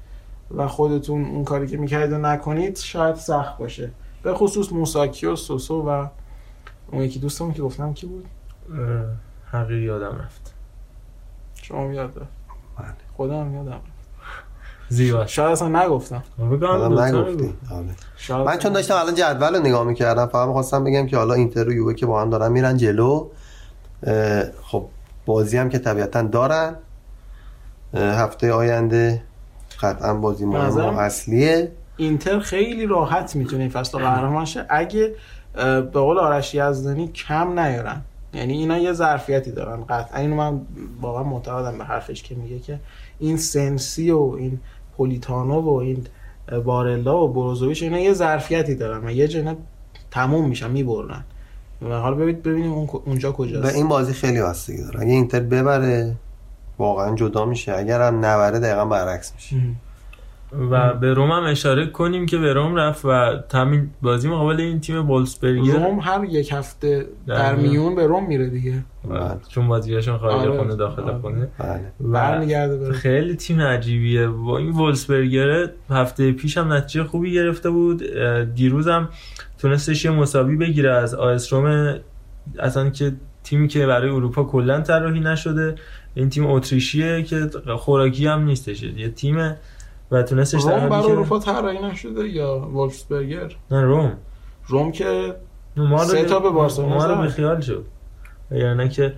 [0.57, 3.91] و خودتون اون کاری که می‌کردید رو نکنید شاید سخت باشه.
[4.23, 6.07] به خصوص موساکی و سوسو و
[6.93, 8.25] اون یکی دوستمون که گفتم کی بود؟
[9.53, 10.55] حقیقی یادم رفت.
[11.63, 12.27] شما یاد دار
[12.79, 12.87] بله.
[13.17, 13.97] خودم یادم رفت.
[14.89, 15.27] زیبا.
[15.27, 16.23] شاید اصلا نگفتم.
[16.39, 17.55] نگفتی.
[17.71, 17.87] آره.
[18.17, 21.69] شاید من چون داشتم الان جدول رو نگاه می‌کردم فقط می‌خواستم بگم که حالا اینتر
[21.69, 23.29] و یووه که با هم دارن میرن جلو.
[24.63, 24.85] خب
[25.27, 26.75] بازی هم که طبیعتا دارن.
[27.95, 29.23] هفته آینده
[29.81, 31.73] قطعا بازی نظرم- اصلیه.
[31.97, 35.15] اینتر خیلی راحت می‌تونه این فصل قهرمان شه اگه
[35.55, 38.03] به قول آرش یزدانی کم نیارن.
[38.35, 39.85] یعنی اینا یه ظرفیتی دارن.
[39.85, 40.61] قطعا اینو من
[41.01, 42.81] واقعا معتقدم به حرفش که میگه که
[43.19, 44.61] این سنسی و این
[44.97, 46.07] پولیتانو و این
[46.65, 49.57] بارلا و بروزوویچ اینا یه ظرفیتی دارن و یه جنه
[50.11, 51.25] تموم میشن می‌برن
[51.83, 55.01] و حالا ببینید ببینیم اون اونجا به کجاست این بازی خیلی بستگی داره.
[55.01, 56.15] اگه اینتر ببره
[56.79, 57.75] واقعا جدا میشه.
[57.77, 59.57] اگر هم نبره دقیقا برعکس میشه.
[60.71, 64.81] و به روم هم اشاره کنیم که به روم رفت و همین بازی مقابل این
[64.81, 67.95] تیم بولسبرگر روم هر یک هفته در میون.
[67.95, 68.85] به روم میره دیگه.
[69.11, 70.59] و چون بازیاشون خارج آره.
[70.59, 71.19] خونه داخل آره.
[71.19, 71.49] خونه.
[71.59, 71.81] بله.
[72.01, 74.29] و برمیگرده بره خیلی تیم عجیبیه.
[74.29, 78.03] و این وولسبرگر هفته پیش هم نتیجه خوبی گرفته بود.
[78.55, 79.09] دیروز هم
[79.59, 81.99] تونستش یه مساوی بگیره از آیس روم
[82.59, 83.13] اصلا که
[83.45, 85.75] تیمی که برای اروپا کلا طراحی نشده.
[86.15, 88.83] این تیم اتریشیه که خوراکی هم نیستش.
[88.83, 89.57] یه تیمه
[90.11, 94.13] و تونستش روم برای که- اروپا طراحی نشده یا وولفسبرگر؟ نه روم.
[94.67, 95.35] روم که
[95.77, 97.21] ما رو سه تا به بارسلونا ما رو زد.
[97.21, 97.85] به خیال شد.
[98.51, 99.15] یعنی که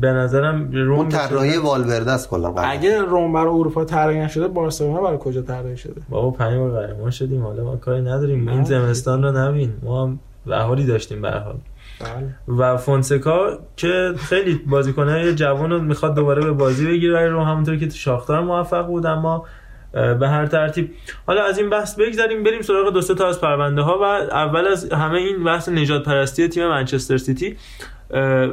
[0.00, 2.54] به نظرم روم اون طراحی والورده است کلا.
[2.54, 7.10] اگه روم برای اروپا طراحی نشده بارسلونا برای کجا طراحی شده؟ بابا پنج بار قهرمان
[7.10, 7.42] شدیم.
[7.42, 8.48] حالا ما کاری نداریم.
[8.48, 8.64] این.
[8.64, 9.72] زمستان رو نبین.
[9.82, 11.56] ما هم بهاری داشتیم به هر حال.
[12.00, 12.58] بله.
[12.58, 17.28] و فونسکا که خیلی بازیکنه جوان رو می‌خواد دوباره به بازی بگیره.
[17.28, 19.44] روم همونطور که تو شاختار موفق بود اما
[19.92, 20.90] به هر ترتیب.
[21.26, 22.42] حالا از این بحث بگذریم.
[22.42, 26.02] بریم سراغ دو سه تا از پرونده ها و اول از همه این بحث نجات
[26.02, 27.56] پرستی تیم منچستر سیتی.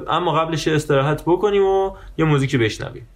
[0.08, 3.08] اما قبلش استراحت بکنیم و یه موزیکی بشنویم.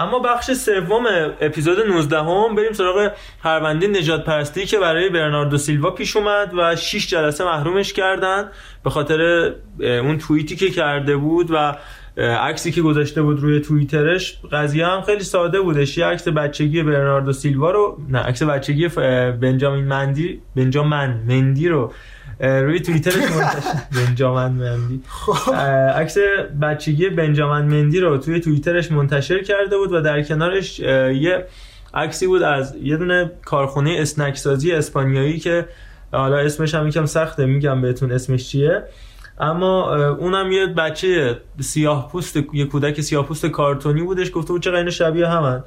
[0.00, 1.04] اما بخش سوم
[1.40, 3.10] اپیزود 19 هم بریم سراغ
[3.42, 8.50] پرونده نجات پرستی که برای برناردو سیلوا پیش اومد و 6 جلسه محرومش کردن
[8.84, 11.76] به خاطر اون توییتی که کرده بود و
[12.16, 14.38] عکسی که گذاشته بود روی توییترش.
[14.52, 15.98] قضیه هم خیلی ساده بودش.
[15.98, 18.88] یه عکس بچگی برناردو سیلوا رو نه عکس بچگی
[19.40, 21.92] بنجامین مندی بنجامین مندی رو
[22.40, 25.02] روی توییترش منتشر بنجامین مندی.
[25.48, 25.54] اه،
[26.00, 26.16] عکس
[26.62, 31.46] بچگی بنجامین مندی رو توی توییترش منتشر کرده بود و در کنارش یه
[31.94, 35.68] عکسی بود از یه دونه کارخونه اسنک سازی اسپانیایی که
[36.12, 38.82] حالا اسمش هم یکم سخته میگم بهتون اسمش چیه.
[39.40, 44.30] اما اونم یه بچه سیاه پوست یه کودک سیاه پوست کارتونی بودش.
[44.34, 45.64] گفته بود چقدر اینا شبیه همن.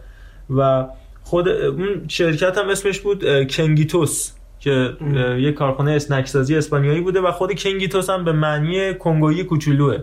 [0.50, 0.86] و
[1.24, 4.32] خود اون شرکت هم اسمش بود کنگیتوس.
[4.64, 4.98] که
[5.40, 9.98] یه کارخانه اسنک سازی اسپانیایی بوده و خود کنگیتوس هم به معنی کنگویی کوچولوه.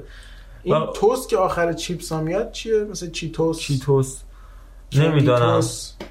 [0.62, 3.59] این و- توست که آخر چیپس هم میاد چیه؟ مثل چیتوس.
[3.59, 4.23] چیتوس.
[4.97, 5.61] نمی‌دانم.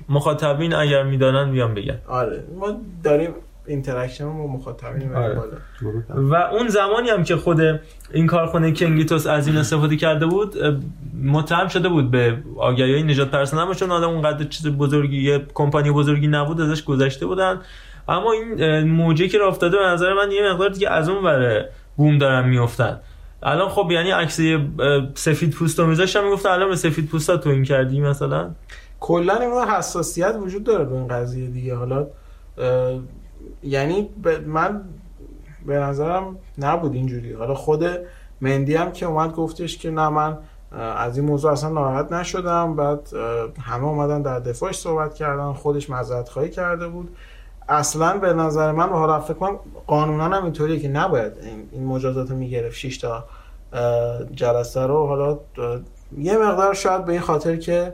[0.09, 1.97] مخاطبین اگر می‌دانن بیان بگن.
[2.07, 2.43] آره.
[2.59, 2.67] ما
[3.03, 3.29] داریم
[3.67, 5.41] interaction با مخاطبین آره.
[6.15, 7.59] و اون زمانی هم که خود
[8.13, 10.55] این کارخانه کنگیتوس از این استفاده کرده بود
[11.23, 16.27] متهم شده بود به آگهی نژاد اما چون آدم اونقدر چیز بزرگی یه کمپانی بزرگی
[16.27, 17.61] نبود ازش گذشته بودن.
[18.09, 21.23] اما این اه، موجه که راه افتاده به نظر من یه مقدار دیگه از اون
[21.23, 22.99] وره بوم دارن میفتن
[23.43, 24.39] الان خب یعنی عکس
[25.13, 28.51] سفید پوست رو میذاشتم می‌گفتن الان به سفید پوستا تو این کردی مثلا؟
[28.99, 31.75] کلا این حساسیت وجود داره به این قضیه دیگه.
[31.75, 32.07] حالا
[33.63, 34.81] یعنی ب- من
[35.65, 37.33] به نظرم نبود اینجوری.
[37.33, 37.85] حالا خود
[38.41, 40.37] مندی هم که اومد گفتش که نه من
[40.95, 42.75] از این موضوع اصلا ناراحت نشدم.
[42.75, 43.09] بعد
[43.61, 45.53] همه اومدن در دفاعش صحبت کردن.
[45.53, 47.09] خودش معذرت خواهی کرده بود.
[47.69, 51.33] اصلا به نظر من و حالا فکر کنم قانونا هم اینطوریه که نباید
[51.71, 52.75] این- مجازات رو می‌گرفت.
[52.75, 53.23] 6 تا
[54.35, 55.07] جلسه رو.
[55.07, 55.39] حالا
[56.17, 57.93] یه مقدار شاید به این خاطر که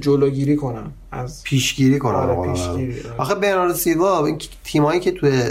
[0.00, 0.92] جلوگیری کنم.
[1.12, 2.14] از پیشگیری کنم.
[2.14, 3.00] آره، قول پیشگیری،.
[3.00, 3.20] آره.
[3.20, 5.42] آخه برناردو سیلوا این تیمایی که توی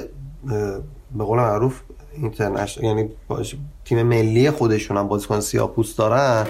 [1.15, 1.81] به قول معروف
[2.17, 3.55] اینترنشنال یعنی باش-
[3.85, 6.45] تیم ملی خودشون هم بازیکن سیاه‌پوست دارن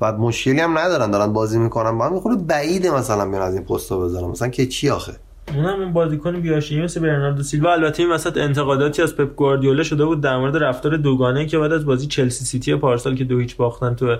[0.00, 1.98] و مشکلی هم ندارن دارن بازی می‌کنن.
[1.98, 4.28] با هم خود بعیده مثلا بیان از این پستا بذارن.
[4.28, 5.12] مثلا که چی آخه؟
[5.48, 7.72] اون بازیکن بی‌حاشیه‌ای مثل برناردو سیلوا.
[7.72, 11.72] البته این وسط انتقاداتی از پپ گواردیولا شده بود در مورد رفتار دوگانه که بعد
[11.72, 14.16] از بازی چلسی سیتی پارسال که دو هیچ باختن تو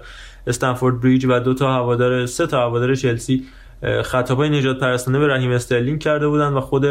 [0.46, 3.44] استمفورد بریج و دو تا هوادار سه تا هوادار چلسی
[3.82, 6.84] اه، خطاب‌های نژاد پرستانه به رحیم استرلینگ کرده بودن و خود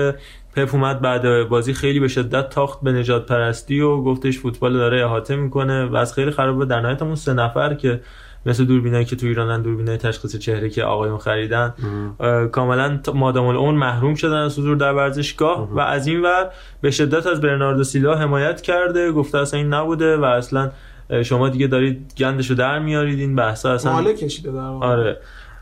[0.55, 5.05] پپ اومد بعد بازی خیلی به شدت تاخت به نژاد پرستی و گفتش فوتبال داره
[5.05, 8.01] احاطه می‌کنه و از خیلی خرابه در نهایت سه نفر که
[8.45, 11.73] مثل دوربینایی که تو ایرانن دوربینای تشخیص چهره که آقایون خریدن.
[12.51, 16.49] کاملا مادام العمر محروم شدن از حضور در ورزشگاه و از این ور
[16.81, 20.71] به شدت از برناردو سیلوا حمایت کرده گفته اصلا این نبوده و اصلا
[21.23, 24.59] شما دیگه دارید گندشو در میارید این بحثا اصلا ماله کشیده در.
[24.59, 25.17] آره.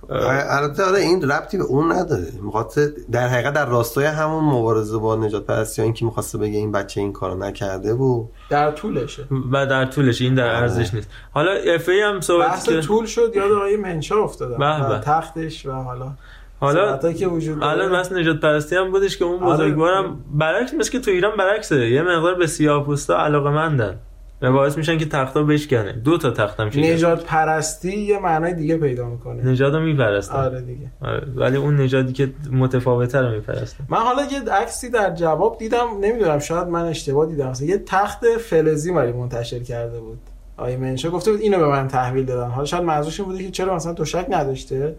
[0.09, 2.73] البته آره این ربطی به اون نداره می‌خواد
[3.11, 7.01] در حقیقت در راستای همون مبارزه با نجات پرستی این که می‌خواسته بگه این بچه
[7.01, 10.55] این کارو نکرده و در طولشه و در طولش این در.
[10.55, 14.59] ارزش نیست حالا اف ای هم صحبت بحث که طول شد یاد آقای منشا افتادم
[14.59, 14.99] و.
[14.99, 16.11] تختش و حالا
[16.59, 17.71] حالا که وجود داره.
[17.71, 19.53] الان بس نجات پرستی هم بودش که اون آره.
[19.53, 23.99] بزرگوارم برعکس مثل که تو ایران برعکسه یه مقدار به سیاه پوستا علاقه مندن
[24.41, 25.93] و باعث میشن که تختا بشکنه.
[25.93, 29.45] دو تا تخت هم شده نجات پرستی یه معنای دیگه پیدا می‌کنه.
[29.45, 30.91] نژاد رو میپرستن آره دیگه.
[31.01, 31.27] آره.
[31.35, 36.39] ولی اون نژادی که متفاوته رو میپرستن من حالا یه عکسی در جواب دیدم نمی‌دونم
[36.39, 37.49] شاید من اشتباه دیدم.
[37.49, 40.19] مثلا یه تخت فلزی ولی منتشر کرده بود.
[40.57, 42.49] آیه منشا گفته بود اینو به من تحویل دادن.
[42.49, 44.95] حالا شاید منظورش این بوده که چرا مثلا تشک نداشته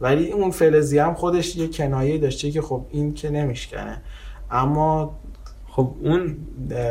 [0.00, 4.02] ولی اون فلزی هم خودش یه کنایه داشته که خب این که نمیشکنه.
[4.50, 5.18] اما
[5.78, 6.36] خب اون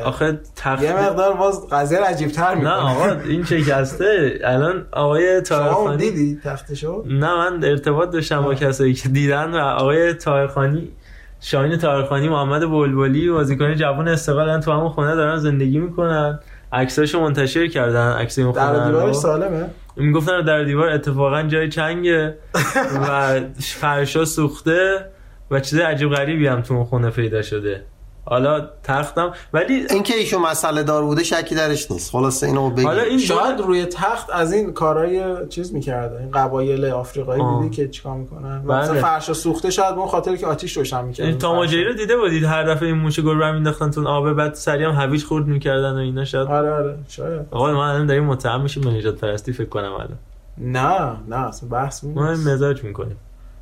[0.06, 4.40] آخه تخت یه مقدار باز قضیه عجیب تر نه می‌کنه آقا این شکسته.
[4.44, 10.14] الان آقای تاهرخانی دیدی تختشو؟ نه من ارتباط داشتم با کسایی که دیدن و آقای
[10.14, 10.92] تاهرخانی
[11.40, 16.40] شاهین تاهرخانی محمد بلبلی بازیکن جوان استقلال تو همون خونه دارن زندگی می‌کنن.
[16.74, 19.66] عکساشو منتشر کردن عکس این در خونه دیوارش رو سالمه.
[19.96, 22.36] می‌گفتن در دیوار اتفاقا جای چنگه
[23.10, 25.06] و فرشا سوخته
[25.52, 27.82] و چیز عجیب غریبی هم تو اون خونه پیدا شده.
[28.30, 32.12] حالا تختم ولی اینکه ایشون مسئله دار بوده شکی درش نیست.
[32.12, 36.86] خلاصه اینو بگی حالا این شاید روی تخت از این کارهای چیز می‌کردن این قبایل
[36.86, 37.44] آفریقایی.
[37.62, 38.82] دیدی که چیکار می‌کنن؟ بله.
[38.82, 42.18] مثلا فرش سوخته شاید به اون خاطر که آتیش روشن می‌کردن این تاماجری رو دیده
[42.18, 45.48] بودید؟ هر دفعه این موش گربه رو مینداختن تو آبه بعد سریع هم هویج خورد
[45.48, 46.48] می‌کردن و اینا شاید.
[46.48, 46.98] آره آره.
[47.08, 47.42] شاید.
[47.52, 50.18] آقا ما الان داریم متهم میشیم به نجات پرستی فکر کنم الان.
[50.58, 53.18] نه نه اصلا بحث ما این نیست مزاج می‌کنیم.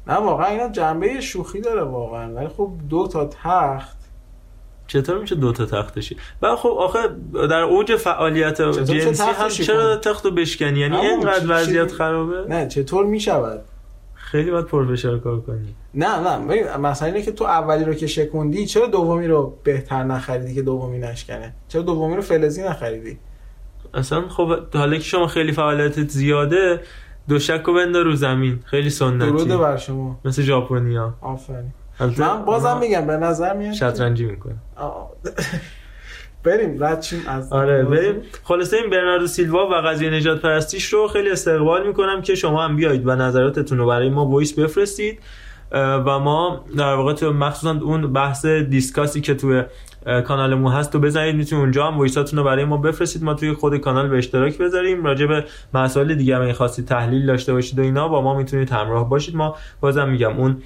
[0.08, 2.34] نه واقعا اینا جنبه شوخی داره واقعا.
[2.34, 3.98] ولی خب دو تا تخت
[4.88, 7.00] چطور میشه دو تا تختشی و خب آخه
[7.34, 13.62] در اوج فعالیت جنسی هم چرا؟ تختو بشکنی؟ یعنی اینقدر وضعیت خرابه؟ نه چطور می‌شود؟
[14.14, 15.76] خیلی باید پرفشار کار کنی.
[15.94, 20.54] نه نه مثلا اینه که تو اولی رو که شکوندی چرا دومی رو بهتر نخریدی
[20.54, 23.18] که دومی نشکنه؟ چرا دومی رو فلزی نخریدی؟
[23.94, 26.80] اصلا خب حالا که شما خیلی فعالیتت زیاده
[27.30, 28.60] دوشک رو بندار رو زمین.
[28.66, 29.26] خیلی سنتی.
[29.26, 30.20] درود بر شما.
[30.26, 31.14] مثل ژاپنیا.
[31.22, 31.74] آفرین.
[32.00, 34.56] من بازم میگم به نظر میاد شطرنجی می‌کنه.
[36.44, 38.22] بریم رد شیم از آره بریم.
[38.44, 42.76] خلاصه این برناردو سیلوا و قضیه نژاد پرستیش رو خیلی استقبال می‌کنم که شما هم
[42.76, 45.20] بیایید و نظراتتون رو برای ما voice بفرستید.
[45.72, 49.64] و ما در واقع تو مخصوصا اون بحث discuss ی که توی
[50.28, 53.24] کانالمون هست تو بزنید می‌تونید اونجا هم voice اتون رو برای ما بفرستید.
[53.24, 55.04] ما توی خود کانال به اشتراک بذاریم.
[55.04, 59.10] راجع به مسائل دیگه اگه خواستید تحلیل داشته باشید و اینا با ما می‌تونید همراه
[59.10, 59.36] باشید.
[59.36, 60.62] ما بازم میگم اون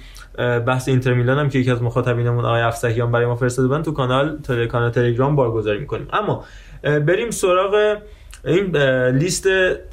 [0.66, 3.92] بحث اینتر میلان هم که یکی از مخاطبینمون آقای افسحیان برای ما فرستاده بودن تو
[3.92, 4.66] کانال تل...
[4.66, 6.08] کانال تلگرام بارگذاری می‌کنیم.
[6.12, 6.44] اما
[6.82, 7.96] بریم سراغ
[8.44, 8.76] این
[9.08, 9.48] لیست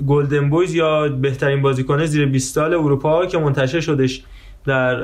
[0.07, 4.23] گلدن بویز یا بهترین بازیکن زیر 20 سال اروپا که منتشر شدش
[4.67, 5.03] در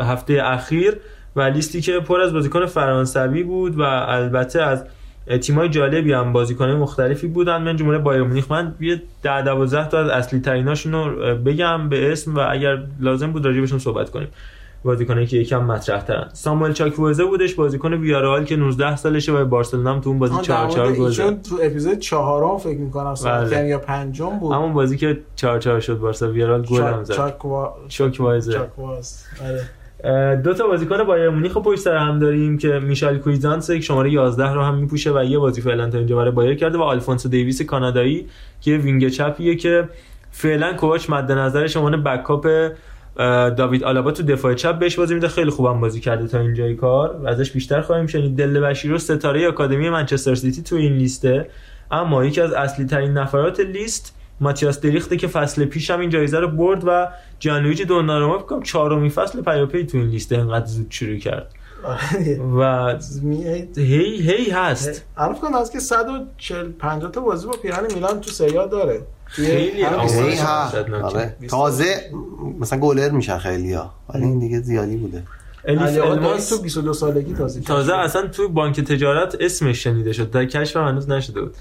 [0.00, 0.94] هفته اخیر
[1.36, 4.84] و لیستی که پر از بازیکن فرانسوی بود و البته از
[5.40, 7.62] تیمای جالبی هم بازیکن مختلفی بودن.
[7.62, 12.12] من جمله بایر مونیخ من یه 10 12 تا از اصلی تریناشون رو بگم به
[12.12, 14.28] اسم و اگر لازم بود راجبشون صحبت کنیم.
[14.84, 19.94] بازیکنایی که یکم مطرح ترن ساموئل چاکوزه بودش بازیکن ویارال که 19 سالشه و بارسلونا
[19.94, 21.42] هم تو اون بازی آه، 4 در 4 مورد گل زد.
[21.42, 23.68] تو اپیزود چهارم فکر می‌کنم صحبت بله.
[23.68, 28.48] یا پنجم بود همون بازی که 4 4 شد بارسا ویارال گل هم زد چاکواز
[29.44, 29.60] آره.
[30.36, 34.52] دو تا بازیکن بایرن مونیخ پشت سر هم داریم که میشال کویزانس که شماره 11
[34.52, 37.62] رو هم میپوشه و یه بازی فعلا تا اینجا برای بایرن کرده و آلفونسو دیویس
[37.62, 38.28] کانادایی
[38.60, 39.88] که wing چپیه که
[40.30, 42.48] فعلا کوچ مد نظرش عنوان بکاپ
[43.56, 45.28] داوید آلابا تو دفاع چپ بهش بازی میده.
[45.28, 48.36] خیلی خوبم بازی کرده تا اینجای کار و ازش بیشتر خواهیم شنید.
[48.36, 51.50] دل بشیرو ستاره آکادمی منچستر سیتی تو این لیسته.
[51.90, 56.40] اما یکی از اصلی ترین نفرات لیست ماتیاس دریخته که فصل پیش هم این جایزه
[56.40, 60.86] رو برد و جانلویجی دوناروما فکر کنم چهارمین فصل پیاپی تو این لیست انقدر زود
[60.90, 61.50] شروع کرد.
[61.84, 62.40] آره.
[62.58, 62.94] و
[63.76, 65.04] هی هی هست.
[65.16, 69.00] عرف کنم از که 140 50 تا بازی با پیران میلان تو سریا داره.
[69.26, 69.84] خیلی.
[69.84, 71.36] آره.
[71.48, 72.10] تازه
[72.60, 73.94] مثلا گلر میشن خیلی ها.
[74.14, 75.22] ولی این دیگه زیادی بوده.
[75.64, 80.30] الیف الماس تو 22 سالگی تازه تازه اصلا تو بانک تجارت اسمش شنیده شد.
[80.30, 81.54] در کشف هم هنوز نشده بود.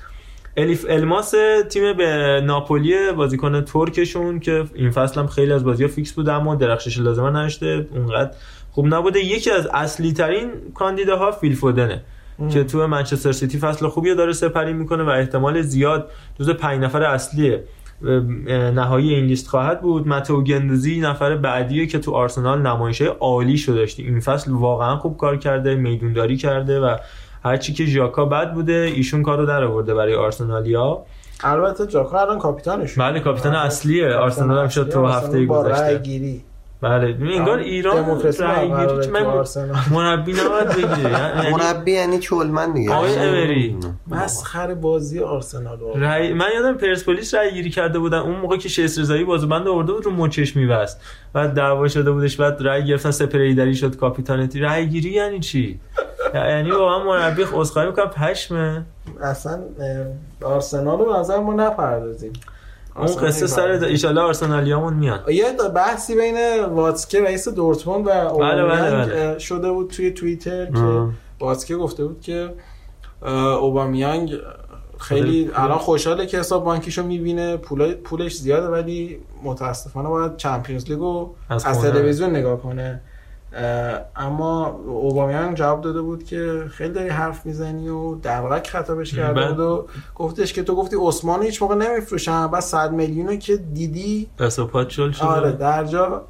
[0.57, 1.33] الیف الماس
[1.69, 6.55] تیم به ناپولی بازیکن ترکشون که این فصل هم خیلی از بازی‌ها فیکس بوده اما
[6.55, 8.31] درخشش لازمه نداشته اونقدر
[8.71, 9.19] خوب نبوده.
[9.19, 12.03] یکی از اصلی ترین کاندیداها فیل فودنه.
[12.49, 17.03] که تو منچستر سیتی فصل خوبی داره سپری می‌کنه و احتمال زیاد جزو پنج نفر
[17.03, 17.57] اصلی
[18.75, 20.07] نهایی این لیست خواهد بود.
[20.07, 25.17] متو گندوزی نفر بعدیه که تو آرسنال نمایشه عالی شده داشتی این فصل واقعا خوب
[25.17, 26.97] کار کرده میدونداری کرده و
[27.45, 31.03] هرچی که ژاکا بد بوده ایشون کارو در آورده برای آرسنالیا.
[31.43, 32.99] البته جاکا الان کاپیتانش.
[32.99, 34.13] بله کاپیتان اصلیه.
[34.13, 36.41] آرسنال هم شد تو هفته گذشته.
[36.85, 37.17] بله.
[37.21, 38.43] انگار ایران تو
[39.11, 39.75] من آرسنال.
[39.91, 41.11] مربی نباید بگیره
[41.43, 42.93] یعنی مربی یعنی چولمن دیگه.
[42.93, 45.93] آقای امری مسخره بازی آرسنال رو.
[45.99, 46.33] رای...
[46.33, 48.17] من یادم پرسپولیس رای گیری کرده بودن.
[48.17, 51.01] اون موقع که شیس رضایی بازوبند آورده بود رو مچش میبست.
[51.33, 55.79] بعد دعوا شده بودش بعد رای گرفتن سپریدری شد کاپیتانتی رای گیری یعنی چی؟
[56.33, 58.07] یعنی واقعا مربی عذرخواهی می‌کنم.
[58.09, 58.85] پشمه.
[59.21, 59.59] اصلا
[60.43, 62.33] آرسنال رو به نظر ما نپردازیم.
[62.95, 65.45] اون قصه سر ایشالله آرسنالیامون میان یه
[65.75, 69.29] بحثی بین واتسکه رئیس دورتموند و اوبامیانگ بله، بله.
[69.31, 71.07] اه، شده بود توی توییتر که.
[71.39, 72.53] واتسکه گفته بود که
[73.61, 74.33] اوبامیانگ
[74.99, 81.29] خیلی الان خوشحاله که حساب بانکیشو می‌بینه پول پولش زیاده ولی متاسفانه باید چمپیونز لیگو
[81.49, 81.81] از.
[81.81, 83.01] تلویزیون نگاه کنه
[84.15, 89.59] اما اوبامیانگ جواب داده بود که خیلی داری حرف می‌زنی و دلغک خطابش کرده بود
[89.59, 94.29] و گفتش که تو گفتی عثمان هیچ موقع نمیفروشن بعد 100 میلیونه که دیدی.
[94.39, 95.25] دست و پات شل شده.
[95.25, 96.25] آره در جا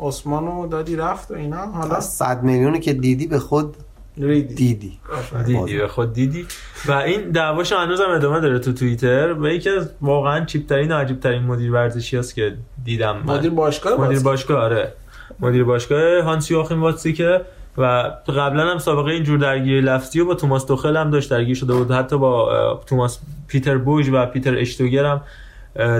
[0.00, 1.66] عثمانو دادی رفت و اینا.
[1.66, 3.76] حالا از 100 میلیونی که دیدی به خود
[4.18, 4.54] ریدی.
[4.54, 4.98] دیدی.
[5.46, 6.46] دیدی به خود دیدی.
[6.86, 10.92] و این دعواش هنوز هم ادامه داره تو توییتر و یکی از واقعا چیپ ترین
[10.92, 13.36] و عجیب ترین مدیر ورزشی هست که دیدم من.
[13.36, 14.92] مدیر باشگاه مدیر باشگاه آره.
[15.40, 17.40] مدیر باشگاه هانس یوخیم واتسیکه
[17.78, 17.82] و
[18.28, 21.90] قبلا هم سابقه اینجور درگیری لفظی و با توماس توخل هم داشت درگیر شده بود.
[21.90, 23.18] حتی با توماس
[23.48, 25.20] پیتر بوژ و پیتر اشتوگر هم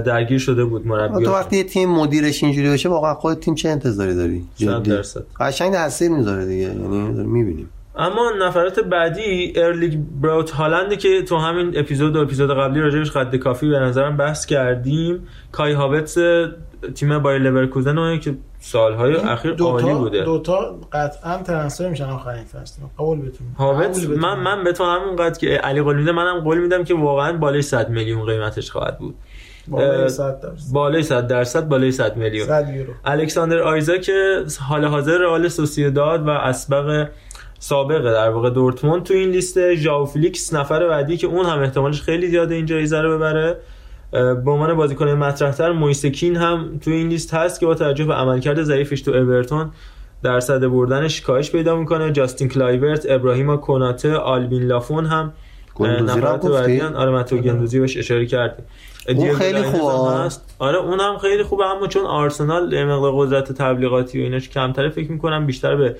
[0.00, 4.14] درگیر شده بود مربی تو وقتی تیم مدیرش اینجوری باشه واقعا خود تیم چه انتظاری
[4.14, 4.90] داری؟ صد جدی.
[4.90, 5.24] درصد.
[5.40, 6.62] قشنگ تاثیر می‌ذاره دیگه.
[6.62, 6.88] یعنی
[7.24, 7.68] می‌بینیم.
[7.96, 13.36] اما نفرات بعدی ارلینگ براوت هالند که تو همین اپیزود و اپیزود قبلی راجبش قد
[13.36, 16.18] کافی به نظرم بحث کردیم کای هاوتس
[16.94, 20.24] تیم بایر لورکوزن که سالهای اخیر عالی بوده.
[20.24, 22.82] دوتا قطعا transfer میشن آخرین فصل.
[22.98, 26.58] قبول بتون هاوتس من من به تو همون قد که علی قول میده منم قول
[26.58, 29.14] میدم که واقعا بالای 100 میلیون قیمتش خواهد بود.
[29.68, 30.72] بالای اه، 100 درصد.
[30.72, 32.46] بالای 100 درصد بالای 100 میلیون.
[32.46, 32.92] 100 یورو.
[33.04, 37.08] الکساندر ایزاک حال حاضر رئال سوسییداد و اسبق
[37.58, 42.02] سابقه در واقع دورتموند تو این لیست ژاو فلیکس نفر بعدی که اون هم احتمالش
[42.02, 43.56] خیلی زیاده این جایزه رو ببره
[44.12, 48.14] به عنوان بازیکن مطرحتر مویس کین هم تو این لیست هست که با توجه به
[48.14, 49.70] عملکرد ضعیفش تو اورتون
[50.22, 55.32] درصد بردنش کاهش پیدا می‌کنه جاستین کلایورت ابراهیم کناته آلبین لافون هم
[55.80, 58.64] هم نفرات گفتی؟ بعدی آره متو گندوزی بهش اشاره کردیم
[59.06, 60.18] دیگو خیلی هم خوبه.
[60.18, 60.54] هست.
[60.58, 65.46] آره اونم خیلی خوبه اما چون آرسنال مقدار قدرت تبلیغاتی و ایناش کمتره فکر می‌کنم
[65.46, 65.96] بیشتر به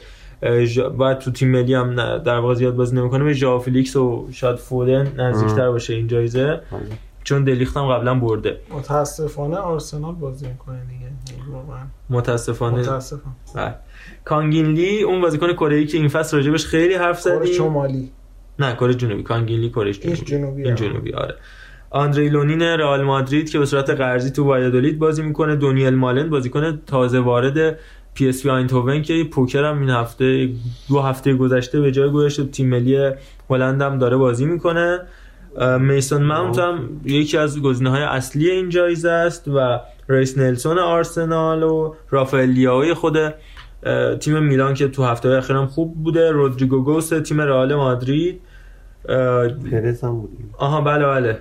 [0.97, 3.25] باید تو تیم ملی هم در واقع زیاد بازی نمی‌کنه.
[3.25, 6.61] به ژائو فیلیکس و شاید فودن نزدیکتر باشه این جایزه
[7.25, 8.61] چون دلیخت هم قبلا برده.
[8.71, 11.07] متاسفانه آرسنال بازی می‌کنه دیگه.
[12.11, 12.79] متاسفانه.
[12.79, 13.75] متاسفم بله.
[14.25, 17.53] کانگین لی اون بازیکن کره ای که این فصل راجبش خیلی حرف کره زدیم.
[17.53, 18.11] شمالی.
[18.59, 19.23] نه کره جنوبی.
[19.23, 20.21] کانگین لی کره جنوبی.
[20.21, 21.35] جنوبی این جنوبی آره.
[21.91, 25.57] آندری لونین رئال مادرید که به صورت قرضی تو وایادولید بازی می‌کنه.
[25.57, 27.79] دونیل مالن بازیکن تازه وارد
[28.17, 30.49] پی اس وی آینتوون که پوکر هم این هفته
[30.89, 33.11] دو هفته گذشته به جای گذاشته تیم ملی
[33.51, 35.01] هلند هم داره بازی می‌کنه.
[35.81, 41.63] میسون ماونت هم یکی از گزینه های اصلی این جایزه است و ریس نلسون آرسنال
[41.63, 43.17] و رافائل لیائوی خود
[44.21, 46.31] تیم میلان که تو هفته اخیر هم خوب بوده.
[46.31, 48.41] رودریگو گوس تیم رئال مادرید.
[49.71, 50.55] پرز هم بودیم.
[50.59, 51.39] آها بله بله.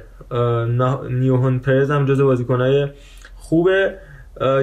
[1.10, 2.88] نیوهن پرز هم جز بازیکنهای
[3.36, 3.98] خوبه.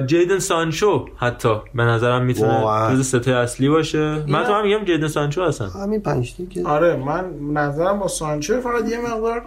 [0.05, 2.63] جیدن سانچو حتی به نظرم می‌تونه.
[2.91, 4.25] جز سته اصلی باشه.
[4.27, 5.69] من تو هم میگم جیدن سانچو هستن.
[5.69, 9.41] همین پنج که آره من نظرم با سانچو فقط یه مقدار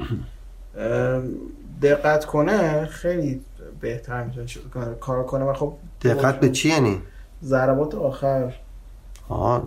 [1.82, 3.40] دقت کنه خیلی
[3.80, 4.46] بهتر می‌تونه
[5.00, 5.44] کار کنه.
[5.44, 5.72] و خب
[6.02, 7.02] دقت به چی یعنی؟
[7.44, 8.54] ضربات آخر.
[9.28, 9.62] آه.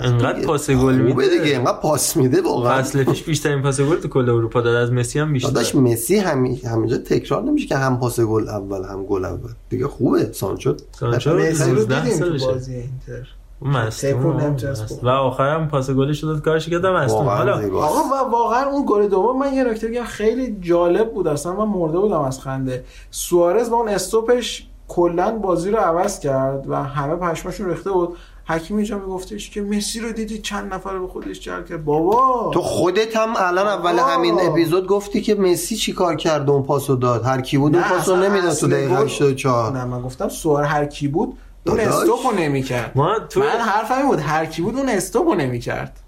[0.00, 1.38] انقدر پاس گل خوبه میده.
[1.42, 2.82] دیگه انقدر پاس میده واقعا.
[2.82, 4.76] فصل پیش بیشترین پاس گل تو کل اروپا داد.
[4.76, 6.56] از مسی هم داداش بیشتر مسی همی...
[6.56, 9.50] همینجا تکرار نمیشه که هم پاس گل اول هم گل اول.
[9.68, 10.32] دیگه خوبه.
[10.32, 12.46] سانچو سانچو مسی رو 19 دیدیم تو سالشه.
[12.46, 13.28] بازی اینتر.
[13.62, 14.56] بخوره.
[15.02, 16.42] و آخرم پاس گلش داد.
[16.42, 17.78] کارش کرد واقعا حالا.
[17.78, 21.52] آقا و واقعا اون گل دوم من یه نکته بگم خیلی جالب بود اصلا.
[21.52, 22.84] من مرده بودم از خنده.
[23.10, 28.16] سوارز با اون استوپش کلا بازی رو عوض کرد و همه پشماشون ریخته بود.
[28.46, 31.84] حکیم اینجا میگفتش که مسی رو دیدی چند نفر به خودش جلب کرد.
[31.84, 32.50] بابا!
[32.54, 33.98] تو خودت هم الان اول.
[33.98, 37.84] همین اپیزود گفتی که مسی چی کار کرد اون پاسو داد؟ هر کی بود اون
[37.84, 41.80] پاسو نمی‌داد تو دقیقه گل- 84 نه من گفتم سوار هر کی بود اون.
[41.80, 42.92] استوپو نمی‌کرد.
[42.94, 46.00] ما تو من حرفم بود هر کی بود اون استوپو نمی‌کرد.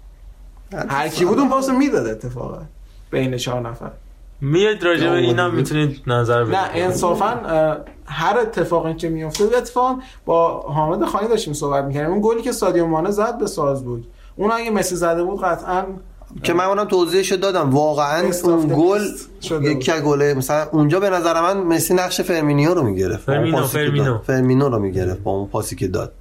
[0.89, 2.61] هر کی بود اون پاسو می‌داد اتفاقا.
[3.11, 3.91] بین چهار نفر.
[4.51, 5.57] میاد راجع به اینم اومدی.
[5.57, 6.55] می‌تونید نظر بدید.
[6.55, 9.95] نه انصافا اه، هر اتفاقی که میفته اتفاقا
[10.25, 12.11] با حامد خانی داشتیم صحبت می‌کردیم.
[12.11, 14.03] اون گلی که سادیو مانه زد به سازبورگ
[14.35, 15.83] اون اگه مسی زده بود قطعا
[16.43, 17.69] که من اونم توضیحشو دادم.
[17.69, 19.01] واقعا اون گل
[19.93, 23.25] از گله مثلا اونجا به نظر من مسی نقش فرمینیو رو می‌گرفت.
[23.25, 24.17] فرمینو، فرمینو.
[24.17, 26.11] فرمینو رو می‌گرفت با اون پاسی که داد.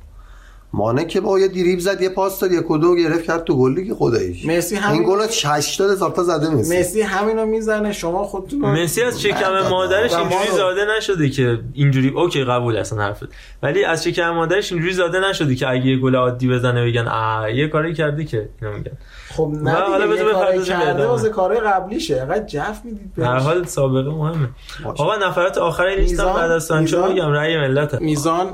[0.77, 3.57] مانه که با یه دریب زد یه پاس داد یک و دو گرفت کرد تو
[3.59, 4.47] گلی که خداییش.
[4.47, 6.81] مسی همین- این گل 80 هزار تا زده مسی.
[6.81, 12.45] مسی همینو می‌زنه شما خودتون مسی از شکم مادرش اینجوری زاده نشده که اینجوری اوکی
[12.45, 13.29] قبول اصلا حرفت.
[13.63, 17.49] ولی از شکم مادرش اینجوری زاده نشده که اگه یه گل عادی بزنه بگن آ
[17.49, 18.93] یه کاری کرده که اینو میگن.
[19.37, 21.07] خب نه حالا بذار یه کاری بپردازیم به.
[21.07, 22.21] واسه کارهای قبلیشه.
[22.21, 23.43] انقدر جف می‌دید در بهش.
[23.43, 24.49] حال سابقه مهمه.
[24.85, 27.31] آقا نفرات آخر لیستم بعد از سانچو بگم.
[27.33, 27.95] رأی ملت.
[27.95, 28.47] میزان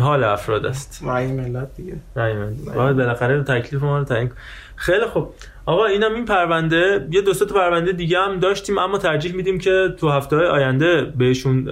[0.00, 1.02] حال افراد است.
[1.06, 1.96] رأی ملت دیگه.
[2.16, 2.68] رأی ملت.
[2.68, 4.30] آقا بالاخره تکلیف ما رو تعیین.
[4.76, 5.34] خیلی خوب.
[5.66, 9.94] آقا اینم این پرونده یه دو تا پرونده دیگه هم داشتیم اما ترجیح میدیم که
[9.98, 11.64] تو هفته های آینده بهشون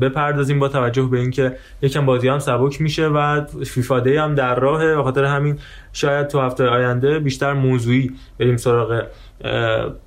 [0.00, 4.54] بپردازیم با توجه به اینکه یکم بازی هم سبک میشه و فیفا دی هم در
[4.54, 4.94] راهه.
[4.96, 5.58] به خاطر همین
[5.92, 9.06] شاید تو هفته آینده بیشتر موضوعی بریم سراغ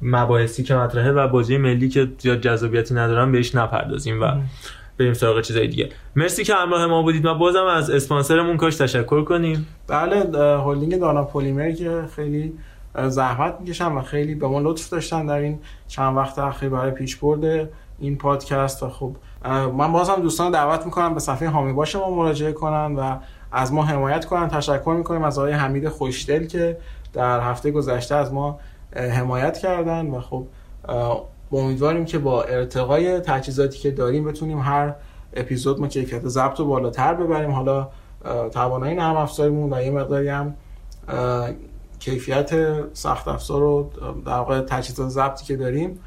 [0.02, 4.26] مباحثی که مطرحه و بازی ملی که زیاد جذابیتی ندارن بهش نپردازیم و
[5.00, 5.90] بریم سراغ چیزای دیگه.
[6.16, 9.68] مرسی که همراه ما بودید ما بازم از اسپانسرمون کاش تشکر کنیم.
[9.88, 10.16] بله
[10.60, 12.54] هلدینگ دانا پلیمر که خیلی
[13.08, 17.16] زحمت می‌کشن و خیلی به ما لطف داشتن در این چند وقت اخیر برای پیش
[17.16, 17.70] برده
[18.00, 18.84] این پادکست.
[18.84, 19.16] و خب
[19.78, 23.16] من بازم دوستان دعوت می‌کنم به صفحه هامی باش ما مراجعه کنن و
[23.52, 24.48] از ما حمایت کنن.
[24.48, 26.78] تشکر می‌کنیم از آقای حمید خوشدل که
[27.14, 28.60] در هفته گذشته از ما
[28.96, 30.46] حمایت کردن و خب
[31.52, 34.94] امیدواریم که با ارتقای تجهیزاتی که داریم بتونیم هر
[35.34, 37.52] اپیزود ما کیفیت ضبط رو بالاتر ببریم.
[37.52, 37.88] حالا
[38.52, 40.56] توانایی نرم افزاریمون و یه مقداری هم
[42.00, 42.50] کیفیت
[42.94, 43.90] سخت افزار رو
[44.26, 46.00] در واقع تجهیزات ضبطی که داریم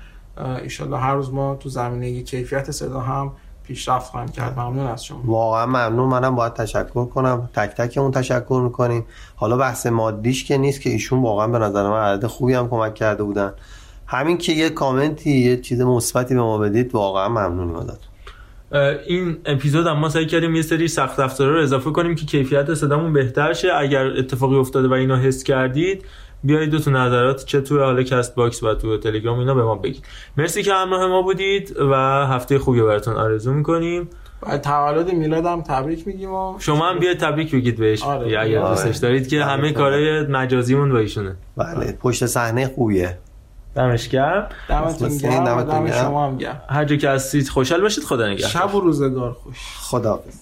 [0.63, 3.33] ایشالله هر روز ما تو زمینه کیفیت صدا هم
[3.63, 4.59] پیشرفت خواهیم کرد.
[4.59, 5.21] ممنون از شما.
[5.25, 6.09] واقعا ممنون.
[6.09, 7.49] منم باید تشکر کنم.
[7.55, 9.05] تک تک اون تشکر می‌کنیم.
[9.37, 12.95] حالا بحث مادیش که نیست که ایشون واقعا به نظر من عدد خوبی هم کمک
[12.95, 13.53] کرده بودن.
[14.13, 18.09] همین که یه کامنتی یه چیز مثبتی به ما بدید واقعا ممنونیم ازتون.
[19.07, 22.75] این اپیزود هم ما سعی کردیم یه سری سخت افزارا رو اضافه کنیم که کیفیت
[22.75, 23.69] صدامون بهتر شه.
[23.79, 26.05] اگر اتفاقی افتاده و اینو حس کردید
[26.45, 29.75] بیایید و تو نظرات چه توی حالا کست باکس و تو تلگرام اینا به ما
[29.75, 30.05] بگید.
[30.37, 31.95] مرسی که همراه ما بودید و
[32.27, 34.09] هفته خوبی براتون آرزو می‌کنیم.
[34.63, 38.03] تولد میلادم تبریک میگیم و شما هم بیاید تبریک بگید بهش.
[38.03, 38.41] آره.
[38.41, 38.69] اگر آره.
[38.69, 41.37] دوستش دارید که همه تبریک کارهای مجازیمون با ایشونه.
[41.57, 43.19] بله پشت صحنه خوبیه.
[43.75, 44.49] دمش گرم.
[44.69, 46.03] دمتون گرم دم گرم.
[46.03, 46.63] شما هم گرم.
[46.69, 48.05] هر جا که هستید خوشحال باشید.
[48.05, 48.51] خدا نگهدار.
[48.51, 49.57] شب و روزگار خوش.
[49.81, 50.35] خداحافظ.